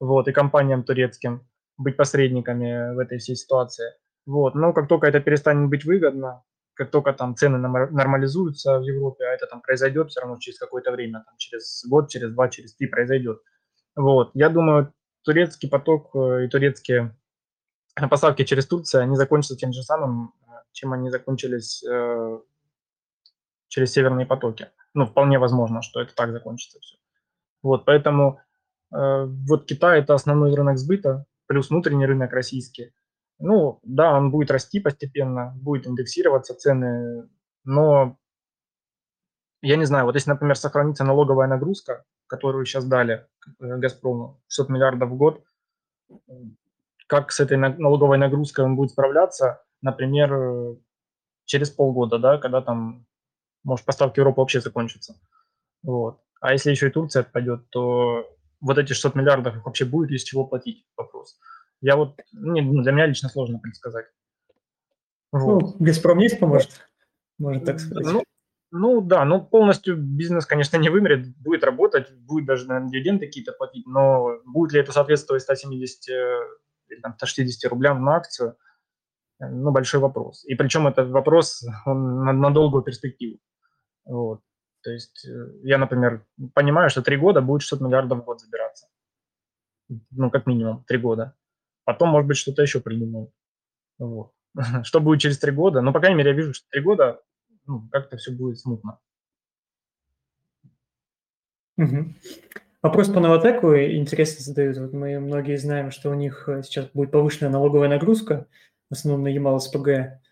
вот, 0.00 0.28
и 0.28 0.32
компаниям 0.32 0.84
турецким 0.84 1.46
быть 1.76 1.96
посредниками 1.96 2.94
в 2.94 2.98
этой 2.98 3.18
всей 3.18 3.36
ситуации. 3.36 3.92
Вот, 4.26 4.54
но 4.54 4.72
как 4.72 4.88
только 4.88 5.06
это 5.06 5.20
перестанет 5.20 5.70
быть 5.70 5.84
выгодно, 5.84 6.42
как 6.74 6.90
только 6.90 7.12
там 7.12 7.34
цены 7.34 7.58
нормализуются 7.58 8.78
в 8.78 8.82
Европе, 8.82 9.24
а 9.24 9.32
это 9.32 9.46
там 9.46 9.60
произойдет 9.60 10.10
все 10.10 10.20
равно 10.20 10.38
через 10.38 10.58
какое-то 10.58 10.92
время, 10.92 11.24
там, 11.26 11.34
через 11.36 11.84
год, 11.88 12.08
через 12.08 12.32
два, 12.32 12.48
через 12.48 12.76
три 12.76 12.86
произойдет. 12.86 13.40
Вот. 13.96 14.30
Я 14.34 14.48
думаю, 14.48 14.92
турецкий 15.24 15.68
поток 15.68 16.14
э, 16.14 16.44
и 16.44 16.48
турецкие 16.48 17.17
поставки 18.06 18.44
через 18.44 18.66
Турцию, 18.66 19.02
они 19.02 19.16
закончатся 19.16 19.56
тем 19.56 19.72
же 19.72 19.82
самым, 19.82 20.34
э, 20.46 20.50
чем 20.72 20.92
они 20.92 21.10
закончились 21.10 21.82
э, 21.84 22.38
через 23.68 23.92
северные 23.92 24.26
потоки. 24.26 24.68
Ну, 24.94 25.06
вполне 25.06 25.38
возможно, 25.38 25.82
что 25.82 26.00
это 26.00 26.14
так 26.14 26.30
закончится 26.30 26.78
все. 26.80 26.96
Вот, 27.62 27.84
поэтому 27.84 28.40
э, 28.92 29.24
вот 29.24 29.66
Китай– 29.66 30.00
это 30.00 30.14
основной 30.14 30.54
рынок 30.54 30.78
сбыта, 30.78 31.26
плюс 31.46 31.70
внутренний 31.70 32.06
рынок 32.06 32.32
российский. 32.32 32.92
Ну, 33.40 33.80
да, 33.82 34.16
он 34.16 34.30
будет 34.30 34.50
расти 34.50 34.80
постепенно, 34.80 35.54
будет 35.56 35.86
индексироваться 35.86 36.54
цены, 36.54 37.28
но 37.64 38.18
я 39.60 39.76
не 39.76 39.84
знаю, 39.84 40.04
вот 40.04 40.14
если, 40.14 40.30
например, 40.30 40.56
сохранится 40.56 41.04
налоговая 41.04 41.48
нагрузка, 41.48 42.04
которую 42.26 42.64
сейчас 42.64 42.84
дали 42.84 43.26
э, 43.60 43.76
«Газпрому», 43.76 44.40
600 44.48 44.68
миллиардов 44.68 45.10
в 45.10 45.16
год, 45.16 45.44
как 47.08 47.32
с 47.32 47.40
этой 47.40 47.56
налоговой 47.56 48.18
нагрузкой 48.18 48.64
он 48.64 48.76
будет 48.76 48.90
справляться, 48.92 49.64
например, 49.82 50.76
через 51.46 51.70
полгода, 51.70 52.18
да, 52.18 52.38
когда 52.38 52.60
там, 52.60 53.06
может, 53.64 53.84
поставки 53.84 54.20
Европы 54.20 54.40
вообще 54.40 54.60
закончатся. 54.60 55.16
Вот. 55.82 56.20
А 56.40 56.52
если 56.52 56.70
еще 56.70 56.88
и 56.88 56.92
Турция 56.92 57.22
отпадет, 57.22 57.68
то 57.70 58.28
вот 58.60 58.78
эти 58.78 58.92
600 58.92 59.14
миллиардов 59.14 59.64
вообще 59.64 59.84
будет 59.84 60.10
из 60.10 60.22
чего 60.22 60.44
платить? 60.44 60.86
Вопрос. 60.96 61.38
Я 61.80 61.96
вот, 61.96 62.20
ну, 62.32 62.82
для 62.82 62.92
меня 62.92 63.06
лично 63.06 63.28
сложно 63.28 63.58
предсказать. 63.58 64.06
Вот. 65.32 65.62
Ну, 65.62 65.76
«Газпром» 65.78 66.18
есть 66.18 66.38
поможет, 66.38 66.70
можно 67.38 67.64
так 67.64 67.80
сказать. 67.80 68.06
Ну, 68.12 68.24
ну 68.70 69.00
да, 69.00 69.24
ну 69.24 69.42
полностью 69.42 69.96
бизнес, 69.96 70.44
конечно, 70.44 70.76
не 70.76 70.90
вымрет, 70.90 71.34
будет 71.38 71.64
работать, 71.64 72.12
будет 72.12 72.46
даже, 72.46 72.66
наверное, 72.66 72.90
дивиденды 72.90 73.26
какие-то 73.26 73.52
платить, 73.52 73.86
но 73.86 74.40
будет 74.44 74.72
ли 74.72 74.80
это 74.80 74.92
соответствовать 74.92 75.42
170 75.42 76.08
э, 76.10 76.40
или 76.90 77.00
там, 77.00 77.14
160 77.16 77.70
рублям 77.70 78.04
на 78.04 78.16
акцию, 78.16 78.56
э, 79.40 79.48
ну, 79.48 79.70
большой 79.70 80.00
вопрос. 80.00 80.44
И 80.44 80.54
причем 80.54 80.86
этот 80.86 81.10
вопрос 81.10 81.64
он 81.86 82.24
на, 82.24 82.32
на 82.32 82.50
долгую 82.50 82.82
перспективу. 82.82 83.38
Вот. 84.04 84.40
То 84.82 84.90
есть 84.90 85.26
э, 85.26 85.50
я, 85.62 85.78
например, 85.78 86.24
понимаю, 86.54 86.90
что 86.90 87.02
три 87.02 87.16
года 87.16 87.40
будет 87.40 87.62
600 87.62 87.80
миллиардов 87.80 88.20
в 88.20 88.24
год 88.24 88.40
забираться. 88.40 88.88
Ну, 90.10 90.30
как 90.30 90.46
минимум, 90.46 90.84
три 90.84 90.98
года. 90.98 91.34
Потом, 91.84 92.10
может 92.10 92.28
быть, 92.28 92.36
что-то 92.36 92.62
еще 92.62 92.80
придумают. 92.80 93.30
Вот. 93.98 94.32
Что 94.84 95.00
будет 95.00 95.20
через 95.20 95.38
три 95.38 95.52
года? 95.52 95.80
Ну, 95.80 95.92
по 95.92 96.00
крайней 96.00 96.16
мере, 96.16 96.30
я 96.30 96.36
вижу, 96.36 96.52
что 96.52 96.66
три 96.70 96.82
года 96.82 97.22
ну, 97.66 97.88
как-то 97.90 98.16
все 98.16 98.32
будет 98.32 98.58
смутно. 98.58 98.98
Угу. 101.78 102.14
Вопрос 102.88 103.10
по 103.10 103.20
Новотеку 103.20 103.76
интересно 103.76 104.42
задают. 104.42 104.78
Вот 104.78 104.94
мы 104.94 105.20
многие 105.20 105.58
знаем, 105.58 105.90
что 105.90 106.08
у 106.08 106.14
них 106.14 106.48
э, 106.48 106.62
сейчас 106.62 106.86
будет 106.94 107.10
повышенная 107.10 107.52
налоговая 107.52 107.90
нагрузка, 107.90 108.46
в 108.88 108.94
основном 108.94 109.24
на 109.24 109.28
Ямал-СПГ. 109.28 110.22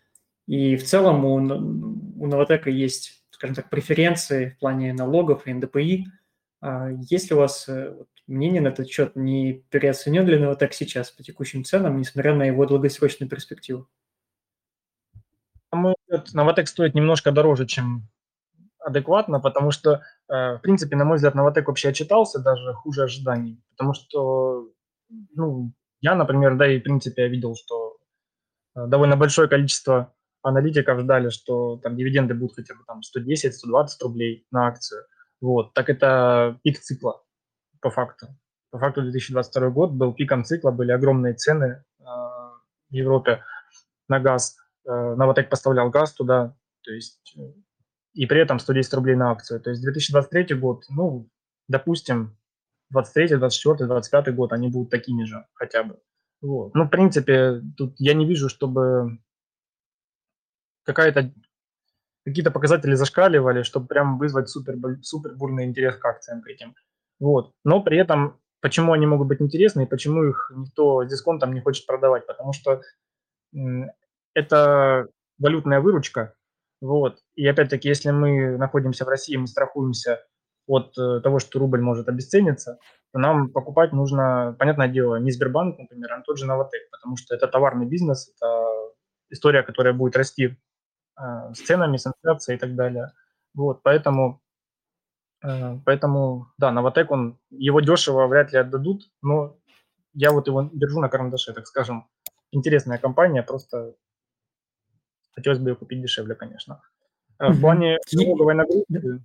И 0.47 0.75
в 0.75 0.83
целом 0.83 1.23
у, 1.23 1.35
у 1.35 2.25
Новотека 2.25 2.71
есть, 2.71 3.23
скажем 3.29 3.55
так, 3.55 3.69
преференции 3.69 4.49
в 4.49 4.57
плане 4.57 4.91
налогов 4.91 5.45
и 5.45 5.53
НДПИ. 5.53 6.07
А 6.59 6.89
есть 6.89 7.29
ли 7.29 7.35
у 7.35 7.39
вас 7.41 7.69
э, 7.69 7.95
мнение 8.25 8.59
на 8.59 8.69
этот 8.69 8.89
счет, 8.89 9.15
не 9.15 9.63
переоценен 9.69 10.25
ли 10.25 10.39
Новотек 10.39 10.73
сейчас 10.73 11.11
по 11.11 11.21
текущим 11.21 11.63
ценам, 11.63 11.97
несмотря 11.97 12.33
на 12.33 12.41
его 12.41 12.65
долгосрочную 12.65 13.29
перспективу? 13.29 13.87
Новотек 16.33 16.67
стоит 16.69 16.95
немножко 16.95 17.31
дороже, 17.31 17.67
чем 17.67 18.09
адекватно, 18.87 19.39
потому 19.39 19.71
что, 19.71 20.01
э, 20.29 20.55
в 20.55 20.59
принципе, 20.61 20.95
на 20.95 21.03
мой 21.03 21.17
взгляд, 21.17 21.35
Новотек 21.35 21.67
вообще 21.67 21.89
отчитался 21.89 22.39
даже 22.39 22.73
хуже 22.73 23.03
ожиданий, 23.03 23.61
потому 23.71 23.93
что, 23.93 24.69
ну, 25.35 25.73
я, 26.01 26.15
например, 26.15 26.55
да, 26.55 26.67
и 26.67 26.79
в 26.79 26.83
принципе 26.83 27.23
я 27.23 27.27
видел, 27.27 27.55
что 27.55 27.97
э, 28.75 28.87
довольно 28.87 29.17
большое 29.17 29.49
количество 29.49 30.13
аналитиков 30.41 30.99
ждали, 31.01 31.29
что 31.29 31.77
там 31.83 31.97
дивиденды 31.97 32.33
будут 32.33 32.55
хотя 32.55 32.75
бы 32.75 32.81
там 32.87 33.01
110-120 33.01 33.87
рублей 34.03 34.47
на 34.51 34.67
акцию. 34.67 35.03
Вот, 35.41 35.73
так 35.73 35.89
это 35.89 36.57
пик 36.63 36.79
цикла 36.79 37.21
по 37.81 37.89
факту. 37.89 38.27
По 38.71 38.79
факту 38.79 39.01
2022 39.01 39.69
год 39.69 39.91
был 39.91 40.13
пиком 40.13 40.45
цикла, 40.45 40.71
были 40.71 40.91
огромные 40.91 41.33
цены 41.33 41.83
э, 41.99 42.03
в 42.03 42.93
Европе 42.93 43.43
на 44.07 44.21
газ. 44.21 44.55
Э, 44.85 45.15
Новотек 45.15 45.49
поставлял 45.49 45.89
газ 45.89 46.13
туда, 46.13 46.55
то 46.83 46.91
есть 46.93 47.35
и 48.17 48.25
при 48.25 48.41
этом 48.41 48.57
110 48.57 48.93
рублей 48.95 49.15
на 49.15 49.31
акцию. 49.31 49.61
То 49.61 49.69
есть 49.69 49.81
2023 49.83 50.55
год, 50.55 50.85
ну, 50.89 51.29
допустим, 51.67 52.35
23, 52.89 53.37
24, 53.37 53.87
25 53.87 54.35
год 54.35 54.53
они 54.53 54.69
будут 54.69 54.89
такими 54.89 55.23
же 55.23 55.45
хотя 55.53 55.83
бы. 55.83 55.99
Вот. 56.41 56.73
Ну, 56.73 56.85
в 56.85 56.89
принципе, 56.89 57.61
тут 57.77 57.93
я 57.99 58.15
не 58.15 58.25
вижу, 58.25 58.49
чтобы 58.49 59.19
какая-то 60.83 61.31
какие-то 62.25 62.51
показатели 62.51 62.95
зашкаливали, 62.95 63.61
чтобы 63.61 63.87
прям 63.87 64.17
вызвать 64.17 64.49
супер, 64.49 64.75
супер 65.01 65.35
бурный 65.35 65.65
интерес 65.65 65.95
к 65.95 66.05
акциям 66.05 66.41
к 66.41 66.47
этим. 66.47 66.75
Вот. 67.19 67.53
Но 67.63 67.83
при 67.83 67.99
этом, 67.99 68.39
почему 68.61 68.93
они 68.93 69.05
могут 69.05 69.27
быть 69.27 69.41
интересны 69.41 69.83
и 69.83 69.87
почему 69.87 70.23
их 70.23 70.51
никто 70.55 71.05
с 71.05 71.09
дисконтом 71.09 71.53
не 71.53 71.61
хочет 71.61 71.85
продавать? 71.85 72.25
Потому 72.25 72.51
что 72.51 72.81
это 74.33 75.07
валютная 75.37 75.81
выручка. 75.81 76.33
Вот. 76.81 77.19
И 77.35 77.45
опять-таки, 77.47 77.87
если 77.87 78.11
мы 78.11 78.57
находимся 78.57 79.05
в 79.05 79.07
России, 79.07 79.35
мы 79.35 79.47
страхуемся 79.47 80.23
от 80.67 80.97
э, 80.97 81.21
того, 81.21 81.39
что 81.39 81.59
рубль 81.59 81.81
может 81.81 82.09
обесцениться, 82.09 82.79
то 83.13 83.19
нам 83.19 83.49
покупать 83.49 83.93
нужно, 83.93 84.55
понятное 84.59 84.87
дело, 84.87 85.15
не 85.15 85.31
Сбербанк, 85.31 85.79
например, 85.79 86.13
а 86.13 86.21
тот 86.21 86.37
же 86.37 86.45
Новотек, 86.45 86.89
потому 86.91 87.15
что 87.17 87.35
это 87.35 87.47
товарный 87.47 87.85
бизнес, 87.85 88.33
это 88.35 88.93
история, 89.29 89.63
которая 89.63 89.93
будет 89.93 90.17
расти 90.17 90.57
э, 91.19 91.53
с 91.53 91.59
ценами, 91.61 91.97
с 91.97 92.05
инфляцией 92.05 92.57
и 92.57 92.59
так 92.59 92.75
далее. 92.75 93.13
Вот, 93.53 93.81
поэтому 93.81 94.41
Э, 95.43 95.77
поэтому, 95.85 96.47
да, 96.57 96.71
Новотек, 96.71 97.11
он, 97.11 97.39
его 97.49 97.79
дешево 97.81 98.27
вряд 98.27 98.51
ли 98.51 98.59
отдадут, 98.59 99.03
но 99.21 99.57
я 100.13 100.31
вот 100.31 100.47
его 100.47 100.69
держу 100.73 100.99
на 100.99 101.09
карандаше, 101.09 101.53
так 101.53 101.67
скажем. 101.67 102.07
Интересная 102.51 102.97
компания, 102.97 103.43
просто 103.43 103.95
хотелось 105.37 105.59
бы 105.59 105.69
ее 105.69 105.75
купить 105.75 106.01
дешевле, 106.01 106.33
конечно. 106.33 106.81
Э, 107.37 107.49
в 107.49 107.61
плане 107.61 107.99
налоговой 108.11 108.55
нагрузки... 108.55 109.21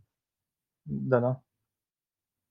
Да-да. 0.85 1.41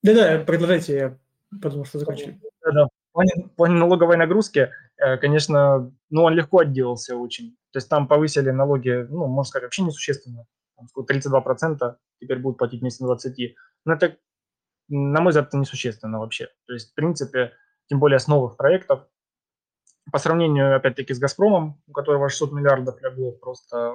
Да-да, 0.02 0.44
продолжайте, 0.44 0.96
я 0.96 1.18
подумал, 1.62 1.86
что 1.86 2.00
закончили. 2.00 2.42
Да-да. 2.66 2.86
В 2.86 3.14
плане, 3.14 3.32
в 3.36 3.56
плане 3.56 3.76
налоговой 3.76 4.18
нагрузки, 4.18 4.72
э, 4.98 5.18
конечно, 5.18 5.94
ну, 6.10 6.24
он 6.24 6.34
легко 6.34 6.60
отделался 6.60 7.16
очень. 7.16 7.56
То 7.72 7.78
есть 7.78 7.88
там 7.88 8.08
повысили 8.08 8.50
налоги, 8.50 9.06
ну, 9.10 9.28
можно 9.28 9.48
сказать, 9.48 9.66
вообще 9.66 9.84
несущественно. 9.84 10.48
32% 10.98 11.98
теперь 12.20 12.40
будут 12.40 12.58
платить 12.58 12.82
вместо 12.82 13.04
20. 13.04 13.56
Но 13.86 13.94
это, 13.94 14.18
на 14.90 15.22
мой 15.22 15.30
взгляд, 15.30 15.50
это 15.50 15.58
несущественно 15.58 16.20
вообще. 16.20 16.48
То 16.66 16.74
есть, 16.74 16.92
в 16.92 16.96
принципе, 16.96 17.54
тем 17.88 18.00
более 18.00 18.18
с 18.18 18.28
новых 18.28 18.58
проектов, 18.58 19.06
по 20.10 20.18
сравнению, 20.18 20.76
опять-таки, 20.76 21.14
с 21.14 21.20
«Газпромом», 21.20 21.82
у 21.88 21.92
которого 21.92 22.30
600 22.30 22.52
миллиардов 22.54 23.02
легло, 23.02 23.32
просто, 23.34 23.94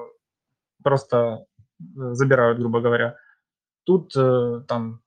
просто 0.83 1.47
э, 1.81 2.13
забирают, 2.13 2.59
грубо 2.59 2.81
говоря. 2.81 3.17
Тут 3.85 4.17
э, 4.17 4.63
там 4.69 5.01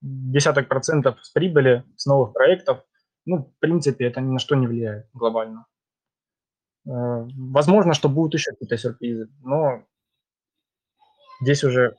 десяток 0.00 0.68
процентов 0.68 1.18
с 1.22 1.30
прибыли 1.30 1.84
с 1.96 2.06
новых 2.06 2.32
проектов, 2.32 2.84
ну, 3.24 3.44
в 3.44 3.58
принципе, 3.60 4.06
это 4.06 4.20
ни 4.20 4.32
на 4.32 4.38
что 4.38 4.56
не 4.56 4.66
влияет 4.66 5.08
глобально. 5.14 5.66
Э, 6.86 6.90
возможно, 7.36 7.94
что 7.94 8.08
будут 8.08 8.34
еще 8.34 8.50
какие-то 8.50 8.76
сюрпризы, 8.76 9.28
но 9.42 9.84
здесь 11.40 11.64
уже 11.64 11.96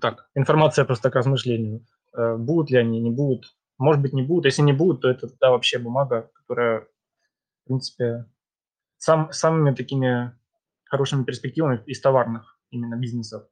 так, 0.00 0.28
информация 0.34 0.84
просто 0.84 1.10
к 1.10 1.14
размышлению. 1.14 1.86
Будут 2.12 2.70
ли 2.70 2.78
они, 2.78 3.00
не 3.00 3.10
будут, 3.10 3.54
Может 3.78 4.02
быть, 4.02 4.12
не 4.12 4.22
будут. 4.22 4.46
Если 4.46 4.62
не 4.62 4.72
будут, 4.72 5.02
то 5.02 5.10
это 5.10 5.28
да, 5.40 5.50
вообще 5.50 5.78
бумага, 5.78 6.30
которая, 6.34 6.86
в 7.68 7.70
принципе, 7.70 8.24
сам, 8.96 9.30
самыми 9.30 9.74
такими 9.74 10.32
хорошими 10.84 11.24
перспективами 11.24 11.82
из 11.84 12.00
товарных 12.00 12.58
именно 12.70 12.96
бизнесов. 12.96 13.44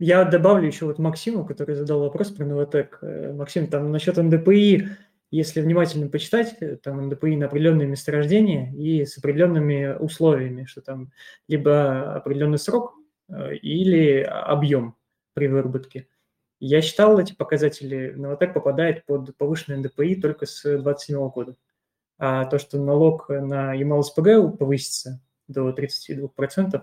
Я 0.00 0.24
добавлю 0.24 0.66
еще 0.66 0.86
вот 0.86 0.98
Максиму, 0.98 1.44
который 1.46 1.76
задал 1.76 2.00
вопрос 2.00 2.30
про 2.30 2.44
Новотек. 2.44 2.98
Э, 3.02 3.32
Максим, 3.32 3.68
там 3.68 3.92
насчет 3.92 4.16
НДПИ, 4.16 4.88
если 5.30 5.60
внимательно 5.60 6.08
почитать, 6.08 6.56
э, 6.60 6.76
там 6.76 7.06
НДПИ 7.06 7.36
на 7.36 7.46
определенные 7.46 7.86
месторождения 7.86 8.72
и 8.72 9.04
с 9.04 9.16
определенными 9.18 9.94
условиями, 9.96 10.64
что 10.64 10.80
там 10.80 11.12
либо 11.46 12.14
определенный 12.14 12.58
срок 12.58 12.94
э, 13.28 13.54
или 13.56 14.22
объем 14.22 14.96
при 15.34 15.46
выработке. 15.46 16.08
Я 16.60 16.82
считал 16.82 17.18
эти 17.18 17.34
показатели, 17.34 18.12
Новотек 18.12 18.52
попадает 18.52 19.06
под 19.06 19.34
повышенный 19.36 19.78
НДПИ 19.78 20.20
только 20.20 20.44
с 20.44 20.62
2027 20.62 21.30
года. 21.30 21.56
А 22.18 22.44
то, 22.44 22.58
что 22.58 22.78
налог 22.78 23.30
на 23.30 23.72
ЕМЛ-СПГ 23.72 24.58
повысится 24.58 25.22
до 25.48 25.70
32%, 25.70 26.82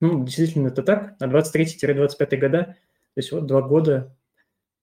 ну, 0.00 0.24
действительно, 0.24 0.68
это 0.68 0.84
так. 0.84 1.18
На 1.20 1.24
23-25 1.24 2.36
года, 2.36 2.64
то 2.64 2.76
есть 3.16 3.32
вот 3.32 3.46
два 3.46 3.62
года 3.62 4.16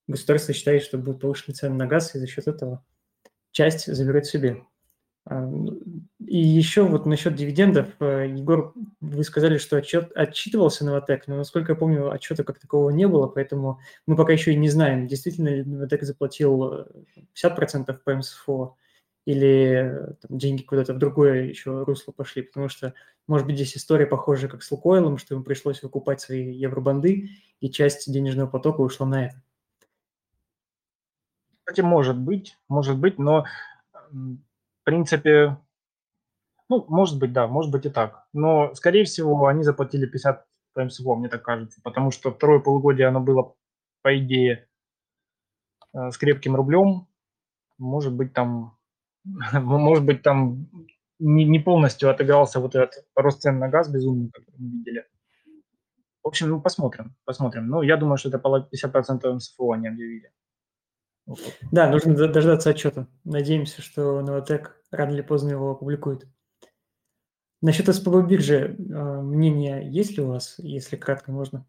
государство 0.07 0.53
считает, 0.53 0.83
что 0.83 0.97
будут 0.97 1.21
повышены 1.21 1.55
цены 1.55 1.75
на 1.75 1.87
газ, 1.87 2.13
и 2.13 2.19
за 2.19 2.27
счет 2.27 2.47
этого 2.47 2.85
часть 3.51 3.91
заберет 3.91 4.25
себе. 4.25 4.63
А, 5.29 5.41
ну, 5.41 5.77
и 6.25 6.37
еще 6.37 6.83
вот 6.83 7.05
насчет 7.05 7.35
дивидендов. 7.35 7.87
Э, 7.99 8.27
Егор, 8.29 8.73
вы 9.01 9.23
сказали, 9.25 9.57
что 9.57 9.75
отчет, 9.75 10.09
отчитывался 10.15 10.85
Новотек, 10.85 11.27
но, 11.27 11.35
насколько 11.35 11.73
я 11.73 11.77
помню, 11.77 12.09
отчета 12.11 12.45
как 12.45 12.59
такового 12.59 12.91
не 12.91 13.07
было, 13.07 13.27
поэтому 13.27 13.81
мы 14.05 14.15
пока 14.15 14.31
еще 14.31 14.53
и 14.53 14.57
не 14.57 14.69
знаем, 14.69 15.05
действительно 15.05 15.49
ли 15.49 15.63
Новотек 15.65 16.03
заплатил 16.03 16.87
50% 17.35 18.01
по 18.05 18.15
МСФО 18.15 18.75
или 19.25 20.15
там, 20.21 20.37
деньги 20.37 20.61
куда-то 20.63 20.93
в 20.93 20.97
другое 20.97 21.43
еще 21.43 21.83
русло 21.83 22.13
пошли, 22.13 22.43
потому 22.43 22.69
что, 22.69 22.93
может 23.27 23.45
быть, 23.47 23.57
здесь 23.57 23.75
история 23.75 24.05
похожа, 24.05 24.47
как 24.47 24.63
с 24.63 24.71
Лукойлом, 24.71 25.17
что 25.17 25.35
им 25.35 25.43
пришлось 25.43 25.83
выкупать 25.83 26.21
свои 26.21 26.53
евробанды, 26.53 27.31
и 27.59 27.69
часть 27.69 28.09
денежного 28.09 28.47
потока 28.47 28.79
ушла 28.79 29.05
на 29.05 29.25
это. 29.25 29.43
Кстати, 31.65 31.81
может 31.81 32.17
быть, 32.17 32.57
может 32.69 32.97
быть, 32.97 33.19
но 33.19 33.43
принципе, 34.87 35.57
ну, 36.69 36.85
может 36.87 37.19
быть, 37.19 37.33
да, 37.33 37.45
может 37.47 37.71
быть 37.71 37.85
и 37.85 37.89
так. 37.89 38.25
Но, 38.31 38.73
скорее 38.73 39.03
всего, 39.03 39.47
они 39.47 39.63
заплатили 39.63 40.05
50 40.05 40.47
по 40.73 40.85
МСВО, 40.85 41.15
мне 41.15 41.27
так 41.27 41.43
кажется, 41.43 41.81
потому 41.83 42.09
что 42.11 42.31
второе 42.31 42.59
полугодие 42.59 43.07
оно 43.07 43.19
было, 43.19 43.53
по 44.01 44.17
идее, 44.17 44.69
э, 45.93 46.09
с 46.09 46.17
крепким 46.17 46.55
рублем. 46.55 47.07
Может 47.77 48.13
быть, 48.13 48.31
там 48.31 48.77
может 49.53 50.05
быть, 50.05 50.21
там 50.21 50.69
не, 51.19 51.43
не 51.43 51.59
полностью 51.59 52.09
отыгрался 52.09 52.61
вот 52.61 52.75
этот 52.75 53.05
рост 53.13 53.41
цен 53.41 53.59
на 53.59 53.67
газ 53.67 53.89
безумный, 53.89 54.31
который 54.31 54.55
мы 54.57 54.69
видели. 54.69 55.05
В 56.23 56.27
общем, 56.27 56.47
ну, 56.47 56.61
посмотрим, 56.61 57.13
посмотрим. 57.25 57.67
Ну, 57.67 57.81
я 57.81 57.97
думаю, 57.97 58.17
что 58.17 58.29
это 58.29 58.37
50% 58.37 59.33
МСФО 59.33 59.71
они 59.73 59.89
объявили. 59.89 60.31
Да, 61.71 61.89
нужно 61.89 62.13
дождаться 62.15 62.69
отчета. 62.69 63.07
Надеемся, 63.25 63.81
что 63.81 64.21
Новотек 64.21 64.76
рано 64.91 65.11
или 65.11 65.21
поздно 65.21 65.49
его 65.49 65.71
опубликует. 65.71 66.27
Насчет 67.61 67.93
СПБ 67.93 68.27
биржи 68.27 68.75
а, 68.77 69.21
мнение 69.21 69.89
есть 69.91 70.17
ли 70.17 70.23
у 70.23 70.27
вас, 70.27 70.55
если 70.59 70.95
кратко 70.95 71.31
можно? 71.31 71.65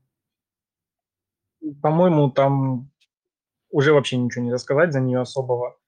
По-моему, 1.83 2.31
там 2.31 2.91
уже 3.71 3.93
вообще 3.93 4.17
ничего 4.17 4.45
не 4.45 4.53
рассказать 4.53 4.93
за 4.93 5.01
нее 5.01 5.21
особого. 5.21 5.79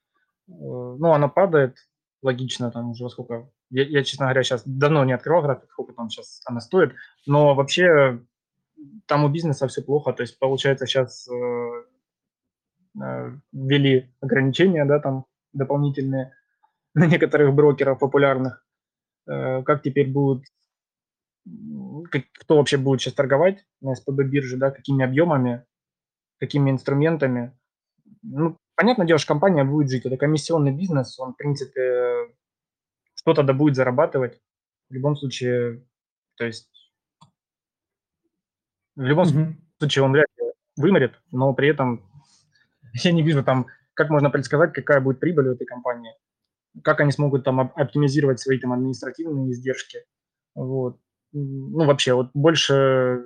Э, 0.48 0.52
ну, 0.52 1.12
она 1.12 1.28
падает, 1.28 1.76
логично, 2.22 2.70
там 2.70 2.90
уже 2.90 3.08
сколько... 3.08 3.50
Я, 3.70 3.84
я, 3.84 4.02
честно 4.02 4.26
говоря, 4.26 4.42
сейчас 4.42 4.62
давно 4.66 5.04
не 5.04 5.12
открывал 5.12 5.42
график, 5.42 5.70
сколько 5.70 5.92
там 5.92 6.10
сейчас 6.10 6.42
она 6.44 6.60
стоит, 6.60 6.94
но 7.26 7.54
вообще 7.54 8.20
там 9.06 9.24
у 9.24 9.28
бизнеса 9.28 9.68
все 9.68 9.82
плохо, 9.82 10.12
то 10.12 10.22
есть 10.22 10.38
получается 10.38 10.86
сейчас 10.86 11.28
э, 11.28 11.84
э, 13.00 13.32
ввели 13.52 14.12
ограничения, 14.20 14.84
да, 14.84 14.98
там 14.98 15.26
дополнительные 15.52 16.32
на 16.94 17.06
некоторых 17.06 17.54
брокеров 17.54 17.98
популярных. 17.98 18.64
Э, 19.26 19.62
как 19.62 19.82
теперь 19.82 20.10
будут, 20.10 20.44
кто 22.38 22.56
вообще 22.56 22.76
будет 22.76 23.00
сейчас 23.00 23.14
торговать 23.14 23.64
на 23.80 23.94
СПБ 23.94 24.22
бирже, 24.24 24.56
да, 24.56 24.70
какими 24.70 25.04
объемами, 25.04 25.64
какими 26.38 26.70
инструментами. 26.70 27.56
Ну, 28.22 28.56
понятное 28.74 29.06
дело, 29.06 29.18
что 29.18 29.28
компания 29.28 29.64
будет 29.64 29.90
жить. 29.90 30.04
Это 30.06 30.16
комиссионный 30.16 30.72
бизнес, 30.72 31.18
он, 31.18 31.34
в 31.34 31.36
принципе, 31.36 32.34
что-то 33.14 33.42
да 33.42 33.52
будет 33.52 33.76
зарабатывать. 33.76 34.40
В 34.88 34.94
любом 34.94 35.16
случае, 35.16 35.84
то 36.36 36.44
есть, 36.44 36.68
в 38.96 39.02
любом 39.02 39.26
mm-hmm. 39.26 39.54
случае 39.78 40.04
он 40.04 40.12
вряд 40.12 40.26
ли 40.38 40.52
вымрет, 40.76 41.20
но 41.30 41.54
при 41.54 41.68
этом 41.68 42.04
я 42.94 43.12
не 43.12 43.22
вижу 43.22 43.44
там, 43.44 43.66
как 43.94 44.10
можно 44.10 44.30
предсказать, 44.30 44.72
какая 44.72 45.00
будет 45.00 45.20
прибыль 45.20 45.48
у 45.48 45.52
этой 45.52 45.66
компании, 45.66 46.12
как 46.82 47.00
они 47.00 47.12
смогут 47.12 47.44
там 47.44 47.60
оптимизировать 47.60 48.40
свои 48.40 48.58
там 48.58 48.72
административные 48.72 49.52
издержки. 49.52 50.04
Вот. 50.54 50.98
Ну, 51.32 51.84
вообще, 51.84 52.14
вот 52.14 52.30
больше, 52.34 53.24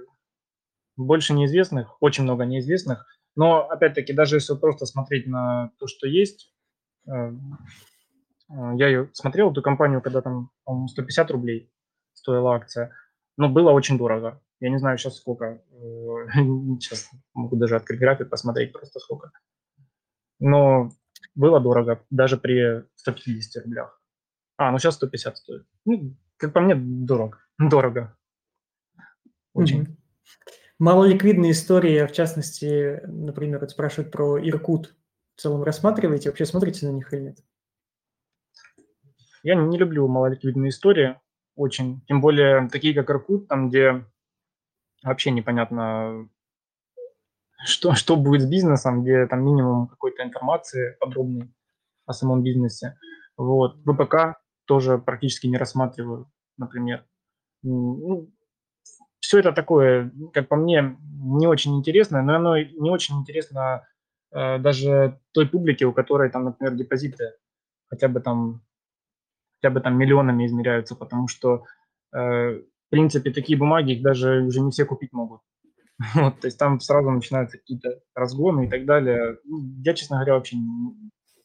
больше 0.97 1.32
неизвестных, 1.32 1.97
очень 2.01 2.24
много 2.24 2.45
неизвестных. 2.45 3.07
Но, 3.36 3.68
опять-таки, 3.68 4.12
даже 4.12 4.36
если 4.36 4.55
просто 4.55 4.86
смотреть 4.86 5.26
на 5.26 5.72
то, 5.78 5.86
что 5.86 6.07
есть, 6.07 6.53
э, 7.07 7.11
э, 7.12 7.32
я 8.49 8.88
ее 8.88 9.11
смотрел, 9.12 9.51
эту 9.51 9.62
компанию, 9.62 10.01
когда 10.03 10.20
там, 10.20 10.51
по 10.64 10.86
150 10.86 11.30
рублей 11.30 11.72
стоила 12.12 12.55
акция, 12.55 12.92
но 13.36 13.49
было 13.49 13.70
очень 13.70 13.99
дорого. 13.99 14.40
Я 14.61 14.70
не 14.70 14.78
знаю 14.78 14.99
сейчас 14.99 15.16
сколько. 15.16 15.62
Сейчас 16.80 17.09
э, 17.12 17.16
могу 17.34 17.57
даже 17.57 17.76
открыть 17.76 18.01
график, 18.01 18.30
посмотреть 18.30 18.72
просто 18.72 19.01
сколько. 19.01 19.30
Но 20.38 20.90
было 21.35 21.61
дорого, 21.61 22.05
даже 22.11 22.37
при 22.37 22.85
150 22.97 23.64
рублях. 23.64 24.01
А, 24.57 24.70
ну 24.70 24.78
сейчас 24.78 24.95
150 24.95 25.37
стоит. 25.37 25.66
Ну, 25.85 26.16
как 26.37 26.53
по 26.53 26.61
мне, 26.61 26.74
дорого. 26.74 27.39
Дорого. 27.59 28.16
Очень. 29.53 29.82
Mm-hmm. 29.82 29.97
Малоликвидные 30.78 31.53
истории, 31.53 32.07
в 32.07 32.12
частности, 32.12 33.01
например, 33.07 33.61
вот 33.61 33.70
спрашивают 33.70 34.11
про 34.11 34.39
Иркут. 34.39 34.95
В 35.37 35.41
целом 35.41 35.62
рассматриваете, 35.62 36.28
вообще 36.28 36.47
смотрите 36.47 36.87
на 36.87 36.93
них 36.93 37.12
или 37.12 37.20
нет? 37.20 37.39
Я 39.43 39.55
не 39.55 39.78
люблю 39.78 40.09
малоликвидные 40.09 40.70
истории 40.70 41.20
очень. 41.55 42.03
Тем 42.07 42.20
более 42.20 42.68
такие, 42.68 42.95
как 42.95 43.11
Иркут, 43.11 43.49
там, 43.49 43.68
где 43.68 44.05
вообще 45.03 45.30
непонятно, 45.30 46.28
что, 47.64 47.94
что 47.94 48.16
будет 48.16 48.42
с 48.42 48.46
бизнесом, 48.46 49.02
где 49.02 49.26
там 49.26 49.44
минимум 49.44 49.88
какой-то 49.88 50.22
информации 50.22 50.96
подробной 51.00 51.52
о 52.07 52.12
самом 52.12 52.42
бизнесе. 52.42 52.98
Вот. 53.36 53.76
ВПК 53.84 54.38
тоже 54.66 54.98
практически 54.98 55.46
не 55.46 55.57
рассматриваю, 55.57 56.30
например. 56.57 57.05
Ну, 57.62 58.30
все 59.20 59.38
это 59.38 59.52
такое, 59.52 60.12
как 60.32 60.48
по 60.48 60.57
мне, 60.57 60.98
не 61.00 61.46
очень 61.46 61.76
интересно, 61.76 62.22
но 62.22 62.36
оно 62.36 62.59
не 62.59 62.90
очень 62.90 63.16
интересно 63.16 63.86
э, 64.32 64.59
даже 64.59 65.18
той 65.32 65.48
публике, 65.48 65.86
у 65.86 65.92
которой 65.92 66.30
там, 66.30 66.44
например, 66.44 66.74
депозиты 66.74 67.32
хотя 67.88 68.09
бы 68.09 68.20
там 68.20 68.62
хотя 69.57 69.72
бы 69.72 69.80
там 69.80 69.96
миллионами 69.96 70.44
измеряются, 70.44 70.94
потому 70.94 71.26
что 71.28 71.64
э, 72.12 72.18
в 72.18 72.90
принципе 72.90 73.32
такие 73.32 73.59
бумаги 73.59 73.92
их 73.92 74.02
даже 74.02 74.42
уже 74.42 74.61
не 74.61 74.70
все 74.70 74.84
купить 74.84 75.12
могут. 75.12 75.40
Вот, 76.14 76.40
то 76.40 76.47
есть 76.47 76.59
там 76.59 76.80
сразу 76.80 77.11
начинаются 77.11 77.59
какие-то 77.59 78.01
разгоны 78.14 78.66
и 78.66 78.68
так 78.68 78.84
далее. 78.84 79.38
Ну, 79.45 79.62
я, 79.82 79.95
честно 79.95 80.16
говоря, 80.16 80.34
вообще 80.34 80.57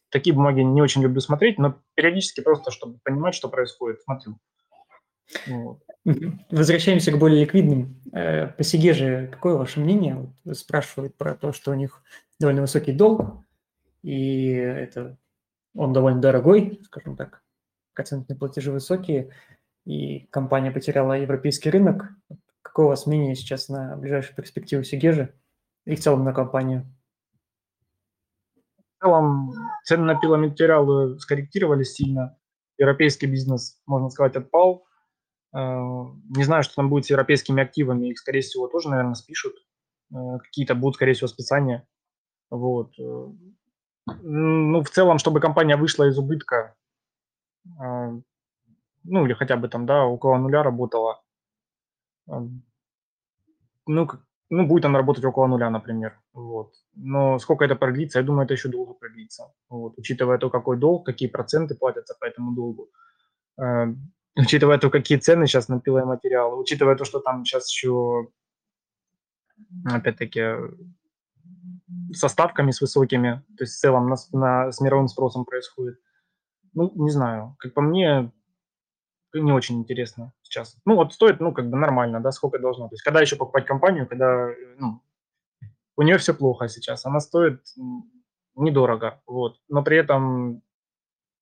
такие 0.10 0.36
бумаги 0.36 0.62
не 0.62 0.82
очень 0.82 1.02
люблю 1.02 1.22
смотреть, 1.22 1.60
но 1.60 1.82
периодически 1.96 2.42
просто, 2.42 2.72
чтобы 2.72 3.00
понимать, 3.04 3.36
что 3.36 3.50
происходит, 3.50 4.02
смотрю. 4.02 4.40
Вот. 5.48 5.80
Возвращаемся 6.50 7.12
к 7.12 7.20
более 7.20 7.42
ликвидным. 7.42 8.02
Э, 8.14 8.48
по 8.48 8.64
Сигеже 8.64 9.28
какое 9.32 9.56
ваше 9.56 9.80
мнение? 9.80 10.34
Вот 10.44 10.58
спрашивают 10.58 11.16
про 11.18 11.36
то, 11.36 11.54
что 11.54 11.72
у 11.72 11.76
них 11.76 12.02
довольно 12.40 12.62
высокий 12.62 12.94
долг, 12.94 13.44
и 14.02 14.50
это 14.52 15.18
он 15.76 15.94
довольно 15.94 16.20
дорогой, 16.20 16.80
скажем 16.86 17.16
так, 17.16 17.44
процентные 17.94 18.38
платежи 18.38 18.72
высокие, 18.72 19.30
и 19.86 20.28
компания 20.32 20.72
потеряла 20.72 21.14
европейский 21.14 21.70
рынок. 21.70 22.10
Какое 22.80 22.88
у 22.88 22.92
вас 22.92 23.08
мнение 23.08 23.36
сейчас 23.36 23.68
на 23.68 23.98
ближайшую 23.98 24.38
перспективу 24.38 24.86
Сигежи 24.86 25.36
и 25.84 25.98
в 25.98 26.00
целом 26.00 26.24
на 26.24 26.32
компанию? 26.32 26.86
В 28.56 29.04
целом 29.04 29.52
цены 29.84 30.06
на 30.06 30.18
пиломатериалы 30.18 31.20
скорректировались 31.20 31.96
сильно. 31.96 32.38
Европейский 32.78 33.28
бизнес, 33.28 33.82
можно 33.86 34.10
сказать, 34.10 34.38
отпал. 34.38 34.86
Э, 35.54 35.58
не 35.58 36.46
знаю, 36.46 36.64
что 36.64 36.76
там 36.76 36.90
будет 36.90 37.04
с 37.04 37.10
европейскими 37.10 37.62
активами. 37.62 38.08
Их, 38.08 38.18
скорее 38.18 38.40
всего, 38.40 38.70
тоже, 38.70 38.88
наверное, 38.88 39.16
спишут. 39.16 39.56
Э, 40.14 40.38
какие-то 40.42 40.74
будут, 40.74 40.96
скорее 40.96 41.16
всего, 41.16 41.28
списания. 41.28 41.86
Вот. 42.50 42.94
Ну, 42.98 44.84
в 44.84 44.90
целом, 44.90 45.18
чтобы 45.18 45.42
компания 45.42 45.76
вышла 45.76 46.08
из 46.08 46.18
убытка, 46.18 46.78
ну, 47.66 48.24
или 49.04 49.34
хотя 49.34 49.58
бы 49.58 49.68
там, 49.68 49.86
да, 49.86 50.06
около 50.06 50.38
нуля 50.38 50.64
работала, 50.64 51.22
ну, 53.90 54.08
ну, 54.50 54.68
будет 54.68 54.86
она 54.86 55.00
работать 55.00 55.26
около 55.26 55.48
нуля, 55.48 55.70
например. 55.70 56.20
Вот. 56.34 56.74
Но 56.96 57.40
сколько 57.40 57.66
это 57.66 57.76
продлится, 57.76 58.20
я 58.20 58.26
думаю, 58.26 58.46
это 58.46 58.54
еще 58.54 58.70
долго 58.70 58.94
продлится. 58.94 59.52
Вот. 59.70 59.98
Учитывая 59.98 60.38
то, 60.38 60.50
какой 60.50 60.78
долг, 60.78 61.06
какие 61.06 61.28
проценты 61.28 61.76
платятся 61.76 62.16
по 62.20 62.26
этому 62.26 62.54
долгу, 62.56 62.90
э, 63.60 63.94
учитывая 64.36 64.78
то, 64.78 64.90
какие 64.90 65.18
цены 65.18 65.48
сейчас 65.48 65.70
на 65.70 65.80
пиломатериалы, 65.80 66.56
учитывая 66.60 66.96
то, 66.96 67.04
что 67.04 67.20
там 67.20 67.46
сейчас 67.46 67.72
еще, 67.72 68.28
опять-таки, 69.86 70.42
со 72.14 72.28
ставками 72.28 72.72
с 72.72 72.82
высокими, 72.82 73.44
то 73.58 73.64
есть 73.64 73.74
в 73.74 73.80
целом 73.80 74.08
на, 74.08 74.16
на, 74.34 74.72
с 74.72 74.82
мировым 74.82 75.08
спросом 75.08 75.46
происходит. 75.46 76.00
Ну, 76.74 76.92
не 76.96 77.10
знаю, 77.10 77.56
как 77.58 77.74
по 77.74 77.82
мне, 77.82 78.32
не 79.34 79.52
очень 79.52 79.80
интересно 79.80 80.34
сейчас. 80.50 80.78
Ну, 80.86 80.96
вот 80.96 81.14
стоит, 81.14 81.40
ну, 81.40 81.54
как 81.54 81.70
бы 81.70 81.78
нормально, 81.78 82.20
да, 82.20 82.32
сколько 82.32 82.60
должно. 82.60 82.88
То 82.90 82.96
есть, 82.96 83.04
когда 83.04 83.22
еще 83.22 83.36
покупать 83.36 83.66
компанию, 83.66 84.08
когда, 84.08 84.50
ну, 84.78 85.02
у 85.96 86.02
нее 86.02 86.18
все 86.18 86.34
плохо 86.34 86.68
сейчас, 86.68 87.06
она 87.06 87.20
стоит 87.20 87.62
недорого, 88.56 89.22
вот. 89.28 89.60
Но 89.70 89.84
при 89.84 89.98
этом 89.98 90.62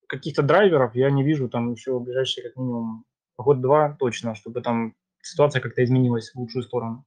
каких-то 0.07 0.43
драйверов 0.43 0.95
я 0.95 1.09
не 1.09 1.23
вижу 1.23 1.49
там 1.49 1.71
еще 1.71 1.97
в 1.97 2.03
ближайшие, 2.03 2.47
как 2.47 2.57
минимум, 2.57 3.05
год-два 3.37 3.95
точно, 3.99 4.35
чтобы 4.35 4.61
там 4.61 4.95
ситуация 5.21 5.61
как-то 5.61 5.83
изменилась 5.83 6.31
в 6.31 6.35
лучшую 6.35 6.63
сторону. 6.63 7.05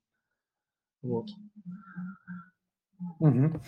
Вот. 1.02 1.26
Угу. 3.18 3.60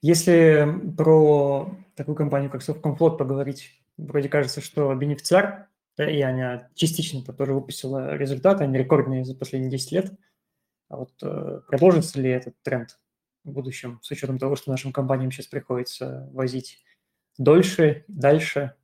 Если 0.00 0.68
про 0.96 1.70
такую 1.94 2.16
компанию, 2.16 2.50
как 2.50 2.62
Softcomflot 2.62 3.16
поговорить, 3.16 3.70
вроде 3.96 4.28
кажется, 4.28 4.60
что 4.60 4.92
бенефициар 4.94 5.68
и 5.98 6.20
она 6.22 6.68
частично 6.74 7.18
-то 7.18 7.32
тоже 7.32 7.54
выпустила 7.54 8.16
результаты, 8.16 8.64
они 8.64 8.78
рекордные 8.78 9.24
за 9.24 9.34
последние 9.34 9.70
10 9.70 9.92
лет. 9.92 10.12
А 10.88 10.96
вот 10.96 11.12
э, 11.22 11.60
продолжится 11.68 12.20
ли 12.20 12.30
этот 12.30 12.54
тренд 12.62 12.98
в 13.44 13.50
будущем, 13.50 13.98
с 14.02 14.10
учетом 14.10 14.38
того, 14.38 14.56
что 14.56 14.70
нашим 14.70 14.92
компаниям 14.92 15.30
сейчас 15.30 15.46
приходится 15.46 16.28
возить 16.32 16.82
дольше, 17.38 18.04
дальше? 18.08 18.74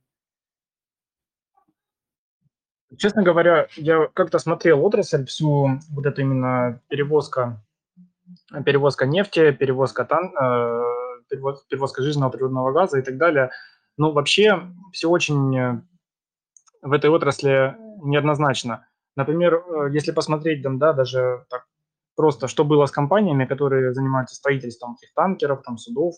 Честно 2.97 3.21
говоря, 3.21 3.67
я 3.75 4.07
как-то 4.13 4.39
смотрел 4.39 4.83
отрасль, 4.83 5.25
всю 5.25 5.79
вот 5.91 6.05
эту 6.05 6.21
именно 6.21 6.81
перевозка, 6.87 7.63
перевозка 8.65 9.05
нефти, 9.05 9.51
перевозка, 9.51 10.05
тан, 10.05 10.33
э, 10.35 10.83
перевозка, 11.29 12.01
жизненного 12.01 12.31
природного 12.31 12.71
газа 12.71 12.97
и 12.97 13.03
так 13.03 13.17
далее. 13.17 13.51
Ну, 13.97 14.11
вообще, 14.11 14.59
все 14.91 15.09
очень 15.09 15.83
в 16.81 16.91
этой 16.91 17.09
отрасли 17.09 17.75
неоднозначно. 18.01 18.87
Например, 19.15 19.55
э, 19.55 19.89
если 19.91 20.11
посмотреть 20.11 20.63
там, 20.63 20.79
да, 20.79 20.93
даже 20.93 21.45
так 21.49 21.65
просто, 22.15 22.47
что 22.47 22.65
было 22.65 22.85
с 22.85 22.91
компаниями, 22.91 23.45
которые 23.45 23.93
занимаются 23.93 24.35
строительством 24.35 24.95
этих 24.95 25.13
танкеров, 25.13 25.63
там, 25.63 25.77
судов, 25.77 26.15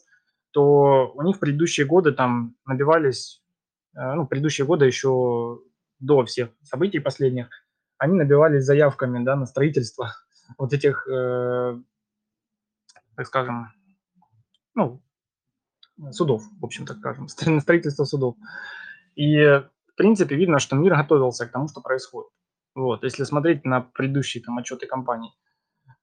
то 0.52 1.12
у 1.16 1.22
них 1.24 1.40
предыдущие 1.40 1.86
годы 1.86 2.12
там 2.12 2.56
набивались, 2.66 3.44
э, 3.96 4.14
ну, 4.14 4.28
предыдущие 4.28 4.66
годы 4.68 4.86
еще 4.86 5.60
до 6.00 6.26
всех 6.26 6.50
событий 6.64 7.00
последних, 7.00 7.50
они 7.98 8.16
набивались 8.16 8.66
заявками, 8.66 9.24
да, 9.24 9.36
на 9.36 9.46
строительство 9.46 10.14
вот 10.58 10.74
этих, 10.74 11.08
э, 11.08 11.80
так 13.16 13.28
скажем, 13.28 13.68
ну, 14.74 15.02
судов, 16.12 16.44
в 16.60 16.66
общем, 16.66 16.86
так 16.86 16.98
скажем, 16.98 17.28
на 17.46 17.62
строительство 17.62 18.06
судов. 18.06 18.36
И 19.16 19.64
в 19.94 19.98
принципе, 19.98 20.36
видно, 20.36 20.60
что 20.60 20.76
мир 20.76 20.96
готовился 20.96 21.46
к 21.46 21.52
тому, 21.52 21.68
что 21.68 21.82
происходит. 21.82 22.30
Вот, 22.76 23.04
если 23.04 23.24
смотреть 23.24 23.66
на 23.66 23.82
предыдущие 23.82 24.44
там 24.44 24.58
отчеты 24.58 24.88
компаний. 24.88 25.34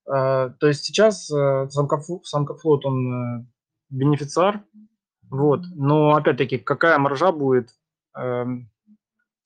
Э, 0.06 0.50
то 0.58 0.66
есть 0.66 0.84
сейчас 0.84 1.30
э, 1.30 1.68
Самкофлот, 1.70 2.84
он 2.84 3.12
э, 3.12 3.46
бенефициар, 3.90 4.62
вот, 5.30 5.60
но 5.74 6.14
опять-таки, 6.14 6.58
какая 6.58 6.98
маржа 6.98 7.32
будет 7.32 7.70
э, 8.16 8.44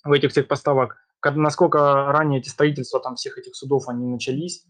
в 0.05 0.13
этих 0.13 0.31
всех 0.31 0.49
поставок, 0.49 0.97
насколько 1.25 2.07
ранее 2.13 2.41
эти 2.41 2.49
строительства 2.49 3.01
там 3.01 3.15
всех 3.15 3.39
этих 3.39 3.55
судов, 3.55 3.89
они 3.89 4.09
начались, 4.09 4.65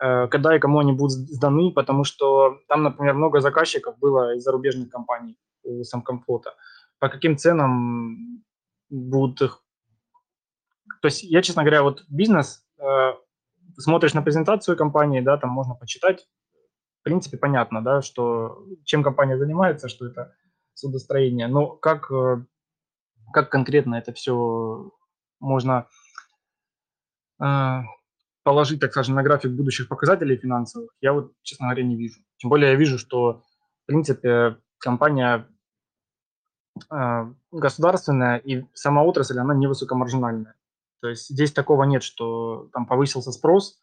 э, 0.00 0.26
когда 0.28 0.56
и 0.56 0.58
кому 0.58 0.80
они 0.80 0.92
будут 0.92 1.12
сданы, 1.12 1.72
потому 1.72 2.04
что 2.04 2.58
там, 2.68 2.82
например, 2.82 3.14
много 3.14 3.40
заказчиков 3.40 3.98
было 3.98 4.34
из 4.34 4.42
зарубежных 4.42 4.90
компаний 4.90 5.36
у 5.62 5.84
Самкомфлота. 5.84 6.54
По 6.98 7.08
каким 7.08 7.36
ценам 7.36 8.42
будут 8.92 9.40
их... 9.42 9.64
То 11.00 11.08
есть 11.08 11.22
я, 11.24 11.42
честно 11.42 11.62
говоря, 11.62 11.82
вот 11.82 12.04
бизнес, 12.08 12.64
э, 12.78 13.12
смотришь 13.78 14.14
на 14.14 14.22
презентацию 14.22 14.76
компании, 14.76 15.20
да, 15.20 15.36
там 15.38 15.50
можно 15.50 15.74
почитать, 15.74 16.28
в 17.00 17.04
принципе, 17.04 17.38
понятно, 17.38 17.82
да, 17.82 18.02
что 18.02 18.64
чем 18.84 19.02
компания 19.02 19.38
занимается, 19.38 19.88
что 19.88 20.06
это 20.06 20.34
судостроение, 20.74 21.48
но 21.48 21.68
как, 21.68 22.10
э, 22.12 22.44
как 23.32 23.50
конкретно 23.50 23.96
это 23.96 24.12
все 24.12 24.92
можно 25.40 25.88
э, 27.42 27.80
положить, 28.44 28.80
так 28.80 28.92
скажем, 28.92 29.14
на 29.14 29.22
график 29.22 29.52
будущих 29.52 29.88
показателей 29.88 30.36
финансовых, 30.36 30.90
я 31.00 31.12
вот, 31.12 31.32
честно 31.42 31.66
говоря, 31.66 31.82
не 31.82 31.96
вижу. 31.96 32.20
Тем 32.36 32.50
более 32.50 32.72
я 32.72 32.76
вижу, 32.76 32.98
что, 32.98 33.42
в 33.82 33.86
принципе, 33.86 34.58
компания 34.78 35.48
государственная, 37.50 38.38
и 38.38 38.64
сама 38.72 39.02
отрасль, 39.02 39.38
она 39.38 39.54
невысокомаржинальная. 39.54 40.54
То 41.00 41.08
есть 41.08 41.28
здесь 41.28 41.52
такого 41.52 41.84
нет, 41.84 42.02
что 42.02 42.68
там 42.72 42.86
повысился 42.86 43.32
спрос, 43.32 43.80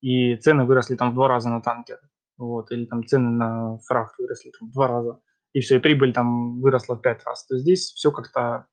и 0.00 0.36
цены 0.36 0.64
выросли 0.64 0.96
там 0.96 1.10
в 1.10 1.14
два 1.14 1.28
раза 1.28 1.50
на 1.50 1.60
танкер, 1.60 2.00
вот, 2.38 2.70
или 2.70 2.86
там 2.86 3.06
цены 3.06 3.30
на 3.30 3.78
фрахт 3.78 4.18
выросли 4.18 4.52
там 4.58 4.68
в 4.68 4.72
два 4.72 4.88
раза, 4.88 5.20
и 5.52 5.60
все, 5.60 5.76
и 5.76 5.80
прибыль 5.80 6.12
там 6.12 6.60
выросла 6.60 6.94
в 6.94 7.02
пять 7.02 7.24
раз. 7.24 7.44
То 7.46 7.54
есть 7.54 7.64
здесь 7.64 7.92
все 7.92 8.10
как-то 8.12 8.66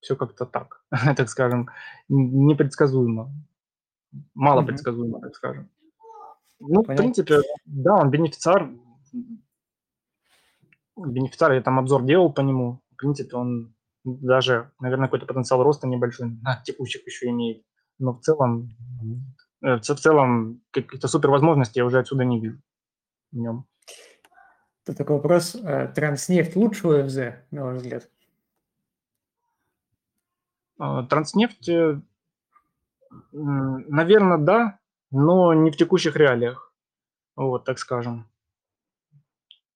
все 0.00 0.16
как-то 0.16 0.46
так, 0.46 0.82
так 1.16 1.28
скажем, 1.28 1.68
непредсказуемо, 2.08 3.32
мало 4.34 4.62
предсказуемо, 4.62 5.20
так 5.20 5.34
скажем. 5.34 5.70
Ну, 6.58 6.82
Понятно. 6.82 6.94
в 6.94 6.96
принципе, 6.96 7.40
да, 7.64 7.94
он 7.94 8.10
бенефициар, 8.10 8.70
бенефициар, 11.06 11.52
я 11.52 11.62
там 11.62 11.78
обзор 11.78 12.04
делал 12.04 12.32
по 12.32 12.40
нему. 12.40 12.80
В 12.92 12.96
принципе, 12.96 13.36
он 13.36 13.74
даже, 14.04 14.70
наверное, 14.80 15.06
какой-то 15.06 15.26
потенциал 15.26 15.62
роста 15.62 15.86
небольшой 15.86 16.30
на 16.42 16.62
текущих 16.64 17.06
еще 17.06 17.28
имеет. 17.28 17.64
Но 17.98 18.14
в 18.14 18.20
целом, 18.20 18.70
э, 19.62 19.76
в 19.76 19.80
целом 19.80 20.62
каких-то 20.70 21.08
супер 21.08 21.30
возможностей 21.30 21.80
я 21.80 21.84
уже 21.84 21.98
отсюда 21.98 22.24
не 22.24 22.40
вижу 22.40 22.60
в 23.32 23.36
нем. 23.36 23.66
Это 24.84 24.96
такой 24.96 25.16
вопрос. 25.16 25.54
Э, 25.54 25.88
Транснефть 25.94 26.56
лучше 26.56 26.88
ОФЗ, 26.88 27.16
на 27.50 27.64
ваш 27.64 27.76
взгляд? 27.76 28.08
А, 30.78 31.04
Транснефть, 31.04 31.68
э, 31.68 32.00
наверное, 33.32 34.38
да, 34.38 34.78
но 35.10 35.52
не 35.52 35.70
в 35.70 35.76
текущих 35.76 36.16
реалиях. 36.16 36.72
Вот, 37.36 37.64
так 37.64 37.78
скажем. 37.78 38.26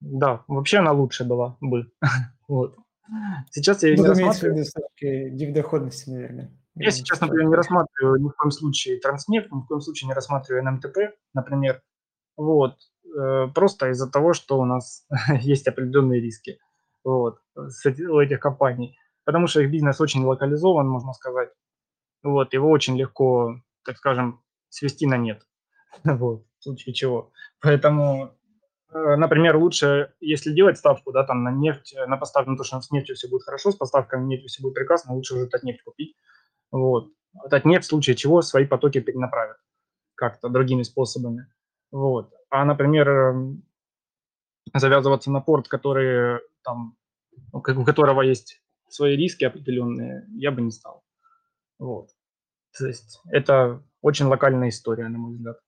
Да, 0.05 0.44
вообще 0.48 0.78
она 0.78 0.92
лучше 0.92 1.24
была 1.24 1.57
бы. 1.61 1.90
вот. 2.48 2.76
Сейчас 3.50 3.82
я 3.82 3.90
ее 3.90 3.98
не 3.98 4.07
рассматриваю. 4.07 4.64
дивдоходности, 5.36 6.11
наверное. 6.11 6.50
Я 6.76 6.90
сейчас, 6.90 7.20
например, 7.20 7.48
не 7.48 7.55
рассматриваю 7.55 8.20
ни 8.20 8.28
в 8.28 8.34
коем 8.34 8.50
случае 8.50 8.98
транснефть, 8.98 9.52
ни 9.52 9.61
в 9.61 9.66
коем 9.66 9.80
случае 9.80 10.09
не 10.09 10.14
рассматриваю 10.14 10.64
НМТП, 10.64 11.14
например. 11.32 11.82
Вот. 12.36 12.76
Э, 13.16 13.46
просто 13.55 13.90
из-за 13.90 14.11
того, 14.11 14.32
что 14.34 14.59
у 14.59 14.64
нас 14.64 15.07
есть 15.40 15.68
определенные 15.68 16.20
риски 16.20 16.59
вот, 17.05 17.38
у 17.57 18.18
этих 18.18 18.40
компаний. 18.40 18.98
Потому 19.24 19.46
что 19.46 19.61
их 19.61 19.70
бизнес 19.70 20.00
очень 20.00 20.24
локализован, 20.24 20.86
можно 20.86 21.12
сказать. 21.12 21.50
Вот, 22.22 22.52
его 22.52 22.68
очень 22.70 22.96
легко, 22.96 23.61
так 23.84 23.96
скажем, 23.96 24.42
свести 24.68 25.07
на 25.07 25.16
нет. 25.16 25.46
Вот, 26.05 26.44
в 26.59 26.64
случае 26.64 26.94
чего. 26.94 27.30
Поэтому 27.61 28.34
например, 28.95 29.57
лучше, 29.57 30.12
если 30.20 30.53
делать 30.53 30.78
ставку, 30.78 31.12
да, 31.12 31.24
там 31.24 31.42
на 31.42 31.51
нефть, 31.51 31.95
э, 31.95 32.07
на 32.07 32.16
поставку, 32.16 32.53
на 32.53 32.57
то, 32.57 32.64
что 32.64 32.80
с 32.80 32.90
нефтью 32.90 33.16
все 33.16 33.28
будет 33.28 33.42
хорошо, 33.42 33.72
с 33.72 33.76
поставкой 33.76 34.20
на 34.20 34.24
нефть 34.24 34.47
все 34.47 34.62
будет 34.62 34.74
прекрасно, 34.74 35.14
лучше 35.14 35.34
уже 35.34 35.49
нефть 35.64 35.82
купить. 35.82 36.16
Вот. 36.70 37.11
нефть 37.64 37.84
в 37.84 37.88
случае 37.88 38.14
чего 38.16 38.40
свои 38.42 38.66
потоки 38.66 39.01
перенаправят 39.01 39.57
как-то 40.14 40.49
другими 40.49 40.82
способами. 40.84 41.47
Вот. 41.90 42.32
А, 42.51 42.64
например, 42.64 43.09
эм, 43.09 43.62
завязываться 44.72 45.30
на 45.30 45.40
порт, 45.40 45.68
который 45.68 46.40
там, 46.62 46.97
у 47.53 47.61
которого 47.61 48.22
есть 48.22 48.62
свои 48.88 49.16
риски 49.16 49.45
определенные, 49.45 50.26
я 50.36 50.53
бы 50.53 50.62
не 50.62 50.70
стал. 50.70 51.03
Вот. 51.78 52.11
То 52.78 52.86
есть 52.86 53.20
это 53.30 53.82
очень 54.03 54.26
локальная 54.26 54.68
история, 54.68 55.09
на 55.09 55.18
мой 55.18 55.32
взгляд. 55.32 55.59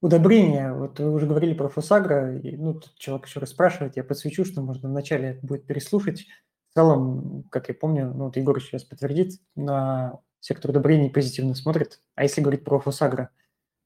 Удобрения. 0.00 0.72
Вот 0.72 1.00
вы 1.00 1.12
уже 1.12 1.26
говорили 1.26 1.54
про 1.54 1.68
Фосагро, 1.68 2.38
и, 2.38 2.56
ну, 2.56 2.74
тут 2.74 2.94
человек 2.96 3.26
еще 3.26 3.40
раз 3.40 3.50
спрашивает, 3.50 3.96
я 3.96 4.04
подсвечу, 4.04 4.44
что 4.44 4.62
можно 4.62 4.88
вначале 4.88 5.38
будет 5.42 5.66
переслушать. 5.66 6.26
В 6.70 6.74
целом, 6.74 7.44
как 7.50 7.68
я 7.68 7.74
помню, 7.74 8.12
ну, 8.14 8.26
вот 8.26 8.36
Егор 8.36 8.60
сейчас 8.62 8.84
подтвердит, 8.84 9.40
на 9.56 10.20
сектор 10.40 10.70
удобрений 10.70 11.10
позитивно 11.10 11.54
смотрит. 11.54 12.00
А 12.14 12.22
если 12.22 12.40
говорить 12.40 12.64
про 12.64 12.78
Фосагро, 12.78 13.30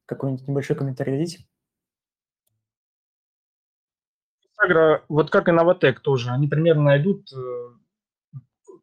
какой-нибудь 0.06 0.46
небольшой 0.46 0.76
комментарий 0.76 1.14
дадите? 1.14 1.46
Фосагро, 4.54 5.04
вот 5.08 5.30
как 5.30 5.48
и 5.48 5.52
Новотек 5.52 6.00
тоже, 6.00 6.30
они 6.30 6.46
примерно 6.46 7.00
идут 7.00 7.32
э, 7.32 7.36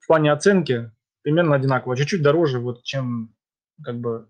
в 0.02 0.08
плане 0.08 0.32
оценки 0.32 0.92
примерно 1.22 1.56
одинаково, 1.56 1.96
чуть-чуть 1.96 2.24
дороже, 2.24 2.60
вот, 2.60 2.84
чем 2.84 3.36
как 3.84 4.00
бы 4.00 4.30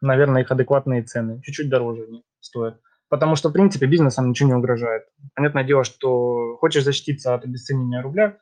наверное, 0.00 0.42
их 0.42 0.50
адекватные 0.50 1.02
цены. 1.02 1.40
Чуть-чуть 1.42 1.68
дороже 1.68 2.04
они 2.04 2.24
стоят. 2.42 2.80
Потому 3.08 3.36
что, 3.36 3.48
в 3.48 3.52
принципе, 3.52 3.86
бизнесам 3.86 4.30
ничего 4.30 4.48
не 4.48 4.54
угрожает. 4.54 5.04
Понятное 5.34 5.64
дело, 5.64 5.84
что 5.84 6.56
хочешь 6.56 6.84
защититься 6.84 7.34
от 7.34 7.44
обесценения 7.44 8.00
рубля, 8.00 8.38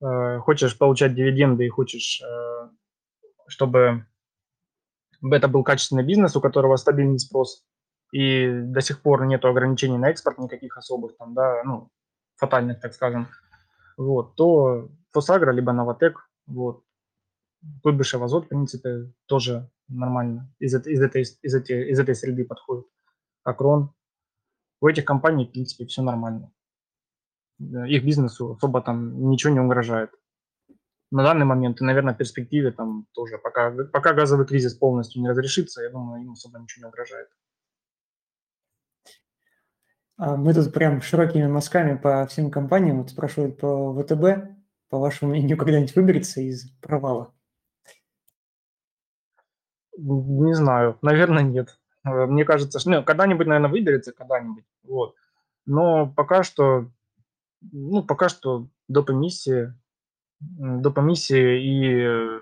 э, 0.00 0.38
хочешь 0.38 0.78
получать 0.78 1.14
дивиденды 1.14 1.66
и 1.66 1.68
хочешь, 1.68 2.22
э, 2.22 2.68
чтобы 3.48 4.06
это 5.22 5.48
был 5.48 5.64
качественный 5.64 6.04
бизнес, 6.04 6.36
у 6.36 6.40
которого 6.40 6.76
стабильный 6.76 7.18
спрос, 7.18 7.64
и 8.12 8.48
до 8.48 8.80
сих 8.80 9.02
пор 9.02 9.26
нет 9.26 9.44
ограничений 9.44 9.98
на 9.98 10.10
экспорт 10.10 10.38
никаких 10.38 10.76
особых, 10.76 11.16
там, 11.16 11.34
да, 11.34 11.62
ну, 11.64 11.90
фатальных, 12.36 12.80
так 12.80 12.94
скажем, 12.94 13.26
вот, 13.96 14.36
то 14.36 14.88
Фосагра 15.10 15.50
либо 15.50 15.72
Новотек, 15.72 16.30
вот, 16.46 16.84
Куйбышев 17.82 18.22
Азот, 18.22 18.44
в 18.44 18.48
принципе, 18.48 19.12
тоже 19.26 19.68
нормально 19.88 20.52
из, 20.60 20.74
из, 20.74 21.02
этой, 21.02 21.22
из, 21.22 21.54
этой, 21.54 21.90
из 21.90 21.98
этой 21.98 22.14
среды 22.14 22.44
подходит. 22.44 22.86
Акрон. 23.48 23.92
У 24.80 24.86
этих 24.86 25.04
компаний, 25.04 25.46
в 25.46 25.52
принципе, 25.52 25.86
все 25.86 26.02
нормально. 26.02 26.52
Их 27.58 28.04
бизнесу 28.04 28.52
особо 28.52 28.80
там 28.80 29.30
ничего 29.30 29.52
не 29.52 29.60
угрожает. 29.60 30.10
На 31.10 31.22
данный 31.22 31.46
момент 31.46 31.80
и, 31.80 31.84
наверное, 31.84 32.14
в 32.14 32.18
перспективе 32.18 32.70
там 32.70 33.06
тоже, 33.14 33.38
пока, 33.38 33.70
пока 33.92 34.12
газовый 34.12 34.46
кризис 34.46 34.74
полностью 34.74 35.22
не 35.22 35.28
разрешится, 35.28 35.82
я 35.82 35.90
думаю, 35.90 36.22
им 36.22 36.32
особо 36.32 36.58
ничего 36.58 36.84
не 36.84 36.88
угрожает. 36.88 37.28
А 40.18 40.36
мы 40.36 40.52
тут 40.52 40.72
прям 40.72 41.00
широкими 41.00 41.46
мазками 41.46 41.96
по 41.96 42.26
всем 42.26 42.50
компаниям. 42.50 42.98
Вот 42.98 43.10
спрашивают 43.10 43.58
по 43.58 43.94
ВТБ. 43.94 44.58
По 44.90 44.98
вашему 44.98 45.30
мнению, 45.30 45.56
когда-нибудь 45.56 45.94
выберется 45.94 46.40
из 46.40 46.70
провала? 46.80 47.32
Не 49.96 50.54
знаю, 50.54 50.98
наверное, 51.02 51.42
нет. 51.42 51.77
Э, 52.04 52.26
мне 52.26 52.44
кажется, 52.44 52.78
что 52.78 52.90
ну, 52.90 53.04
когда-нибудь, 53.04 53.46
наверное, 53.46 53.70
выберется, 53.70 54.12
когда-нибудь. 54.12 54.64
Вот. 54.84 55.14
Но 55.66 56.06
пока 56.06 56.42
что, 56.42 56.90
ну, 57.60 58.02
пока 58.02 58.28
что 58.28 58.68
доп. 58.88 59.10
эмиссии, 59.10 59.74
доп. 60.40 60.98
эмиссии 60.98 61.60
и 61.62 62.40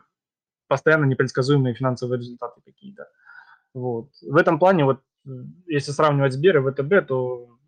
постоянно 0.68 1.04
непредсказуемые 1.04 1.74
финансовые 1.74 2.18
результаты 2.18 2.60
какие-то. 2.64 3.08
Вот. 3.74 4.10
В 4.22 4.36
этом 4.36 4.58
плане, 4.58 4.84
вот, 4.84 5.00
если 5.66 5.92
сравнивать 5.92 6.32
Сбер 6.32 6.58
и 6.58 6.70
ВТБ, 6.70 7.08
то 7.08 7.58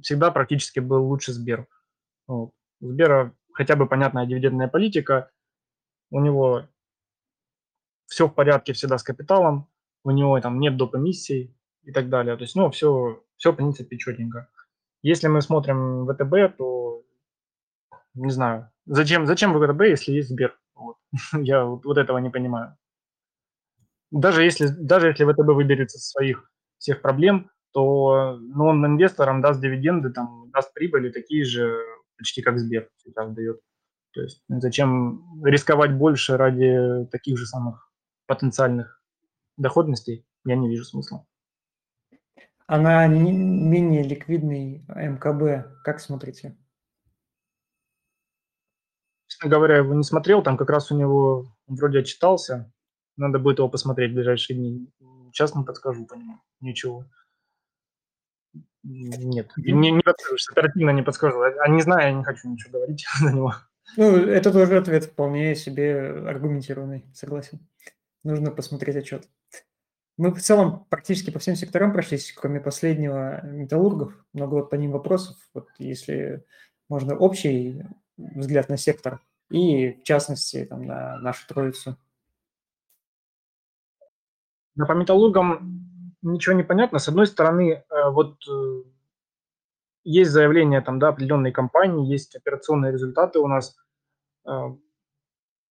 всегда 0.00 0.30
практически 0.30 0.80
был 0.80 1.06
лучше 1.06 1.32
Сбер. 1.32 1.66
Вот. 2.26 2.52
У 2.80 2.88
Сбера 2.88 3.34
хотя 3.52 3.76
бы 3.76 3.86
понятная 3.86 4.26
дивидендная 4.26 4.68
политика, 4.68 5.30
у 6.10 6.20
него 6.20 6.68
все 8.06 8.28
в 8.28 8.34
порядке 8.34 8.72
всегда 8.72 8.98
с 8.98 9.02
капиталом, 9.02 9.68
у 10.06 10.12
него 10.12 10.40
там 10.40 10.60
нет 10.60 10.76
доп. 10.76 10.94
эмиссий 10.94 11.52
и 11.82 11.92
так 11.92 12.08
далее. 12.08 12.36
То 12.36 12.42
есть, 12.42 12.54
ну, 12.54 12.70
все, 12.70 13.22
все 13.36 13.50
в 13.50 13.56
принципе 13.56 13.98
четенько. 13.98 14.48
Если 15.02 15.26
мы 15.26 15.42
смотрим 15.42 16.06
ВТБ, 16.06 16.56
то 16.56 17.02
не 18.14 18.30
знаю, 18.30 18.70
зачем, 18.86 19.26
зачем 19.26 19.52
ВТБ, 19.52 19.80
если 19.82 20.12
есть 20.12 20.28
Сбер? 20.28 20.56
Вот. 20.74 20.96
Я 21.32 21.64
вот, 21.64 21.84
вот 21.84 21.98
этого 21.98 22.18
не 22.18 22.30
понимаю. 22.30 22.76
Даже 24.12 24.44
если, 24.44 24.68
даже 24.68 25.08
если 25.08 25.24
ВТБ 25.24 25.54
выберется 25.54 25.98
из 25.98 26.08
своих 26.08 26.50
всех 26.78 27.02
проблем, 27.02 27.50
то 27.72 28.38
ну, 28.38 28.66
он 28.66 28.86
инвесторам 28.86 29.42
даст 29.42 29.60
дивиденды, 29.60 30.10
там, 30.10 30.50
даст 30.52 30.72
прибыли 30.72 31.10
такие 31.10 31.44
же, 31.44 31.82
почти 32.16 32.42
как 32.42 32.58
Сбер 32.58 32.88
сейчас 32.96 33.32
дает. 33.32 33.60
То 34.12 34.22
есть 34.22 34.44
зачем 34.48 35.42
рисковать 35.44 35.92
больше 35.92 36.36
ради 36.36 37.06
таких 37.10 37.36
же 37.38 37.46
самых 37.46 37.90
потенциальных 38.26 38.95
доходностей 39.56 40.26
я 40.44 40.56
не 40.56 40.68
вижу 40.68 40.84
смысла. 40.84 41.26
А 42.66 42.78
на 42.78 43.06
менее 43.06 44.02
ликвидный 44.02 44.84
МКБ 44.88 45.82
как 45.84 46.00
смотрите? 46.00 46.56
Честно 49.28 49.50
говоря, 49.50 49.76
я 49.76 49.80
его 49.82 49.94
не 49.94 50.02
смотрел, 50.02 50.42
там 50.42 50.56
как 50.56 50.70
раз 50.70 50.90
у 50.90 50.96
него 50.96 51.46
вроде 51.66 52.00
отчитался. 52.00 52.72
Надо 53.16 53.38
будет 53.38 53.58
его 53.58 53.68
посмотреть 53.68 54.12
в 54.12 54.14
ближайшие 54.14 54.56
дни. 54.56 54.92
Сейчас 55.32 55.54
не 55.54 55.64
подскажу 55.64 56.06
по 56.06 56.14
нему. 56.14 56.40
Ничего. 56.60 57.06
Нет, 58.82 59.50
не, 59.56 59.90
не 59.90 60.02
подскажешь, 60.02 60.48
оперативно 60.50 60.90
не 60.90 61.02
подскажу. 61.02 61.40
А 61.40 61.68
не 61.68 61.82
знаю, 61.82 62.08
я 62.08 62.12
не 62.12 62.24
хочу 62.24 62.48
ничего 62.48 62.78
говорить 62.78 63.06
за 63.20 63.32
него. 63.32 63.54
Ну, 63.96 64.16
это 64.16 64.52
тоже 64.52 64.78
ответ 64.78 65.04
вполне 65.04 65.54
себе 65.54 66.10
аргументированный, 66.28 67.04
согласен 67.14 67.60
нужно 68.26 68.50
посмотреть 68.50 68.96
отчет. 68.96 69.28
Мы 70.18 70.32
в 70.32 70.40
целом 70.40 70.86
практически 70.88 71.30
по 71.30 71.38
всем 71.38 71.56
секторам 71.56 71.92
прошлись, 71.92 72.32
кроме 72.32 72.60
последнего 72.60 73.44
металлургов. 73.44 74.14
Много 74.32 74.54
вот 74.54 74.70
по 74.70 74.74
ним 74.74 74.92
вопросов. 74.92 75.36
Вот 75.52 75.68
если 75.78 76.44
можно 76.88 77.16
общий 77.16 77.84
взгляд 78.16 78.68
на 78.68 78.76
сектор 78.76 79.20
и, 79.50 79.92
в 79.92 80.02
частности, 80.04 80.64
там, 80.64 80.84
на 80.84 81.18
нашу 81.18 81.46
троицу. 81.46 81.96
Да, 84.74 84.86
по 84.86 84.92
металлургам 84.92 86.14
ничего 86.22 86.54
не 86.54 86.62
понятно. 86.62 86.98
С 86.98 87.08
одной 87.08 87.26
стороны, 87.26 87.84
э, 87.88 88.10
вот 88.10 88.36
э, 88.48 88.82
есть 90.04 90.30
заявления 90.30 90.80
там, 90.80 90.98
да, 90.98 91.08
определенной 91.08 91.52
компании, 91.52 92.10
есть 92.10 92.34
операционные 92.36 92.92
результаты 92.92 93.38
у 93.38 93.46
нас. 93.46 93.76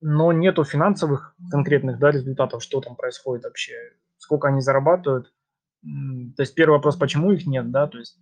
Но 0.01 0.31
нету 0.31 0.63
финансовых 0.63 1.35
конкретных 1.49 1.99
да, 1.99 2.11
результатов, 2.11 2.61
что 2.61 2.81
там 2.81 2.95
происходит 2.95 3.45
вообще, 3.45 3.73
сколько 4.17 4.47
они 4.47 4.61
зарабатывают. 4.61 5.33
То 5.81 6.41
есть 6.41 6.55
первый 6.55 6.75
вопрос, 6.75 6.95
почему 6.95 7.31
их 7.31 7.45
нет, 7.45 7.71
да, 7.71 7.87
то 7.87 7.97
есть 7.97 8.19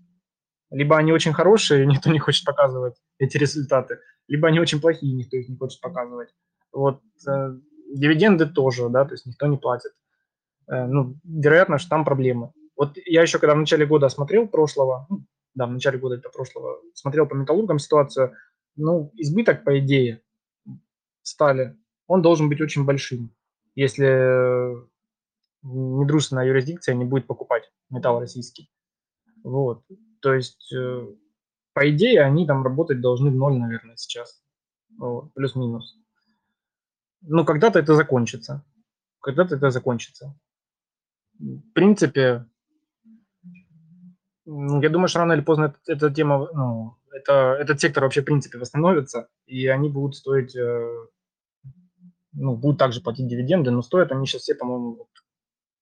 либо 0.73 0.97
они 0.97 1.11
очень 1.11 1.33
хорошие, 1.33 1.83
и 1.83 1.87
никто 1.87 2.09
не 2.09 2.19
хочет 2.19 2.45
показывать 2.45 2.95
эти 3.19 3.37
результаты, 3.37 3.99
либо 4.27 4.47
они 4.47 4.59
очень 4.59 4.81
плохие, 4.81 5.13
никто 5.13 5.37
их 5.37 5.47
не 5.47 5.55
хочет 5.55 5.79
показывать. 5.81 6.29
Вот 6.71 7.01
э, 7.27 7.55
дивиденды 7.93 8.47
тоже, 8.47 8.89
да, 8.89 9.05
то 9.05 9.13
есть 9.13 9.25
никто 9.25 9.45
не 9.45 9.57
платит. 9.57 9.91
Э, 10.67 10.87
ну, 10.87 11.15
вероятно, 11.23 11.77
что 11.77 11.89
там 11.89 12.03
проблемы. 12.03 12.51
Вот 12.75 12.97
я 13.05 13.21
еще 13.21 13.37
когда 13.37 13.53
в 13.53 13.59
начале 13.59 13.85
года 13.85 14.09
смотрел 14.09 14.47
прошлого, 14.47 15.05
ну, 15.09 15.23
да, 15.53 15.67
в 15.67 15.71
начале 15.71 15.99
года 15.99 16.15
это 16.15 16.29
прошлого, 16.29 16.79
смотрел 16.95 17.27
по 17.27 17.35
металлургам 17.35 17.77
ситуацию, 17.77 18.33
ну, 18.75 19.11
избыток, 19.15 19.63
по 19.63 19.77
идее, 19.77 20.23
стали, 21.23 21.77
он 22.07 22.21
должен 22.21 22.49
быть 22.49 22.61
очень 22.61 22.85
большим, 22.85 23.33
если 23.75 24.75
недружественная 25.63 26.45
юрисдикция 26.45 26.95
не 26.95 27.05
будет 27.05 27.25
покупать 27.25 27.71
металл 27.89 28.19
российский. 28.19 28.69
Вот. 29.43 29.83
То 30.21 30.33
есть, 30.33 30.73
э, 30.73 31.07
по 31.73 31.89
идее, 31.89 32.21
они 32.21 32.45
там 32.45 32.63
работать 32.63 33.01
должны 33.01 33.31
в 33.31 33.35
ноль, 33.35 33.57
наверное, 33.57 33.95
сейчас. 33.95 34.43
Вот. 34.97 35.33
Плюс-минус. 35.33 35.97
Но 37.21 37.45
когда-то 37.45 37.79
это 37.79 37.95
закончится. 37.95 38.65
Когда-то 39.21 39.55
это 39.55 39.69
закончится. 39.69 40.37
В 41.39 41.71
принципе, 41.73 42.45
я 44.45 44.89
думаю, 44.89 45.07
что 45.07 45.19
рано 45.19 45.33
или 45.33 45.41
поздно 45.41 45.65
эта, 45.65 45.79
эта 45.87 46.13
тема, 46.13 46.49
ну, 46.53 46.97
это, 47.11 47.55
этот 47.59 47.79
сектор 47.79 48.03
вообще 48.03 48.21
в 48.21 48.25
принципе 48.25 48.57
восстановится, 48.57 49.29
и 49.45 49.67
они 49.67 49.89
будут 49.89 50.15
стоить 50.15 50.55
э, 50.55 51.07
ну, 52.33 52.55
будут 52.55 52.79
также 52.79 53.01
платить 53.01 53.27
дивиденды, 53.27 53.71
но 53.71 53.81
стоят 53.81 54.11
они 54.11 54.25
сейчас 54.25 54.43
все, 54.43 54.55
по-моему, 54.55 55.07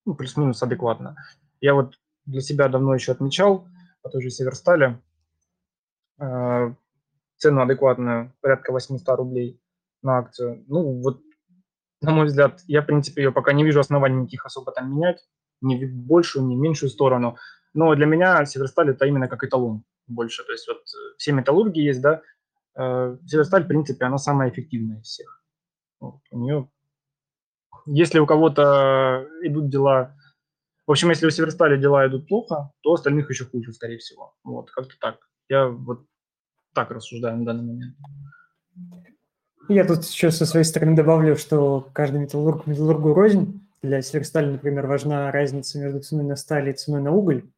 ну, 0.06 0.16
плюс-минус 0.16 0.62
адекватно. 0.62 1.16
Я 1.60 1.74
вот 1.74 1.96
для 2.26 2.42
себя 2.42 2.70
давно 2.70 2.94
еще 2.94 3.12
отмечал 3.12 3.68
по 4.02 4.10
той 4.10 4.22
же 4.22 4.30
Северстале 4.30 5.00
э, 6.20 6.74
цену 7.38 7.62
адекватную, 7.62 8.34
порядка 8.42 8.72
800 8.72 9.18
рублей 9.18 9.60
на 10.02 10.18
акцию. 10.20 10.64
Ну, 10.68 11.02
вот, 11.02 11.22
на 12.02 12.12
мой 12.12 12.26
взгляд, 12.26 12.62
я, 12.68 12.82
в 12.82 12.86
принципе, 12.86 13.24
ее 13.24 13.32
пока 13.32 13.54
не 13.54 13.64
вижу 13.64 13.80
оснований 13.80 14.22
никаких 14.22 14.46
особо 14.46 14.72
там 14.72 14.92
менять, 14.92 15.28
ни 15.62 15.84
в 15.86 15.94
большую, 15.94 16.46
ни 16.46 16.56
в 16.56 16.60
меньшую 16.60 16.90
сторону. 16.90 17.38
Но 17.74 17.94
для 17.96 18.06
меня 18.06 18.46
Северсталь 18.46 18.92
это 18.92 19.06
именно 19.06 19.28
как 19.28 19.44
эталон 19.44 19.84
больше. 20.08 20.44
То 20.44 20.52
есть 20.52 20.68
вот 20.68 20.78
э, 20.78 21.16
все 21.18 21.32
металлурги 21.32 21.80
есть, 21.80 22.02
да, 22.02 22.22
э, 22.76 23.18
Северсталь, 23.26 23.64
в 23.64 23.68
принципе, 23.68 24.06
она 24.06 24.18
самая 24.18 24.50
эффективная 24.50 25.00
из 25.00 25.08
всех. 25.08 25.41
Вот, 26.02 26.20
у 26.32 26.40
нее, 26.40 26.68
если 27.86 28.20
у 28.20 28.26
кого-то 28.26 29.26
идут 29.44 29.70
дела, 29.70 30.16
В 30.88 30.92
общем, 30.92 31.10
если 31.10 31.26
у 31.26 31.30
Северстали 31.30 31.80
дела 31.80 32.06
идут 32.08 32.28
плохо, 32.28 32.72
то 32.82 32.94
остальных 32.94 33.30
еще 33.30 33.46
хуже, 33.46 33.72
скорее 33.72 33.98
всего. 33.98 34.34
Вот, 34.44 34.72
как-то 34.72 34.96
так. 35.00 35.20
Я 35.48 35.68
вот 35.68 36.06
так 36.74 36.92
рассуждаю 36.92 37.38
на 37.38 37.46
данный 37.46 37.64
момент. 37.64 37.96
Я 39.70 39.86
тут 39.86 40.04
еще 40.04 40.32
со 40.32 40.46
своей 40.46 40.66
стороны 40.66 40.96
добавлю, 40.96 41.38
что 41.38 41.88
каждый 41.94 42.20
металлург 42.20 42.68
металлургу 42.68 43.14
рознь. 43.14 43.66
Для 43.82 44.02
Северстали, 44.02 44.52
например, 44.52 44.86
важна 44.86 45.32
разница 45.32 45.80
между 45.80 46.02
ценой 46.02 46.26
на 46.26 46.36
сталь 46.36 46.70
и 46.70 46.74
ценой 46.74 47.02
на 47.02 47.12
уголь, 47.12 47.50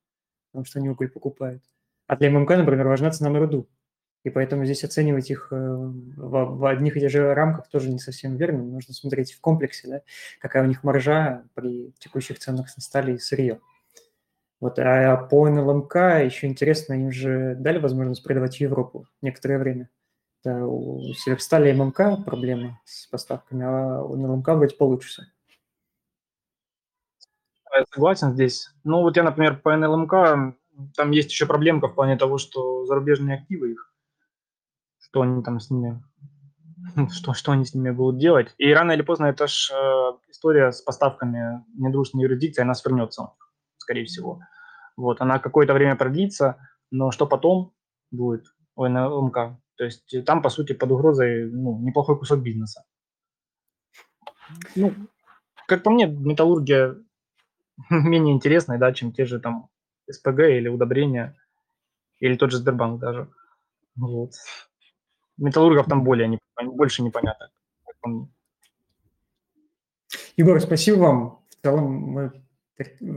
потому 0.51 0.65
что 0.65 0.79
они 0.79 0.89
уголь 0.89 1.09
покупают. 1.09 1.63
А 2.07 2.15
для 2.17 2.29
ММК, 2.29 2.51
например, 2.51 2.87
важна 2.87 3.11
цена 3.11 3.29
на 3.29 3.39
руду. 3.39 3.67
И 4.24 4.30
поэтому 4.30 4.63
здесь 4.63 4.86
оценивать 4.86 5.30
их 5.30 5.49
э, 5.51 5.55
в, 5.55 6.65
одних 6.65 6.95
и 6.95 7.01
тех 7.01 7.11
же 7.11 7.34
рамках 7.34 7.67
тоже 7.67 7.89
не 7.89 7.99
совсем 7.99 8.38
верно. 8.38 8.63
Нужно 8.63 8.93
смотреть 8.93 9.34
в 9.34 9.41
комплексе, 9.41 9.88
да, 9.89 10.01
какая 10.39 10.63
у 10.63 10.67
них 10.67 10.84
маржа 10.84 11.43
при 11.53 11.91
текущих 11.99 12.39
ценах 12.39 12.67
на 12.76 12.82
стали 12.82 13.15
и 13.15 13.17
сырье. 13.17 13.59
Вот, 14.61 14.80
а 14.80 15.17
по 15.17 15.49
НЛМК 15.49 15.95
еще 16.24 16.47
интересно, 16.47 16.93
им 16.93 17.11
же 17.11 17.55
дали 17.55 17.80
возможность 17.80 18.24
продавать 18.24 18.55
в 18.55 18.61
Европу 18.61 19.07
некоторое 19.21 19.59
время. 19.59 19.89
Это 20.41 20.65
у 20.65 21.01
Северстали 21.13 21.69
и 21.69 21.74
ММК 21.74 22.24
проблема 22.26 22.80
с 22.86 23.07
поставками, 23.07 23.65
а 23.65 24.03
у 24.03 24.15
НЛМК 24.15 24.49
вроде 24.49 24.76
получше 24.78 25.28
Я 27.76 27.84
согласен 27.93 28.34
здесь. 28.34 28.69
Ну 28.86 29.01
вот 29.01 29.17
я, 29.17 29.24
например, 29.24 29.59
по 29.59 29.76
НЛМК, 29.76 30.55
там 30.95 31.11
есть 31.11 31.30
еще 31.30 31.45
проблемка 31.45 31.89
в 31.89 31.95
плане 31.95 32.17
того, 32.17 32.38
что 32.38 32.86
зарубежные 32.86 33.39
активы 33.39 33.74
их 33.74 33.92
что 35.14 35.22
они 35.22 35.43
там 35.43 35.59
с 35.59 35.70
ними, 35.70 36.03
что, 37.11 37.34
что 37.34 37.51
они 37.51 37.66
с 37.66 37.76
ними 37.76 37.91
будут 37.91 38.20
делать. 38.20 38.55
И 38.57 38.74
рано 38.74 38.93
или 38.93 39.03
поздно 39.03 39.28
эта 39.28 39.45
ж 39.45 39.70
э, 39.72 40.11
история 40.30 40.72
с 40.72 40.82
поставками 40.82 41.64
недружественной 41.76 42.24
юрисдикции, 42.24 42.64
она 42.64 42.74
свернется, 42.74 43.30
скорее 43.78 44.05
всего. 44.05 44.39
Вот, 44.97 45.22
она 45.22 45.38
какое-то 45.38 45.76
время 45.76 45.95
продлится, 45.95 46.68
но 46.89 47.11
что 47.11 47.28
потом 47.28 47.74
будет 48.09 48.45
у 48.76 48.88
НЛМК? 48.88 49.36
То 49.76 49.84
есть 49.84 50.26
там, 50.26 50.41
по 50.41 50.49
сути, 50.49 50.74
под 50.74 50.91
угрозой 50.91 51.45
ну, 51.45 51.78
неплохой 51.80 52.18
кусок 52.18 52.39
бизнеса. 52.39 52.84
Ну, 54.76 54.95
как 55.68 55.84
по 55.84 55.91
мне, 55.91 56.07
металлургия 56.07 56.95
менее 57.91 58.34
интересная, 58.34 58.80
да, 58.80 58.91
чем 58.93 59.11
те 59.11 59.26
же 59.26 59.39
там 59.39 59.70
СПГ 60.09 60.39
или 60.39 60.70
удобрения, 60.70 61.36
или 62.20 62.36
тот 62.36 62.49
же 62.49 62.57
Сбербанк 62.57 62.99
даже. 62.99 63.30
Вот 63.95 64.32
металлургов 65.38 65.88
там 65.88 66.03
более 66.03 66.27
не, 66.27 66.39
больше 66.61 67.03
непонятно. 67.03 67.49
Егор, 70.36 70.59
спасибо 70.61 70.97
вам. 70.97 71.39
В 71.49 71.63
целом 71.63 71.91
мы 71.91 72.43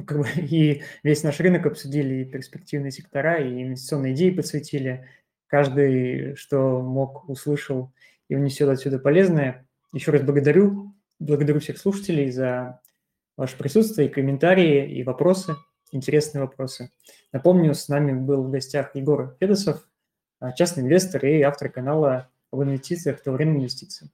как 0.06 0.18
бы, 0.18 0.26
и 0.36 0.82
весь 1.02 1.22
наш 1.22 1.40
рынок 1.40 1.66
обсудили, 1.66 2.22
и 2.22 2.24
перспективные 2.24 2.90
сектора, 2.90 3.38
и 3.38 3.62
инвестиционные 3.62 4.14
идеи 4.14 4.30
подсветили. 4.30 5.08
Каждый, 5.46 6.34
что 6.34 6.80
мог, 6.82 7.28
услышал 7.28 7.92
и 8.28 8.34
внесет 8.34 8.68
отсюда 8.68 8.98
полезное. 8.98 9.66
Еще 9.92 10.10
раз 10.10 10.22
благодарю. 10.22 10.94
Благодарю 11.18 11.60
всех 11.60 11.78
слушателей 11.78 12.30
за 12.30 12.80
ваше 13.36 13.56
присутствие, 13.56 14.08
и 14.08 14.12
комментарии, 14.12 14.98
и 14.98 15.02
вопросы, 15.02 15.54
интересные 15.92 16.42
вопросы. 16.42 16.90
Напомню, 17.32 17.74
с 17.74 17.88
нами 17.88 18.12
был 18.12 18.42
в 18.42 18.50
гостях 18.50 18.94
Егор 18.94 19.36
Федосов, 19.40 19.88
частный 20.56 20.82
инвестор 20.82 21.24
и 21.24 21.42
автор 21.42 21.70
канала 21.70 22.30
об 22.50 22.62
инвестициях, 22.62 23.22
то 23.22 23.32
время 23.32 23.56
инвестиций. 23.56 24.10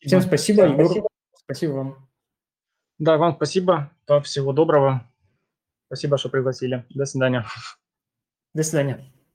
Всем 0.00 0.20
спасибо, 0.20 0.64
Егор. 0.64 0.86
Спасибо. 0.86 1.08
спасибо 1.34 1.72
вам. 1.72 2.08
Да, 2.98 3.16
вам 3.16 3.34
спасибо. 3.34 3.90
Всего 4.24 4.52
доброго. 4.52 5.04
Спасибо, 5.86 6.18
что 6.18 6.28
пригласили. 6.28 6.84
До 6.90 7.04
свидания. 7.04 7.44
До 8.54 8.62
свидания. 8.62 9.10